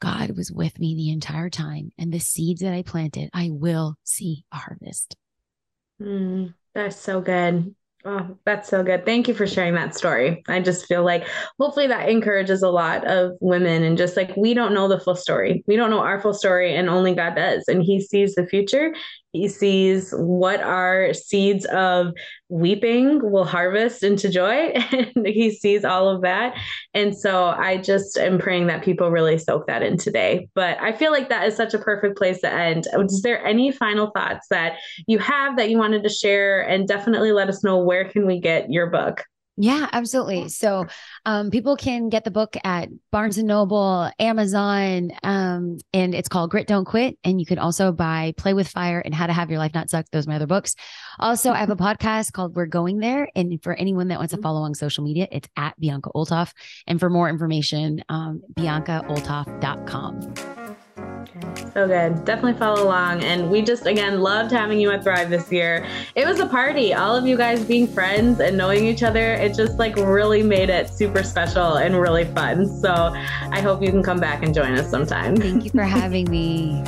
God 0.00 0.36
was 0.36 0.52
with 0.52 0.78
me 0.78 0.94
the 0.94 1.10
entire 1.10 1.50
time. 1.50 1.90
And 1.98 2.12
the 2.12 2.20
seeds 2.20 2.60
that 2.60 2.72
I 2.72 2.82
planted, 2.82 3.30
I 3.34 3.48
will 3.50 3.96
see 4.04 4.44
a 4.52 4.56
harvest. 4.58 5.16
Mm, 6.00 6.54
that's 6.74 6.96
so 6.96 7.20
good. 7.20 7.74
Oh, 8.10 8.38
that's 8.46 8.70
so 8.70 8.82
good. 8.82 9.04
Thank 9.04 9.28
you 9.28 9.34
for 9.34 9.46
sharing 9.46 9.74
that 9.74 9.94
story. 9.94 10.42
I 10.48 10.60
just 10.60 10.86
feel 10.86 11.04
like 11.04 11.28
hopefully 11.60 11.88
that 11.88 12.08
encourages 12.08 12.62
a 12.62 12.70
lot 12.70 13.06
of 13.06 13.32
women 13.42 13.82
and 13.82 13.98
just 13.98 14.16
like 14.16 14.34
we 14.34 14.54
don't 14.54 14.72
know 14.72 14.88
the 14.88 14.98
full 14.98 15.14
story. 15.14 15.62
We 15.66 15.76
don't 15.76 15.90
know 15.90 16.00
our 16.00 16.18
full 16.18 16.32
story 16.32 16.74
and 16.74 16.88
only 16.88 17.14
God 17.14 17.34
does. 17.34 17.64
And 17.68 17.82
he 17.82 18.00
sees 18.00 18.34
the 18.34 18.46
future 18.46 18.94
he 19.32 19.48
sees 19.48 20.12
what 20.12 20.60
our 20.62 21.12
seeds 21.12 21.66
of 21.66 22.12
weeping 22.48 23.20
will 23.30 23.44
harvest 23.44 24.02
into 24.02 24.28
joy. 24.28 24.72
And 24.98 25.26
he 25.26 25.50
sees 25.50 25.84
all 25.84 26.08
of 26.08 26.22
that. 26.22 26.54
And 26.94 27.16
so 27.16 27.46
I 27.46 27.76
just 27.76 28.16
am 28.18 28.38
praying 28.38 28.66
that 28.68 28.82
people 28.82 29.10
really 29.10 29.38
soak 29.38 29.66
that 29.66 29.82
in 29.82 29.96
today. 29.96 30.48
But 30.54 30.80
I 30.80 30.92
feel 30.92 31.12
like 31.12 31.28
that 31.28 31.46
is 31.46 31.56
such 31.56 31.74
a 31.74 31.78
perfect 31.78 32.16
place 32.16 32.40
to 32.40 32.52
end. 32.52 32.86
Is 33.08 33.22
there 33.22 33.44
any 33.44 33.70
final 33.70 34.10
thoughts 34.10 34.46
that 34.50 34.78
you 35.06 35.18
have 35.18 35.56
that 35.56 35.70
you 35.70 35.78
wanted 35.78 36.02
to 36.04 36.08
share? 36.08 36.60
And 36.62 36.88
definitely 36.88 37.32
let 37.32 37.48
us 37.48 37.62
know 37.62 37.78
where 37.78 37.97
can 38.04 38.26
we 38.26 38.40
get 38.40 38.70
your 38.70 38.88
book? 38.88 39.24
Yeah, 39.60 39.88
absolutely. 39.92 40.50
So 40.50 40.86
um, 41.26 41.50
people 41.50 41.76
can 41.76 42.10
get 42.10 42.22
the 42.22 42.30
book 42.30 42.56
at 42.62 42.90
Barnes 43.10 43.38
and 43.38 43.48
Noble, 43.48 44.08
Amazon, 44.20 45.10
um, 45.24 45.78
and 45.92 46.14
it's 46.14 46.28
called 46.28 46.52
Grit 46.52 46.68
Don't 46.68 46.84
Quit. 46.84 47.18
And 47.24 47.40
you 47.40 47.46
can 47.46 47.58
also 47.58 47.90
buy 47.90 48.34
Play 48.36 48.54
with 48.54 48.68
Fire 48.68 49.00
and 49.00 49.12
How 49.12 49.26
to 49.26 49.32
Have 49.32 49.50
Your 49.50 49.58
Life 49.58 49.74
Not 49.74 49.90
Suck. 49.90 50.06
Those 50.12 50.28
are 50.28 50.30
my 50.30 50.36
other 50.36 50.46
books. 50.46 50.76
Also, 51.18 51.50
I 51.50 51.58
have 51.58 51.70
a 51.70 51.76
podcast 51.76 52.32
called 52.32 52.54
We're 52.54 52.66
Going 52.66 52.98
There. 52.98 53.28
And 53.34 53.60
for 53.60 53.74
anyone 53.74 54.06
that 54.08 54.18
wants 54.18 54.30
to 54.30 54.36
mm-hmm. 54.36 54.44
follow 54.44 54.60
on 54.60 54.76
social 54.76 55.02
media, 55.02 55.26
it's 55.32 55.48
at 55.56 55.74
Bianca 55.80 56.10
Olthoff. 56.14 56.52
And 56.86 57.00
for 57.00 57.10
more 57.10 57.28
information, 57.28 58.04
um, 58.08 58.42
biancaolthoff.com. 58.56 60.57
So 61.72 61.86
good. 61.86 62.24
Definitely 62.24 62.58
follow 62.58 62.82
along. 62.82 63.22
And 63.22 63.50
we 63.50 63.62
just, 63.62 63.86
again, 63.86 64.20
loved 64.20 64.50
having 64.50 64.80
you 64.80 64.90
at 64.90 65.04
Thrive 65.04 65.30
this 65.30 65.52
year. 65.52 65.86
It 66.16 66.26
was 66.26 66.40
a 66.40 66.46
party. 66.46 66.94
All 66.94 67.14
of 67.14 67.26
you 67.26 67.36
guys 67.36 67.64
being 67.64 67.86
friends 67.86 68.40
and 68.40 68.56
knowing 68.56 68.84
each 68.84 69.02
other, 69.02 69.34
it 69.34 69.54
just 69.54 69.78
like 69.78 69.94
really 69.96 70.42
made 70.42 70.70
it 70.70 70.88
super 70.88 71.22
special 71.22 71.76
and 71.76 72.00
really 72.00 72.24
fun. 72.24 72.66
So 72.66 72.92
I 72.92 73.60
hope 73.60 73.82
you 73.82 73.90
can 73.90 74.02
come 74.02 74.18
back 74.18 74.42
and 74.42 74.52
join 74.54 74.72
us 74.72 74.90
sometime. 74.90 75.36
Thank 75.36 75.64
you 75.64 75.70
for 75.70 75.82
having 75.84 76.28
me. 76.30 76.82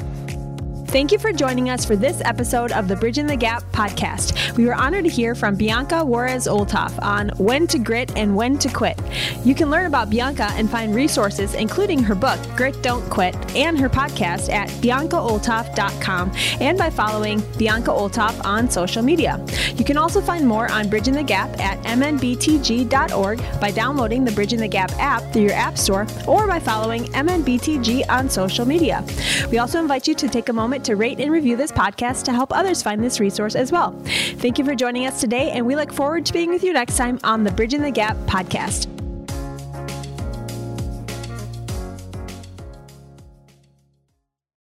Thank 0.91 1.12
you 1.12 1.20
for 1.20 1.32
joining 1.32 1.70
us 1.70 1.84
for 1.84 1.95
this 1.95 2.20
episode 2.24 2.72
of 2.72 2.88
the 2.88 2.97
Bridging 2.97 3.28
the 3.28 3.36
Gap 3.36 3.62
podcast. 3.70 4.57
We 4.57 4.66
were 4.66 4.74
honored 4.74 5.05
to 5.05 5.11
hear 5.11 5.36
from 5.36 5.55
Bianca 5.55 6.05
Juarez 6.05 6.49
Olthoff 6.49 7.01
on 7.01 7.28
when 7.38 7.68
to 7.68 7.78
grit 7.78 8.11
and 8.16 8.34
when 8.34 8.59
to 8.59 8.68
quit. 8.68 8.99
You 9.45 9.55
can 9.55 9.70
learn 9.70 9.86
about 9.86 10.11
Bianca 10.11 10.49
and 10.55 10.68
find 10.68 10.93
resources, 10.93 11.55
including 11.55 12.03
her 12.03 12.16
book, 12.16 12.41
Grit 12.57 12.82
Don't 12.82 13.09
Quit, 13.09 13.36
and 13.55 13.78
her 13.78 13.88
podcast 13.88 14.51
at 14.51 14.68
biancaolthoff.com 14.82 16.32
and 16.61 16.76
by 16.76 16.91
following 16.91 17.41
Bianca 17.57 17.93
Olthoff 17.93 18.45
on 18.45 18.68
social 18.68 19.01
media. 19.01 19.41
You 19.76 19.84
can 19.84 19.97
also 19.97 20.20
find 20.20 20.45
more 20.45 20.68
on 20.72 20.88
Bridging 20.88 21.14
the 21.14 21.22
Gap 21.22 21.57
at 21.61 21.80
mnbtg.org 21.84 23.61
by 23.61 23.70
downloading 23.70 24.24
the 24.24 24.32
Bridging 24.32 24.59
the 24.59 24.66
Gap 24.66 24.91
app 24.99 25.22
through 25.32 25.43
your 25.43 25.53
app 25.53 25.78
store 25.78 26.09
or 26.26 26.49
by 26.49 26.59
following 26.59 27.05
MNBTG 27.12 28.11
on 28.11 28.28
social 28.28 28.66
media. 28.66 29.05
We 29.53 29.59
also 29.59 29.78
invite 29.78 30.09
you 30.09 30.16
to 30.16 30.28
take 30.28 30.49
a 30.49 30.53
moment 30.53 30.80
to 30.85 30.97
rate 30.97 31.20
and 31.20 31.31
review 31.31 31.57
this 31.57 31.72
podcast 31.72 32.24
to 32.24 32.33
help 32.33 32.53
others 32.53 32.83
find 32.83 33.03
this 33.03 33.20
resource 33.20 33.55
as 33.55 33.72
well. 33.72 33.93
Thank 34.37 34.59
you 34.59 34.64
for 34.64 34.74
joining 34.74 35.07
us 35.07 35.20
today, 35.20 35.51
and 35.51 35.66
we 35.66 35.76
look 35.76 35.93
forward 35.93 36.26
to 36.26 36.33
being 36.33 36.51
with 36.51 36.64
you 36.64 36.72
next 36.72 36.97
time 36.97 37.18
on 37.24 37.45
the 37.45 37.51
Bridging 37.51 37.83
the 37.83 37.91
Gap 37.91 38.16
podcast. 38.26 38.89